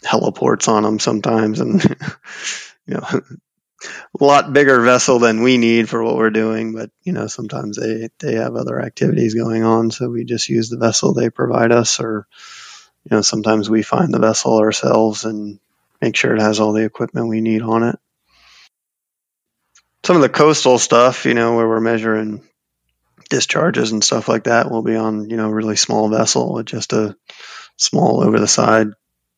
heliports 0.04 0.68
on 0.68 0.82
them 0.82 0.98
sometimes, 0.98 1.60
and 1.60 1.82
you 2.86 2.94
know, 2.94 3.06
a 4.20 4.24
lot 4.24 4.52
bigger 4.52 4.80
vessel 4.80 5.18
than 5.18 5.42
we 5.42 5.58
need 5.58 5.88
for 5.88 6.02
what 6.02 6.16
we're 6.16 6.30
doing. 6.30 6.74
But 6.74 6.90
you 7.02 7.12
know, 7.12 7.26
sometimes 7.26 7.76
they 7.76 8.08
they 8.18 8.34
have 8.34 8.56
other 8.56 8.80
activities 8.80 9.34
going 9.34 9.64
on, 9.64 9.90
so 9.90 10.08
we 10.08 10.24
just 10.24 10.48
use 10.48 10.68
the 10.68 10.78
vessel 10.78 11.14
they 11.14 11.30
provide 11.30 11.72
us, 11.72 12.00
or 12.00 12.26
you 13.04 13.16
know, 13.16 13.22
sometimes 13.22 13.70
we 13.70 13.82
find 13.82 14.12
the 14.12 14.18
vessel 14.18 14.58
ourselves 14.58 15.24
and 15.24 15.60
make 16.00 16.16
sure 16.16 16.34
it 16.34 16.40
has 16.40 16.60
all 16.60 16.72
the 16.72 16.84
equipment 16.84 17.28
we 17.28 17.40
need 17.40 17.62
on 17.62 17.82
it. 17.82 17.98
Some 20.04 20.16
of 20.16 20.22
the 20.22 20.28
coastal 20.28 20.78
stuff, 20.78 21.24
you 21.24 21.34
know, 21.34 21.56
where 21.56 21.68
we're 21.68 21.80
measuring 21.80 22.42
discharges 23.28 23.92
and 23.92 24.02
stuff 24.02 24.28
like 24.28 24.44
that, 24.44 24.70
will 24.70 24.82
be 24.82 24.96
on 24.96 25.28
you 25.28 25.36
know 25.36 25.50
really 25.50 25.76
small 25.76 26.08
vessel 26.08 26.54
with 26.54 26.66
just 26.66 26.92
a 26.92 27.16
small 27.76 28.22
over 28.22 28.38
the 28.38 28.48
side 28.48 28.88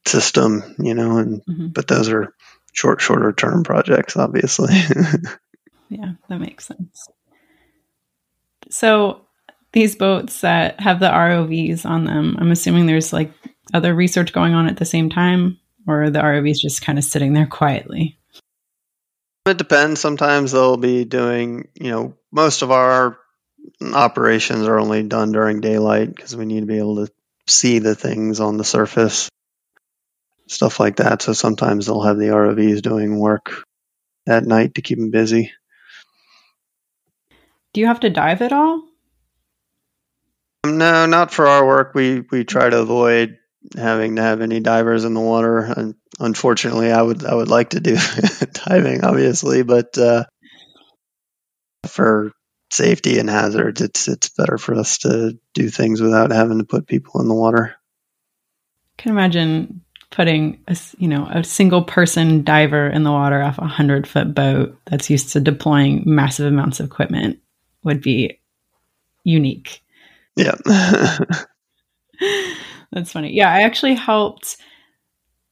system, 0.06 0.76
you 0.78 0.94
know, 0.94 1.18
and 1.18 1.42
mm-hmm. 1.44 1.68
but 1.68 1.88
those 1.88 2.08
are 2.08 2.34
short, 2.72 3.00
shorter 3.00 3.32
term 3.32 3.64
projects, 3.64 4.16
obviously. 4.16 4.74
yeah, 5.88 6.12
that 6.28 6.38
makes 6.38 6.66
sense. 6.66 7.08
So 8.70 9.26
these 9.72 9.96
boats 9.96 10.40
that 10.40 10.80
have 10.80 11.00
the 11.00 11.10
ROVs 11.10 11.84
on 11.84 12.04
them, 12.04 12.36
I'm 12.38 12.50
assuming 12.50 12.86
there's 12.86 13.12
like 13.12 13.32
other 13.72 13.94
research 13.94 14.32
going 14.32 14.54
on 14.54 14.66
at 14.66 14.78
the 14.78 14.84
same 14.84 15.10
time, 15.10 15.58
or 15.86 16.10
the 16.10 16.20
ROVs 16.20 16.58
just 16.58 16.82
kind 16.82 16.98
of 16.98 17.04
sitting 17.04 17.32
there 17.32 17.46
quietly. 17.46 18.18
It 19.46 19.58
depends. 19.58 20.00
Sometimes 20.00 20.52
they'll 20.52 20.76
be 20.76 21.04
doing, 21.04 21.68
you 21.74 21.90
know, 21.90 22.14
most 22.30 22.62
of 22.62 22.70
our 22.70 23.18
operations 23.92 24.66
are 24.66 24.78
only 24.78 25.02
done 25.02 25.32
during 25.32 25.60
daylight 25.60 26.14
because 26.14 26.36
we 26.36 26.44
need 26.44 26.60
to 26.60 26.66
be 26.66 26.78
able 26.78 27.06
to 27.06 27.12
see 27.46 27.78
the 27.78 27.94
things 27.94 28.40
on 28.40 28.56
the 28.56 28.64
surface 28.64 29.28
stuff 30.50 30.80
like 30.80 30.96
that. 30.96 31.22
So 31.22 31.32
sometimes 31.32 31.86
they'll 31.86 32.02
have 32.02 32.18
the 32.18 32.26
ROVs 32.26 32.82
doing 32.82 33.18
work 33.18 33.64
at 34.26 34.44
night 34.44 34.74
to 34.74 34.82
keep 34.82 34.98
them 34.98 35.10
busy. 35.10 35.52
Do 37.72 37.80
you 37.80 37.86
have 37.86 38.00
to 38.00 38.10
dive 38.10 38.42
at 38.42 38.52
all? 38.52 38.84
No, 40.66 41.06
not 41.06 41.32
for 41.32 41.46
our 41.46 41.64
work. 41.64 41.94
We 41.94 42.20
we 42.20 42.44
try 42.44 42.68
to 42.68 42.80
avoid 42.80 43.38
having 43.76 44.16
to 44.16 44.22
have 44.22 44.40
any 44.40 44.60
divers 44.60 45.04
in 45.04 45.14
the 45.14 45.20
water. 45.20 45.58
And 45.58 45.94
unfortunately, 46.18 46.90
I 46.92 47.00
would 47.00 47.24
I 47.24 47.34
would 47.34 47.48
like 47.48 47.70
to 47.70 47.80
do 47.80 47.96
diving, 48.66 49.04
obviously, 49.04 49.62
but 49.62 49.96
uh, 49.98 50.24
for 51.86 52.32
safety 52.70 53.18
and 53.18 53.28
hazards, 53.28 53.80
it's 53.80 54.08
it's 54.08 54.28
better 54.30 54.58
for 54.58 54.74
us 54.74 54.98
to 54.98 55.38
do 55.54 55.68
things 55.68 56.00
without 56.00 56.32
having 56.32 56.58
to 56.58 56.64
put 56.64 56.86
people 56.86 57.20
in 57.20 57.28
the 57.28 57.34
water. 57.34 57.74
I 58.98 59.02
can 59.02 59.12
imagine 59.12 59.82
putting 60.10 60.60
a 60.66 60.76
you 60.98 61.08
know 61.08 61.28
a 61.30 61.44
single 61.44 61.84
person 61.84 62.42
diver 62.42 62.88
in 62.88 63.04
the 63.04 63.12
water 63.12 63.40
off 63.42 63.58
a 63.58 63.66
hundred 63.66 64.06
foot 64.06 64.34
boat 64.34 64.76
that's 64.86 65.10
used 65.10 65.32
to 65.32 65.40
deploying 65.40 66.02
massive 66.06 66.46
amounts 66.46 66.80
of 66.80 66.86
equipment 66.86 67.38
would 67.84 68.02
be 68.02 68.40
unique. 69.24 69.82
Yeah. 70.36 70.56
that's 72.92 73.12
funny. 73.12 73.32
Yeah, 73.32 73.52
I 73.52 73.62
actually 73.62 73.94
helped 73.94 74.56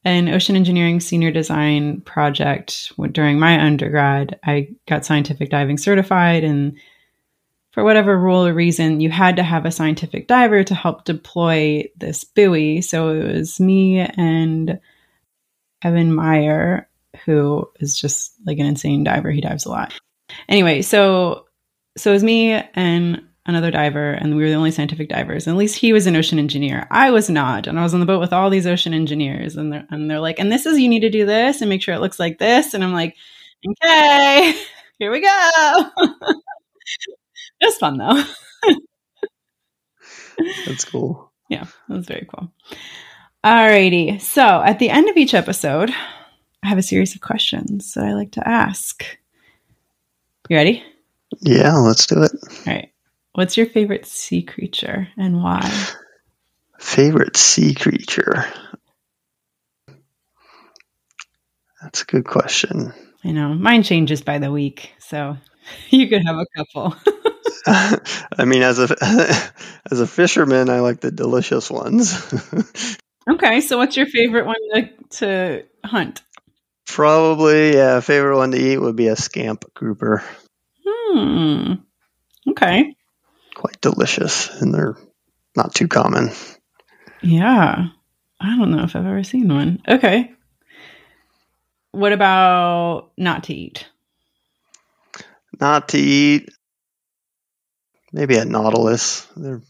an 0.04 0.28
ocean 0.28 0.56
engineering 0.56 1.00
senior 1.00 1.30
design 1.30 2.00
project 2.02 2.92
during 3.12 3.38
my 3.38 3.60
undergrad. 3.60 4.38
I 4.44 4.68
got 4.88 5.04
scientific 5.04 5.50
diving 5.50 5.78
certified 5.78 6.44
and 6.44 6.78
for 7.72 7.84
whatever 7.84 8.18
rule 8.18 8.46
or 8.46 8.54
reason, 8.54 9.00
you 9.00 9.10
had 9.10 9.36
to 9.36 9.42
have 9.42 9.64
a 9.64 9.70
scientific 9.70 10.26
diver 10.26 10.64
to 10.64 10.74
help 10.74 11.04
deploy 11.04 11.84
this 11.96 12.24
buoy. 12.24 12.80
So 12.80 13.10
it 13.10 13.32
was 13.32 13.60
me 13.60 14.00
and 14.00 14.80
Evan 15.82 16.12
Meyer, 16.12 16.88
who 17.24 17.68
is 17.78 17.96
just 17.96 18.32
like 18.46 18.58
an 18.58 18.66
insane 18.66 19.04
diver. 19.04 19.30
He 19.30 19.40
dives 19.40 19.64
a 19.64 19.70
lot. 19.70 19.92
Anyway, 20.48 20.82
so 20.82 21.46
so 21.96 22.10
it 22.10 22.14
was 22.14 22.24
me 22.24 22.52
and 22.52 23.27
another 23.48 23.70
diver, 23.70 24.12
and 24.12 24.36
we 24.36 24.42
were 24.42 24.50
the 24.50 24.54
only 24.54 24.70
scientific 24.70 25.08
divers. 25.08 25.46
And 25.46 25.54
at 25.54 25.58
least 25.58 25.76
he 25.76 25.92
was 25.92 26.06
an 26.06 26.14
ocean 26.14 26.38
engineer. 26.38 26.86
I 26.90 27.10
was 27.10 27.30
not, 27.30 27.66
and 27.66 27.80
I 27.80 27.82
was 27.82 27.94
on 27.94 28.00
the 28.00 28.06
boat 28.06 28.20
with 28.20 28.32
all 28.32 28.50
these 28.50 28.66
ocean 28.66 28.94
engineers, 28.94 29.56
and 29.56 29.72
they're 29.72 29.86
and 29.90 30.08
they're 30.08 30.20
like, 30.20 30.38
and 30.38 30.52
this 30.52 30.66
is 30.66 30.78
you 30.78 30.88
need 30.88 31.00
to 31.00 31.10
do 31.10 31.26
this 31.26 31.60
and 31.60 31.68
make 31.68 31.82
sure 31.82 31.94
it 31.94 32.00
looks 32.00 32.20
like 32.20 32.38
this, 32.38 32.74
and 32.74 32.84
I'm 32.84 32.92
like, 32.92 33.16
okay, 33.66 34.54
here 34.98 35.10
we 35.10 35.20
go. 35.20 35.90
it 37.60 37.64
was 37.64 37.76
fun 37.78 37.96
though. 37.98 38.22
That's 40.66 40.84
cool. 40.84 41.32
Yeah, 41.48 41.66
that 41.88 41.96
was 41.96 42.06
very 42.06 42.28
cool. 42.32 42.52
Alrighty. 43.44 44.20
So 44.20 44.42
at 44.42 44.78
the 44.78 44.90
end 44.90 45.08
of 45.08 45.16
each 45.16 45.32
episode, 45.32 45.90
I 46.62 46.68
have 46.68 46.78
a 46.78 46.82
series 46.82 47.14
of 47.14 47.22
questions 47.22 47.94
that 47.94 48.04
I 48.04 48.12
like 48.12 48.32
to 48.32 48.46
ask. 48.46 49.04
You 50.48 50.56
ready? 50.56 50.84
Yeah, 51.40 51.74
let's 51.76 52.06
do 52.06 52.22
it. 52.22 52.32
All 52.66 52.74
right. 52.74 52.90
What's 53.38 53.56
your 53.56 53.66
favorite 53.66 54.04
sea 54.04 54.42
creature 54.42 55.06
and 55.16 55.40
why? 55.40 55.60
Favorite 56.80 57.36
sea 57.36 57.72
creature? 57.72 58.44
That's 61.80 62.02
a 62.02 62.06
good 62.06 62.24
question. 62.24 62.92
I 63.22 63.30
know. 63.30 63.54
Mine 63.54 63.84
changes 63.84 64.22
by 64.22 64.38
the 64.38 64.50
week, 64.50 64.90
so 64.98 65.36
you 65.90 66.08
could 66.08 66.26
have 66.26 66.34
a 66.34 66.46
couple. 66.56 66.96
I 68.36 68.44
mean, 68.44 68.62
as 68.62 68.80
a 68.80 68.88
as 69.88 70.00
a 70.00 70.06
fisherman, 70.08 70.68
I 70.68 70.80
like 70.80 70.98
the 70.98 71.12
delicious 71.12 71.70
ones. 71.70 72.12
okay, 73.30 73.60
so 73.60 73.78
what's 73.78 73.96
your 73.96 74.06
favorite 74.06 74.46
one 74.46 74.56
to, 74.74 74.90
to 75.10 75.64
hunt? 75.84 76.22
Probably, 76.88 77.74
yeah. 77.74 78.00
Favorite 78.00 78.36
one 78.36 78.50
to 78.50 78.58
eat 78.58 78.78
would 78.78 78.96
be 78.96 79.06
a 79.06 79.14
scamp 79.14 79.64
grouper. 79.74 80.24
Hmm. 80.84 81.74
Okay. 82.48 82.96
Quite 83.58 83.80
delicious, 83.80 84.48
and 84.60 84.72
they're 84.72 84.96
not 85.56 85.74
too 85.74 85.88
common. 85.88 86.30
Yeah, 87.20 87.88
I 88.40 88.56
don't 88.56 88.70
know 88.70 88.84
if 88.84 88.94
I've 88.94 89.04
ever 89.04 89.24
seen 89.24 89.48
one. 89.48 89.82
Okay. 89.88 90.32
What 91.90 92.12
about 92.12 93.10
not 93.16 93.42
to 93.44 93.54
eat? 93.54 93.84
Not 95.60 95.88
to 95.88 95.98
eat 95.98 96.50
maybe 98.12 98.36
a 98.36 98.44
nautilus. 98.44 99.26
They're 99.36 99.62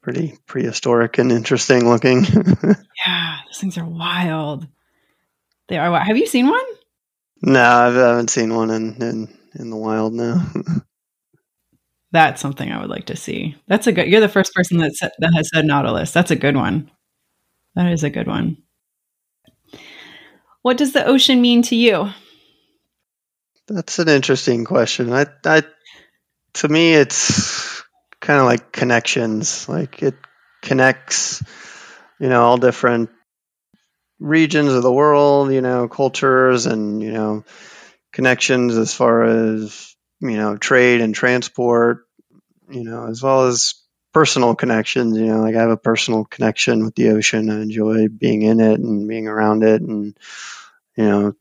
pretty 0.00 0.38
prehistoric 0.46 1.18
and 1.18 1.30
interesting 1.30 1.86
looking. 1.86 2.24
yeah, 3.06 3.38
those 3.46 3.58
things 3.58 3.76
are 3.76 3.84
wild. 3.84 4.66
They 5.68 5.76
are. 5.76 6.02
Have 6.02 6.16
you 6.16 6.26
seen 6.26 6.46
one? 6.46 6.64
No, 7.42 7.60
I 7.60 7.92
haven't 7.92 8.30
seen 8.30 8.54
one 8.54 8.70
in 8.70 9.02
in, 9.02 9.38
in 9.54 9.68
the 9.68 9.76
wild. 9.76 10.14
No. 10.14 10.40
That's 12.10 12.40
something 12.40 12.70
I 12.70 12.80
would 12.80 12.90
like 12.90 13.06
to 13.06 13.16
see. 13.16 13.56
That's 13.66 13.86
a 13.86 13.92
good. 13.92 14.08
You're 14.08 14.20
the 14.20 14.28
first 14.28 14.54
person 14.54 14.78
that 14.78 14.96
said, 14.96 15.12
that 15.18 15.34
has 15.34 15.50
said 15.52 15.66
nautilus. 15.66 16.12
That's 16.12 16.30
a 16.30 16.36
good 16.36 16.56
one. 16.56 16.90
That 17.74 17.92
is 17.92 18.02
a 18.02 18.10
good 18.10 18.26
one. 18.26 18.58
What 20.62 20.78
does 20.78 20.92
the 20.92 21.04
ocean 21.04 21.40
mean 21.40 21.62
to 21.62 21.76
you? 21.76 22.10
That's 23.68 23.98
an 23.98 24.08
interesting 24.08 24.64
question. 24.64 25.12
I, 25.12 25.26
I 25.44 25.62
to 26.54 26.68
me, 26.68 26.94
it's 26.94 27.82
kind 28.20 28.40
of 28.40 28.46
like 28.46 28.72
connections. 28.72 29.68
Like 29.68 30.02
it 30.02 30.14
connects, 30.62 31.42
you 32.18 32.28
know, 32.28 32.42
all 32.42 32.56
different 32.56 33.10
regions 34.18 34.72
of 34.72 34.82
the 34.82 34.92
world, 34.92 35.52
you 35.52 35.60
know, 35.60 35.88
cultures 35.88 36.66
and, 36.66 37.02
you 37.02 37.12
know, 37.12 37.44
connections 38.12 38.76
as 38.76 38.92
far 38.94 39.24
as, 39.24 39.94
you 40.20 40.36
know, 40.36 40.56
trade 40.56 41.00
and 41.00 41.14
transport, 41.14 42.06
you 42.70 42.84
know, 42.84 43.06
as 43.06 43.22
well 43.22 43.46
as 43.46 43.74
personal 44.12 44.54
connections. 44.54 45.16
You 45.16 45.26
know, 45.26 45.40
like 45.40 45.54
I 45.54 45.60
have 45.60 45.70
a 45.70 45.76
personal 45.76 46.24
connection 46.24 46.84
with 46.84 46.94
the 46.94 47.10
ocean. 47.10 47.50
I 47.50 47.60
enjoy 47.60 48.08
being 48.08 48.42
in 48.42 48.60
it 48.60 48.80
and 48.80 49.08
being 49.08 49.28
around 49.28 49.62
it 49.62 49.82
and, 49.82 50.16
you 50.96 51.04
know, 51.04 51.32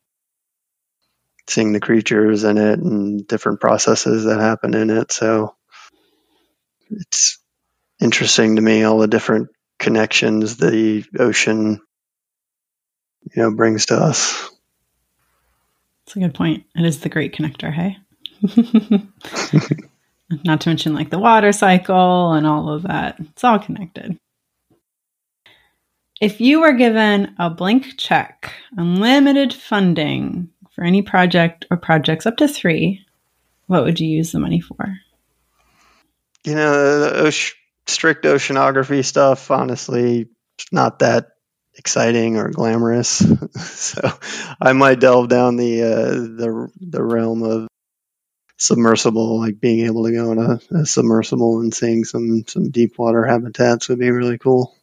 seeing 1.47 1.71
the 1.71 1.79
creatures 1.79 2.43
in 2.43 2.57
it 2.57 2.79
and 2.79 3.25
different 3.25 3.61
processes 3.61 4.25
that 4.25 4.39
happen 4.39 4.73
in 4.73 4.89
it. 4.89 5.11
So 5.11 5.55
it's 6.89 7.39
interesting 8.01 8.57
to 8.57 8.61
me 8.61 8.83
all 8.83 8.99
the 8.99 9.07
different 9.07 9.49
connections 9.79 10.57
the 10.57 11.05
ocean 11.19 11.79
you 13.35 13.43
know 13.43 13.55
brings 13.55 13.87
to 13.87 13.95
us. 13.95 14.49
It's 16.05 16.15
a 16.15 16.19
good 16.19 16.33
point. 16.33 16.65
It 16.75 16.85
is 16.85 17.01
the 17.01 17.09
great 17.09 17.35
connector, 17.35 17.73
hey? 17.73 17.97
Not 20.43 20.61
to 20.61 20.69
mention 20.69 20.93
like 20.93 21.09
the 21.09 21.19
water 21.19 21.51
cycle 21.51 22.33
and 22.33 22.45
all 22.45 22.69
of 22.69 22.83
that. 22.83 23.19
It's 23.19 23.43
all 23.43 23.59
connected. 23.59 24.17
If 26.19 26.41
you 26.41 26.61
were 26.61 26.73
given 26.73 27.35
a 27.37 27.49
blank 27.49 27.97
check, 27.97 28.51
unlimited 28.75 29.53
funding 29.53 30.49
for 30.71 30.83
any 30.83 31.01
project 31.01 31.65
or 31.69 31.77
projects 31.77 32.25
up 32.25 32.37
to 32.37 32.47
three, 32.47 33.05
what 33.67 33.83
would 33.83 33.99
you 33.99 34.07
use 34.07 34.31
the 34.31 34.39
money 34.39 34.59
for? 34.59 34.97
You 36.43 36.55
know, 36.55 36.99
the 36.99 37.53
strict 37.85 38.25
oceanography 38.25 39.05
stuff, 39.05 39.51
honestly, 39.51 40.27
not 40.71 40.99
that 40.99 41.29
exciting 41.75 42.37
or 42.37 42.49
glamorous. 42.49 43.17
so 43.55 44.09
I 44.59 44.73
might 44.73 44.99
delve 44.99 45.29
down 45.29 45.55
the 45.55 45.83
uh, 45.83 46.09
the 46.09 46.69
the 46.79 47.03
realm 47.03 47.43
of 47.43 47.67
submersible, 48.57 49.39
like 49.39 49.59
being 49.59 49.85
able 49.85 50.05
to 50.05 50.11
go 50.11 50.31
in 50.31 50.39
a, 50.39 50.59
a, 50.79 50.85
submersible 50.85 51.59
and 51.59 51.73
seeing 51.73 52.03
some 52.03 52.43
some 52.47 52.69
deep 52.69 52.97
water 52.97 53.23
habitats 53.23 53.87
would 53.87 53.99
be 53.99 54.11
really 54.11 54.37
cool. 54.37 54.75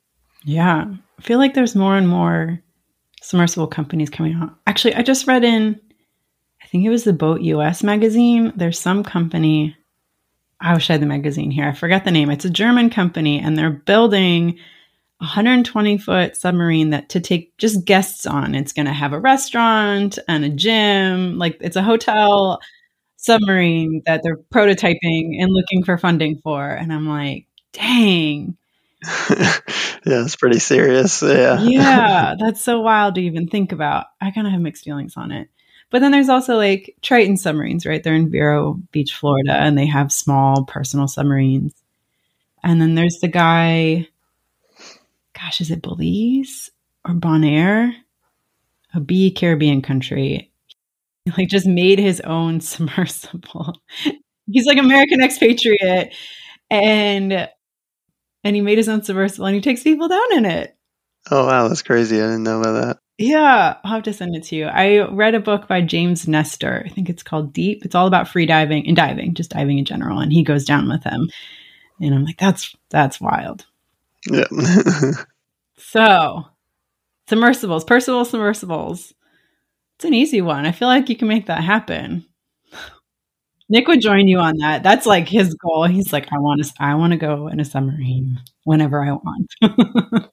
Yeah, 0.45 0.87
I 1.19 1.23
feel 1.23 1.39
like 1.39 1.55
there's 1.55 1.75
more 1.75 1.97
and 1.97 2.09
more 2.09 2.61
submersible 3.21 3.67
companies 3.67 4.11
coming 4.11 4.35
out. 4.35 4.55
Actually, 4.67 4.95
I 4.95 5.03
just 5.03 5.27
read 5.27 5.45
in, 5.45 5.81
I 6.63 6.67
think 6.67 6.85
it 6.85 6.91
was 6.91 7.05
the 7.05 7.13
Boat 7.13 7.41
US 7.41 7.83
magazine. 7.83 8.53
There's 8.57 8.79
some 8.79 9.03
company. 9.03 9.77
I 10.61 10.73
wish 10.75 10.89
I 10.89 10.95
had 10.95 11.03
the 11.03 11.07
magazine 11.07 11.51
here. 11.51 11.69
I 11.69 11.73
forgot 11.73 12.05
the 12.05 12.11
name. 12.11 12.31
It's 12.31 12.45
a 12.45 12.51
German 12.51 12.91
company, 12.91 13.41
and 13.41 13.59
they're 13.59 13.71
building 13.71 14.59
a 15.21 15.25
120 15.25 15.99
foot 15.99 16.37
submarine 16.37 16.91
that 16.91 17.09
to 17.11 17.21
take 17.21 17.57
just 17.59 17.85
guests 17.85 18.27
on. 18.27 18.55
It's 18.55 18.73
going 18.73 18.87
to 18.87 18.93
have 18.93 19.13
a 19.13 19.19
restaurant 19.19 20.19
and 20.29 20.45
a 20.45 20.51
gym. 20.51 21.39
Like 21.39 21.59
it's 21.61 21.77
a 21.77 21.83
hotel 21.83 22.61
submarine 23.25 24.03
that 24.07 24.23
they're 24.23 24.37
prototyping 24.37 25.41
and 25.41 25.51
looking 25.51 25.83
for 25.85 25.97
funding 25.97 26.41
for. 26.43 26.69
And 26.69 26.93
I'm 26.93 27.09
like, 27.09 27.47
dang. 27.73 28.57
yeah, 29.31 29.61
it's 30.05 30.37
pretty 30.37 30.59
serious. 30.59 31.23
Yeah. 31.23 31.61
yeah, 31.61 32.35
that's 32.39 32.63
so 32.63 32.81
wild 32.81 33.15
to 33.15 33.23
even 33.23 33.49
think 33.49 33.73
about. 33.73 34.07
I 34.21 34.31
kind 34.31 34.47
of 34.47 34.53
have 34.53 34.63
mixed 34.63 34.85
feelings 34.85 35.15
on 35.17 35.33
it. 35.33 35.49
But 35.91 36.01
then 36.01 36.13
there's 36.13 36.29
also 36.29 36.57
like 36.57 36.97
Triton 37.03 37.37
submarines, 37.37 37.87
right? 37.87 38.03
They're 38.03 38.15
in 38.15 38.31
Vero 38.31 38.81
Beach, 38.93 39.15
Florida, 39.15 39.53
and 39.53 39.79
they 39.79 39.87
have 39.87 40.11
small 40.11 40.65
personal 40.65 41.09
submarines. 41.09 41.73
And 42.63 42.81
then 42.81 42.95
there's 42.95 43.19
the 43.21 43.29
guy 43.29 44.09
gosh, 45.35 45.61
is 45.61 45.71
it 45.71 45.83
Belize 45.83 46.71
or 47.05 47.15
Bonaire? 47.15 47.93
A 48.95 49.01
B 49.01 49.31
Caribbean 49.33 49.83
country. 49.83 50.53
Like 51.39 51.49
just 51.49 51.67
made 51.67 51.99
his 51.99 52.21
own 52.21 52.61
submersible. 52.61 53.73
He's 54.47 54.67
like 54.67 54.77
American 54.77 55.23
expatriate 55.23 56.15
and 56.69 57.49
and 58.43 58.57
he 58.57 58.61
made 58.61 58.77
his 58.77 58.91
own 58.91 59.03
submersible 59.03 59.47
and 59.47 59.55
he 59.55 59.63
takes 59.63 59.83
people 59.83 60.07
down 60.07 60.33
in 60.37 60.45
it. 60.45 60.77
Oh 61.31 61.47
wow, 61.47 61.67
that's 61.69 61.81
crazy. 61.81 62.21
I 62.21 62.27
didn't 62.27 62.43
know 62.43 62.61
about 62.61 62.73
that. 62.73 62.99
Yeah, 63.17 63.77
I'll 63.85 63.93
have 63.93 64.03
to 64.05 64.13
send 64.13 64.35
it 64.35 64.43
to 64.45 64.57
you. 64.57 64.67
I 64.67 65.09
read 65.09 65.35
a 65.35 65.41
book 65.41 65.69
by 65.69 65.81
James 65.81 66.27
Nestor. 66.27 66.83
I 66.85 66.89
think 66.89 67.09
it's 67.09 67.23
called 67.23 67.53
Deep. 67.53 67.85
It's 67.85 67.95
all 67.95 68.09
about 68.09 68.29
free 68.29 68.45
diving 68.45 68.87
and 68.87 68.97
diving, 68.97 69.35
just 69.35 69.51
diving 69.51 69.79
in 69.79 69.85
general. 69.85 70.19
And 70.19 70.33
he 70.33 70.43
goes 70.43 70.65
down 70.65 70.89
with 70.89 71.05
him. 71.05 71.31
And 72.01 72.15
I'm 72.15 72.25
like, 72.25 72.39
that's 72.39 72.75
that's 72.91 73.21
wild. 73.21 73.67
Yeah. 74.29 74.47
so, 75.79 76.45
submersibles, 77.29 77.85
personal 77.85 78.25
submersibles. 78.25 79.15
It's 80.05 80.11
an 80.11 80.13
easy 80.13 80.43
one. 80.43 80.67
I 80.67 80.73
feel 80.73 80.89
like 80.89 81.09
you 81.09 81.17
can 81.17 81.29
make 81.29 81.47
that 81.47 81.65
happen. 81.65 82.27
Nick 83.71 83.89
would 83.89 84.03
join 84.03 84.29
you 84.29 84.39
on 84.39 84.59
that. 84.59 84.83
That's 84.83 85.07
like 85.07 85.27
his 85.27 85.55
goal. 85.55 85.85
He's 85.85 86.13
like, 86.13 86.31
I 86.31 86.39
want 86.39 86.63
to, 86.63 86.71
I 86.79 86.95
want 86.95 87.13
to 87.13 87.17
go 87.17 87.49
in 87.49 87.59
a 87.59 87.65
submarine 87.65 88.39
whenever 88.65 89.03
I 89.03 89.13
want. 89.13 89.51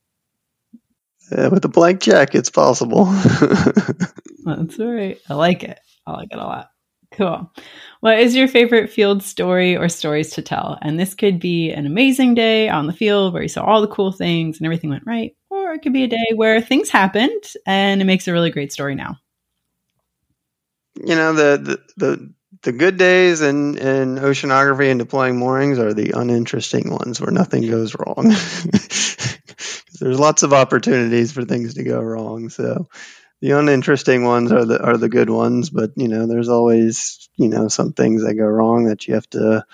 yeah, 1.32 1.48
with 1.48 1.64
a 1.64 1.70
blank 1.70 2.02
check, 2.02 2.36
it's 2.36 2.50
possible. 2.50 3.06
That's 4.44 4.78
right. 4.78 5.18
I 5.30 5.36
like 5.36 5.64
it. 5.64 5.80
I 6.06 6.12
like 6.12 6.28
it 6.34 6.38
a 6.38 6.44
lot. 6.44 6.68
Cool. 7.14 7.50
What 8.02 8.20
is 8.20 8.36
your 8.36 8.50
favorite 8.50 8.90
field 8.90 9.24
story 9.24 9.78
or 9.78 9.88
stories 9.88 10.32
to 10.32 10.42
tell? 10.42 10.80
And 10.82 11.00
this 11.00 11.14
could 11.14 11.40
be 11.40 11.72
an 11.72 11.86
amazing 11.86 12.34
day 12.34 12.68
on 12.68 12.88
the 12.88 12.94
field 12.94 13.32
where 13.32 13.44
you 13.44 13.48
saw 13.48 13.64
all 13.64 13.80
the 13.80 13.88
cool 13.88 14.12
things 14.12 14.58
and 14.58 14.66
everything 14.66 14.90
went 14.90 15.08
right, 15.08 15.32
or 15.50 15.72
it 15.72 15.80
could 15.82 15.94
be 15.94 16.04
a 16.04 16.10
day 16.10 16.26
where 16.36 16.60
things 16.60 16.90
happened 16.90 17.54
and 17.66 18.02
it 18.02 18.06
makes 18.06 18.28
a 18.28 18.34
really 18.34 18.52
great 18.52 18.74
story 18.74 18.96
now. 18.96 19.16
You 20.96 21.16
know, 21.16 21.34
the 21.34 21.58
the 21.58 22.06
the, 22.06 22.34
the 22.64 22.72
good 22.72 22.98
days 22.98 23.42
in, 23.42 23.78
in 23.78 24.16
oceanography 24.18 24.90
and 24.92 25.00
deploying 25.00 25.38
moorings 25.38 25.80
are 25.80 25.94
the 25.94 26.12
uninteresting 26.12 26.90
ones 26.92 27.20
where 27.20 27.32
nothing 27.32 27.68
goes 27.70 27.96
wrong. 27.96 28.26
There's 30.00 30.20
lots 30.20 30.44
of 30.44 30.54
opportunities 30.54 31.32
for 31.32 31.46
things 31.46 31.76
to 31.76 31.84
go 31.84 32.00
wrong. 32.00 32.50
So 32.50 32.90
the 33.42 33.52
uninteresting 33.52 34.24
ones 34.24 34.52
are 34.52 34.66
the 34.66 34.82
are 34.82 34.98
the 34.98 35.10
good 35.10 35.30
ones, 35.30 35.70
but 35.70 35.92
you 35.96 36.08
know, 36.08 36.28
there's 36.28 36.50
always 36.50 37.30
you 37.36 37.50
know 37.50 37.68
some 37.68 37.94
things 37.94 38.24
that 38.24 38.36
go 38.36 38.46
wrong 38.46 38.86
that 38.86 39.08
you 39.08 39.16
have 39.16 39.30
to 39.32 39.66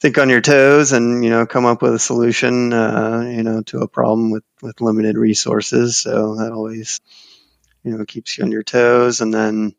think 0.00 0.18
on 0.18 0.28
your 0.28 0.40
toes 0.40 0.92
and 0.92 1.24
you 1.24 1.30
know 1.30 1.46
come 1.46 1.64
up 1.64 1.80
with 1.80 1.94
a 1.94 1.98
solution 1.98 2.72
uh, 2.72 3.24
you 3.26 3.42
know 3.42 3.62
to 3.62 3.78
a 3.80 3.88
problem 3.88 4.30
with 4.30 4.44
with 4.62 4.80
limited 4.80 5.16
resources. 5.16 5.96
So 5.96 6.36
that 6.36 6.52
always 6.52 7.00
you 7.82 7.96
know 7.96 8.04
keeps 8.04 8.36
you 8.36 8.44
on 8.44 8.52
your 8.52 8.62
toes, 8.62 9.20
and 9.20 9.32
then 9.32 9.74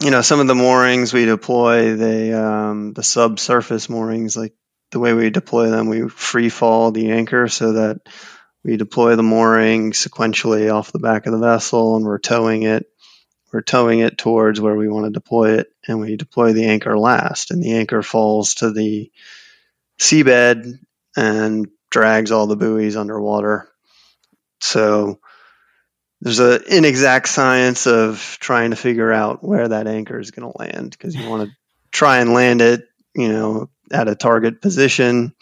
you 0.00 0.10
know 0.10 0.22
some 0.22 0.40
of 0.40 0.46
the 0.46 0.54
moorings 0.54 1.12
we 1.12 1.24
deploy 1.24 1.94
they 1.94 2.32
um, 2.32 2.92
the 2.92 3.02
subsurface 3.02 3.88
moorings 3.88 4.36
like 4.36 4.54
the 4.92 5.00
way 5.00 5.12
we 5.12 5.30
deploy 5.30 5.70
them 5.70 5.88
we 5.88 6.08
free 6.08 6.48
fall 6.48 6.90
the 6.92 7.10
anchor 7.10 7.48
so 7.48 7.72
that 7.72 8.00
we 8.66 8.76
deploy 8.76 9.14
the 9.14 9.22
mooring 9.22 9.92
sequentially 9.92 10.74
off 10.74 10.90
the 10.90 10.98
back 10.98 11.26
of 11.26 11.32
the 11.32 11.38
vessel 11.38 11.94
and 11.94 12.04
we're 12.04 12.18
towing 12.18 12.64
it. 12.64 12.86
We're 13.52 13.62
towing 13.62 14.00
it 14.00 14.18
towards 14.18 14.60
where 14.60 14.74
we 14.74 14.88
want 14.88 15.06
to 15.06 15.12
deploy 15.12 15.58
it 15.58 15.68
and 15.86 16.00
we 16.00 16.16
deploy 16.16 16.52
the 16.52 16.66
anchor 16.66 16.98
last. 16.98 17.52
And 17.52 17.62
the 17.62 17.74
anchor 17.74 18.02
falls 18.02 18.54
to 18.54 18.72
the 18.72 19.12
seabed 20.00 20.80
and 21.16 21.68
drags 21.90 22.32
all 22.32 22.48
the 22.48 22.56
buoys 22.56 22.96
underwater. 22.96 23.68
So 24.60 25.20
there's 26.26 26.40
an 26.40 26.60
inexact 26.66 27.28
science 27.28 27.86
of 27.86 28.36
trying 28.40 28.70
to 28.70 28.76
figure 28.76 29.12
out 29.12 29.44
where 29.44 29.68
that 29.68 29.86
anchor 29.86 30.18
is 30.18 30.32
going 30.32 30.50
to 30.50 30.58
land 30.58 30.90
because 30.90 31.14
you 31.14 31.30
want 31.30 31.48
to 31.48 31.56
try 31.92 32.18
and 32.18 32.32
land 32.32 32.60
it, 32.60 32.88
you 33.14 33.28
know, 33.28 33.70
at 33.92 34.08
a 34.08 34.16
target 34.16 34.60
position. 34.60 35.36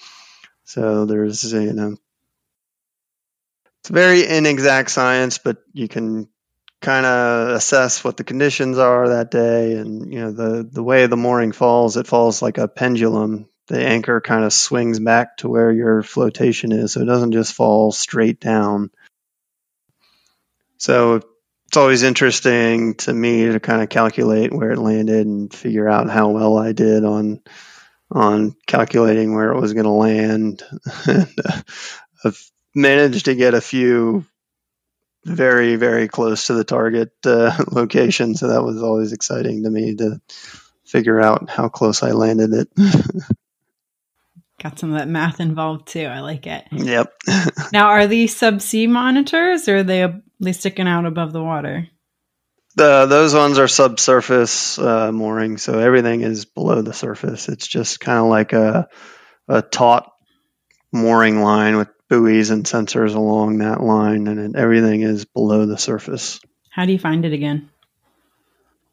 So 0.65 1.07
there's 1.07 1.51
you 1.51 1.73
know 1.73 1.97
it's 3.81 3.89
very 3.89 4.29
inexact 4.29 4.91
science, 4.91 5.39
but 5.39 5.57
you 5.73 5.89
can 5.89 6.29
kind 6.83 7.07
of 7.07 7.57
assess 7.57 8.05
what 8.05 8.19
the 8.19 8.25
conditions 8.25 8.77
are 8.77 9.09
that 9.09 9.31
day. 9.31 9.77
And 9.77 10.13
you 10.13 10.21
know 10.21 10.33
the 10.33 10.69
the 10.71 10.83
way 10.83 11.07
the 11.07 11.17
mooring 11.17 11.53
falls 11.53 11.97
it 11.97 12.07
falls 12.07 12.43
like 12.43 12.59
a 12.59 12.69
pendulum. 12.69 13.49
The 13.69 13.83
anchor 13.83 14.21
kind 14.21 14.45
of 14.45 14.53
swings 14.53 15.01
back 15.01 15.39
to 15.39 15.49
where 15.49 15.73
your 15.73 16.03
flotation 16.03 16.73
is 16.73 16.93
so 16.93 17.01
it 17.01 17.07
doesn't 17.07 17.33
just 17.33 17.55
fall 17.55 17.91
straight 17.91 18.39
down 18.39 18.91
so 20.79 21.21
it's 21.67 21.77
always 21.77 22.03
interesting 22.03 22.95
to 22.95 23.13
me 23.13 23.47
to 23.47 23.61
kind 23.61 23.83
of 23.83 23.89
calculate 23.89 24.53
where 24.53 24.73
it 24.73 24.79
landed 24.79 25.27
and 25.27 25.53
figure 25.53 25.89
out 25.89 26.11
how 26.11 26.31
well 26.31 26.57
I 26.57 26.73
did 26.73 27.05
on 27.05 27.41
on 28.11 28.55
calculating 28.67 29.35
where 29.35 29.51
it 29.51 29.61
was 29.61 29.73
going 29.73 29.85
to 29.85 29.91
land 29.91 30.63
and, 31.07 31.35
uh, 32.25 32.31
managed 32.75 33.25
to 33.25 33.35
get 33.35 33.55
a 33.55 33.61
few 33.61 34.25
very, 35.25 35.77
very 35.77 36.07
close 36.07 36.47
to 36.47 36.55
the 36.55 36.65
target 36.65 37.13
uh, 37.25 37.57
location. 37.71 38.35
So 38.35 38.49
that 38.49 38.63
was 38.63 38.83
always 38.83 39.13
exciting 39.13 39.65
to 39.65 39.71
me 39.71 39.97
to 39.97 40.21
figure 40.85 41.21
out 41.21 41.49
how 41.49 41.69
close 41.69 42.03
I 42.03 42.13
landed 42.13 42.53
it. 42.53 42.69
Got 44.63 44.79
some 44.79 44.93
of 44.93 44.99
that 44.99 45.09
math 45.09 45.41
involved 45.41 45.89
too. 45.89 46.07
I 46.07 46.21
like 46.21 46.47
it. 46.47 46.65
Yep. 46.71 47.13
now, 47.73 47.89
are 47.89 48.07
these 48.07 48.39
subsea 48.39 48.89
monitors 48.89 49.69
or 49.69 49.79
are 49.79 49.83
they, 49.83 50.03
are 50.03 50.23
they 50.41 50.53
sticking 50.53 50.89
out 50.89 51.07
above 51.07 51.33
the 51.33 51.43
water? 51.43 51.89
The, 52.77 53.07
those 53.07 53.35
ones 53.35 53.59
are 53.59 53.69
subsurface 53.69 54.79
uh, 54.79 55.13
mooring, 55.13 55.59
so 55.59 55.79
everything 55.79 56.23
is 56.23 56.45
below 56.45 56.83
the 56.83 56.93
surface. 56.93 57.49
It's 57.49 57.67
just 57.67 58.01
kind 58.01 58.19
of 58.19 58.27
like 58.27 58.53
a, 58.53 58.89
a 59.47 59.63
taut 59.63 60.11
mooring 60.93 61.41
line 61.43 61.77
with 61.77 61.89
buoys 62.09 62.51
and 62.51 62.65
sensors 62.65 63.15
along 63.15 63.59
that 63.59 63.81
line, 63.81 64.27
and 64.27 64.41
it, 64.41 64.59
everything 64.59 65.03
is 65.03 65.25
below 65.25 65.67
the 65.67 65.79
surface. 65.79 66.41
How 66.71 66.85
do 66.85 66.93
you 66.93 66.99
find 66.99 67.25
it 67.25 67.33
again? 67.33 67.71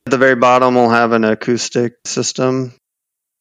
At 0.06 0.12
the 0.12 0.18
very 0.18 0.36
bottom, 0.36 0.76
we'll 0.76 0.90
have 0.90 1.12
an 1.12 1.24
acoustic 1.24 1.96
system, 2.06 2.74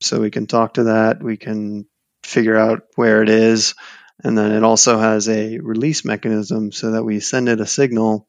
so 0.00 0.20
we 0.20 0.30
can 0.30 0.46
talk 0.46 0.74
to 0.74 0.84
that. 0.84 1.22
We 1.22 1.36
can 1.36 1.86
figure 2.22 2.56
out 2.56 2.82
where 2.96 3.22
it 3.22 3.28
is, 3.28 3.74
and 4.22 4.36
then 4.36 4.52
it 4.52 4.62
also 4.62 4.98
has 4.98 5.28
a 5.28 5.58
release 5.58 6.04
mechanism 6.04 6.72
so 6.72 6.92
that 6.92 7.04
we 7.04 7.20
send 7.20 7.48
it 7.48 7.60
a 7.60 7.66
signal 7.66 8.28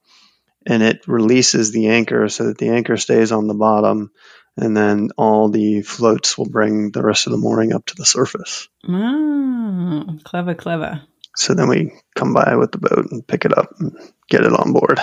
and 0.65 0.83
it 0.83 1.07
releases 1.07 1.71
the 1.71 1.87
anchor 1.87 2.29
so 2.29 2.47
that 2.47 2.57
the 2.57 2.69
anchor 2.69 2.97
stays 2.97 3.31
on 3.31 3.47
the 3.47 3.53
bottom 3.53 4.11
and 4.57 4.75
then 4.75 5.09
all 5.17 5.49
the 5.49 5.81
floats 5.81 6.37
will 6.37 6.49
bring 6.49 6.91
the 6.91 7.01
rest 7.01 7.27
of 7.27 7.31
the 7.31 7.37
mooring 7.37 7.73
up 7.73 7.85
to 7.85 7.95
the 7.95 8.05
surface. 8.05 8.67
Oh, 8.87 10.17
clever, 10.23 10.53
clever. 10.53 11.01
So 11.35 11.53
then 11.53 11.69
we 11.69 11.93
come 12.15 12.33
by 12.33 12.55
with 12.57 12.71
the 12.71 12.77
boat 12.77 13.07
and 13.11 13.25
pick 13.25 13.45
it 13.45 13.57
up 13.57 13.73
and 13.79 13.97
get 14.29 14.43
it 14.43 14.53
on 14.53 14.73
board. 14.73 14.99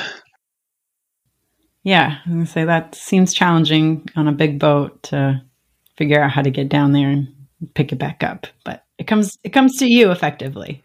Yeah, 1.82 2.18
I 2.24 2.28
was 2.28 2.34
gonna 2.34 2.46
say 2.46 2.64
that 2.64 2.94
seems 2.94 3.32
challenging 3.32 4.08
on 4.14 4.28
a 4.28 4.32
big 4.32 4.58
boat 4.58 5.02
to 5.04 5.42
figure 5.96 6.22
out 6.22 6.30
how 6.30 6.42
to 6.42 6.50
get 6.50 6.68
down 6.68 6.92
there 6.92 7.08
and 7.08 7.34
pick 7.74 7.92
it 7.92 7.98
back 7.98 8.22
up, 8.22 8.46
but 8.64 8.84
it 8.98 9.06
comes 9.06 9.38
it 9.44 9.50
comes 9.50 9.76
to 9.78 9.86
you 9.86 10.10
effectively. 10.10 10.82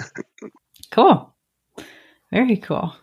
cool. 0.90 1.34
Very 2.30 2.56
cool. 2.56 2.94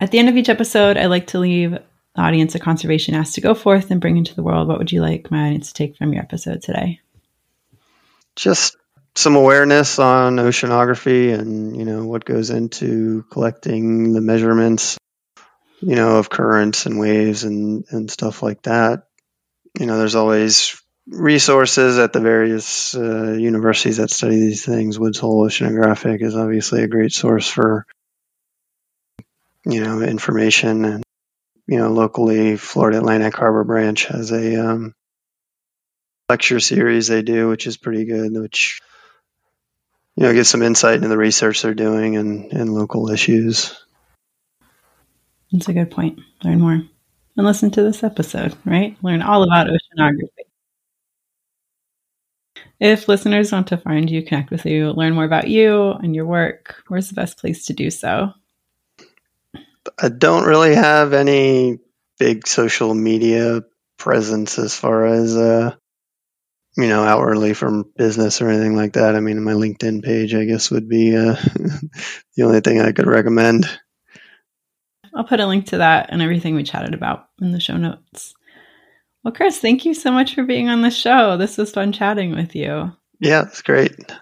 At 0.00 0.10
the 0.10 0.18
end 0.18 0.28
of 0.28 0.36
each 0.36 0.48
episode, 0.48 0.96
I 0.96 1.06
like 1.06 1.28
to 1.28 1.38
leave 1.38 1.72
the 1.72 2.20
audience 2.20 2.54
a 2.54 2.58
conservation 2.58 3.14
ask 3.14 3.34
to 3.34 3.40
go 3.40 3.54
forth 3.54 3.90
and 3.90 4.00
bring 4.00 4.16
into 4.16 4.34
the 4.34 4.42
world. 4.42 4.68
What 4.68 4.78
would 4.78 4.92
you 4.92 5.00
like 5.00 5.30
my 5.30 5.46
audience 5.46 5.68
to 5.68 5.74
take 5.74 5.96
from 5.96 6.12
your 6.12 6.22
episode 6.22 6.62
today? 6.62 7.00
Just 8.34 8.76
some 9.14 9.36
awareness 9.36 9.98
on 9.98 10.36
oceanography 10.36 11.38
and 11.38 11.76
you 11.76 11.84
know 11.84 12.04
what 12.04 12.24
goes 12.24 12.50
into 12.50 13.24
collecting 13.30 14.14
the 14.14 14.22
measurements 14.22 14.96
you 15.80 15.96
know 15.96 16.16
of 16.16 16.30
currents 16.30 16.86
and 16.86 16.98
waves 16.98 17.44
and 17.44 17.84
and 17.90 18.10
stuff 18.10 18.42
like 18.42 18.62
that 18.62 19.08
you 19.78 19.84
know 19.84 19.98
there's 19.98 20.14
always 20.14 20.81
resources 21.06 21.98
at 21.98 22.12
the 22.12 22.20
various 22.20 22.94
uh, 22.94 23.32
universities 23.32 23.96
that 23.96 24.10
study 24.10 24.36
these 24.36 24.64
things 24.64 24.98
woods 24.98 25.18
hole 25.18 25.46
oceanographic 25.46 26.22
is 26.22 26.36
obviously 26.36 26.82
a 26.82 26.88
great 26.88 27.12
source 27.12 27.48
for 27.48 27.86
you 29.66 29.82
know 29.82 30.00
information 30.00 30.84
and 30.84 31.04
you 31.66 31.78
know 31.78 31.90
locally 31.90 32.56
florida 32.56 32.98
atlantic 32.98 33.34
harbor 33.34 33.64
branch 33.64 34.06
has 34.06 34.30
a 34.30 34.64
um, 34.64 34.94
lecture 36.28 36.60
series 36.60 37.08
they 37.08 37.22
do 37.22 37.48
which 37.48 37.66
is 37.66 37.76
pretty 37.76 38.04
good 38.04 38.32
which 38.32 38.80
you 40.16 40.24
know, 40.24 40.32
get 40.32 40.44
some 40.44 40.62
insight 40.62 40.96
into 40.96 41.08
the 41.08 41.16
research 41.16 41.62
they're 41.62 41.74
doing 41.74 42.16
and, 42.16 42.52
and 42.52 42.72
local 42.72 43.10
issues. 43.10 43.74
That's 45.50 45.68
a 45.68 45.72
good 45.72 45.90
point. 45.90 46.20
Learn 46.44 46.60
more 46.60 46.72
and 46.72 47.46
listen 47.46 47.70
to 47.72 47.82
this 47.82 48.02
episode, 48.02 48.54
right? 48.64 48.96
Learn 49.02 49.22
all 49.22 49.42
about 49.42 49.68
oceanography. 49.68 50.41
If 52.82 53.06
listeners 53.06 53.52
want 53.52 53.68
to 53.68 53.76
find 53.76 54.10
you, 54.10 54.24
connect 54.24 54.50
with 54.50 54.66
you, 54.66 54.90
learn 54.90 55.14
more 55.14 55.24
about 55.24 55.46
you 55.46 55.92
and 55.92 56.16
your 56.16 56.26
work, 56.26 56.82
where's 56.88 57.08
the 57.08 57.14
best 57.14 57.38
place 57.38 57.66
to 57.66 57.72
do 57.72 57.92
so? 57.92 58.32
I 60.00 60.08
don't 60.08 60.48
really 60.48 60.74
have 60.74 61.12
any 61.12 61.78
big 62.18 62.48
social 62.48 62.92
media 62.92 63.62
presence 63.98 64.58
as 64.58 64.74
far 64.74 65.06
as 65.06 65.36
uh, 65.36 65.76
you 66.76 66.88
know, 66.88 67.04
outwardly 67.04 67.54
from 67.54 67.84
business 67.96 68.42
or 68.42 68.48
anything 68.48 68.74
like 68.74 68.94
that. 68.94 69.14
I 69.14 69.20
mean, 69.20 69.40
my 69.44 69.52
LinkedIn 69.52 70.02
page, 70.02 70.34
I 70.34 70.44
guess, 70.44 70.68
would 70.72 70.88
be 70.88 71.14
uh, 71.16 71.34
the 72.36 72.42
only 72.42 72.62
thing 72.62 72.80
I 72.80 72.90
could 72.90 73.06
recommend. 73.06 73.66
I'll 75.14 75.22
put 75.22 75.38
a 75.38 75.46
link 75.46 75.66
to 75.66 75.76
that 75.76 76.08
and 76.10 76.20
everything 76.20 76.56
we 76.56 76.64
chatted 76.64 76.94
about 76.94 77.28
in 77.40 77.52
the 77.52 77.60
show 77.60 77.76
notes. 77.76 78.34
Well, 79.24 79.32
Chris, 79.32 79.58
thank 79.58 79.84
you 79.84 79.94
so 79.94 80.10
much 80.10 80.34
for 80.34 80.42
being 80.42 80.68
on 80.68 80.82
the 80.82 80.90
show. 80.90 81.36
This 81.36 81.56
was 81.56 81.70
fun 81.70 81.92
chatting 81.92 82.34
with 82.34 82.56
you. 82.56 82.92
Yeah, 83.20 83.42
it's 83.42 83.62
great. 83.62 84.12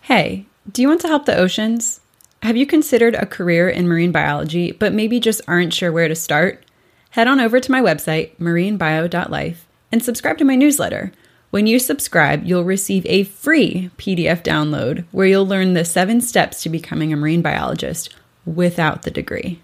Hey, 0.00 0.46
do 0.70 0.82
you 0.82 0.88
want 0.88 1.00
to 1.02 1.08
help 1.08 1.26
the 1.26 1.36
oceans? 1.36 2.00
Have 2.42 2.56
you 2.56 2.66
considered 2.66 3.14
a 3.14 3.26
career 3.26 3.68
in 3.68 3.86
marine 3.86 4.12
biology, 4.12 4.72
but 4.72 4.92
maybe 4.92 5.20
just 5.20 5.42
aren't 5.46 5.74
sure 5.74 5.92
where 5.92 6.08
to 6.08 6.14
start? 6.14 6.64
Head 7.10 7.28
on 7.28 7.40
over 7.40 7.60
to 7.60 7.72
my 7.72 7.80
website, 7.80 8.36
marinebio.life 8.38 9.66
and 9.92 10.02
subscribe 10.02 10.38
to 10.38 10.44
my 10.44 10.54
newsletter. 10.54 11.12
When 11.50 11.66
you 11.66 11.78
subscribe, 11.78 12.44
you'll 12.44 12.64
receive 12.64 13.04
a 13.06 13.24
free 13.24 13.90
PDF 13.98 14.42
download 14.42 15.04
where 15.10 15.26
you'll 15.26 15.46
learn 15.46 15.74
the 15.74 15.84
seven 15.84 16.20
steps 16.20 16.62
to 16.62 16.68
becoming 16.68 17.12
a 17.12 17.16
marine 17.16 17.42
biologist 17.42 18.14
without 18.44 19.02
the 19.02 19.10
degree. 19.10 19.60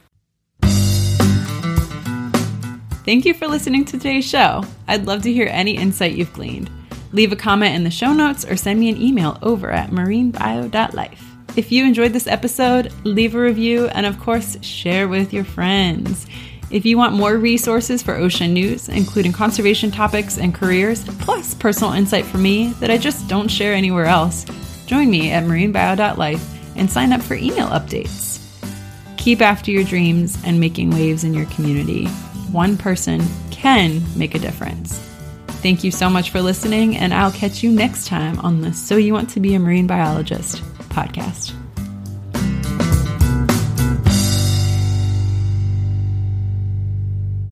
Thank 3.07 3.25
you 3.25 3.35
for 3.35 3.47
listening 3.47 3.85
to 3.85 3.93
today's 3.93 4.29
show. 4.29 4.65
I'd 4.89 5.07
love 5.07 5.23
to 5.23 5.33
hear 5.33 5.47
any 5.49 5.77
insight 5.77 6.17
you've 6.17 6.33
gleaned. 6.33 6.69
Leave 7.13 7.31
a 7.31 7.37
comment 7.37 7.77
in 7.77 7.85
the 7.85 7.91
show 7.91 8.13
notes 8.13 8.45
or 8.45 8.57
send 8.57 8.81
me 8.81 8.89
an 8.89 9.01
email 9.01 9.39
over 9.43 9.71
at 9.71 9.91
marinebio.life. 9.91 11.25
If 11.55 11.71
you 11.71 11.85
enjoyed 11.85 12.13
this 12.13 12.27
episode, 12.27 12.93
leave 13.05 13.37
a 13.37 13.41
review 13.41 13.87
and, 13.87 14.07
of 14.07 14.19
course, 14.19 14.61
share 14.61 15.07
with 15.07 15.33
your 15.33 15.45
friends. 15.45 16.27
If 16.73 16.85
you 16.85 16.99
want 16.99 17.15
more 17.15 17.37
resources 17.37 18.03
for 18.03 18.17
ocean 18.17 18.53
news, 18.53 18.89
including 18.89 19.33
conservation 19.33 19.93
topics 19.93 20.37
and 20.39 20.53
careers, 20.53 21.05
plus 21.05 21.55
personal 21.55 21.93
insight 21.93 22.27
from 22.27 22.43
me 22.43 22.73
that 22.81 22.91
I 22.91 22.99
just 22.99 23.29
don't 23.29 23.47
share 23.47 23.73
anywhere 23.73 24.07
else, 24.07 24.45
join 24.87 25.09
me 25.09 25.31
at 25.31 25.45
marinebio.life 25.45 26.77
and 26.77 26.91
sign 26.91 27.13
up 27.13 27.23
for 27.23 27.35
email 27.35 27.69
updates. 27.69 28.43
Keep 29.17 29.43
after 29.43 29.71
your 29.71 29.85
dreams 29.85 30.37
and 30.45 30.59
making 30.59 30.91
waves 30.91 31.23
in 31.23 31.35
your 31.35 31.47
community. 31.47 32.09
One 32.53 32.77
person 32.77 33.23
can 33.51 34.03
make 34.17 34.35
a 34.35 34.39
difference. 34.39 34.99
Thank 35.63 35.83
you 35.83 35.91
so 35.91 36.09
much 36.09 36.31
for 36.31 36.41
listening, 36.41 36.97
and 36.97 37.13
I'll 37.13 37.33
catch 37.33 37.63
you 37.63 37.71
next 37.71 38.07
time 38.07 38.39
on 38.41 38.61
the 38.61 38.73
So 38.73 38.97
You 38.97 39.13
Want 39.15 39.31
to 39.31 39.41
Be 39.41 39.55
a 39.55 39.59
Marine 39.59 39.87
Biologist 39.87 40.63
podcast. 40.91 41.55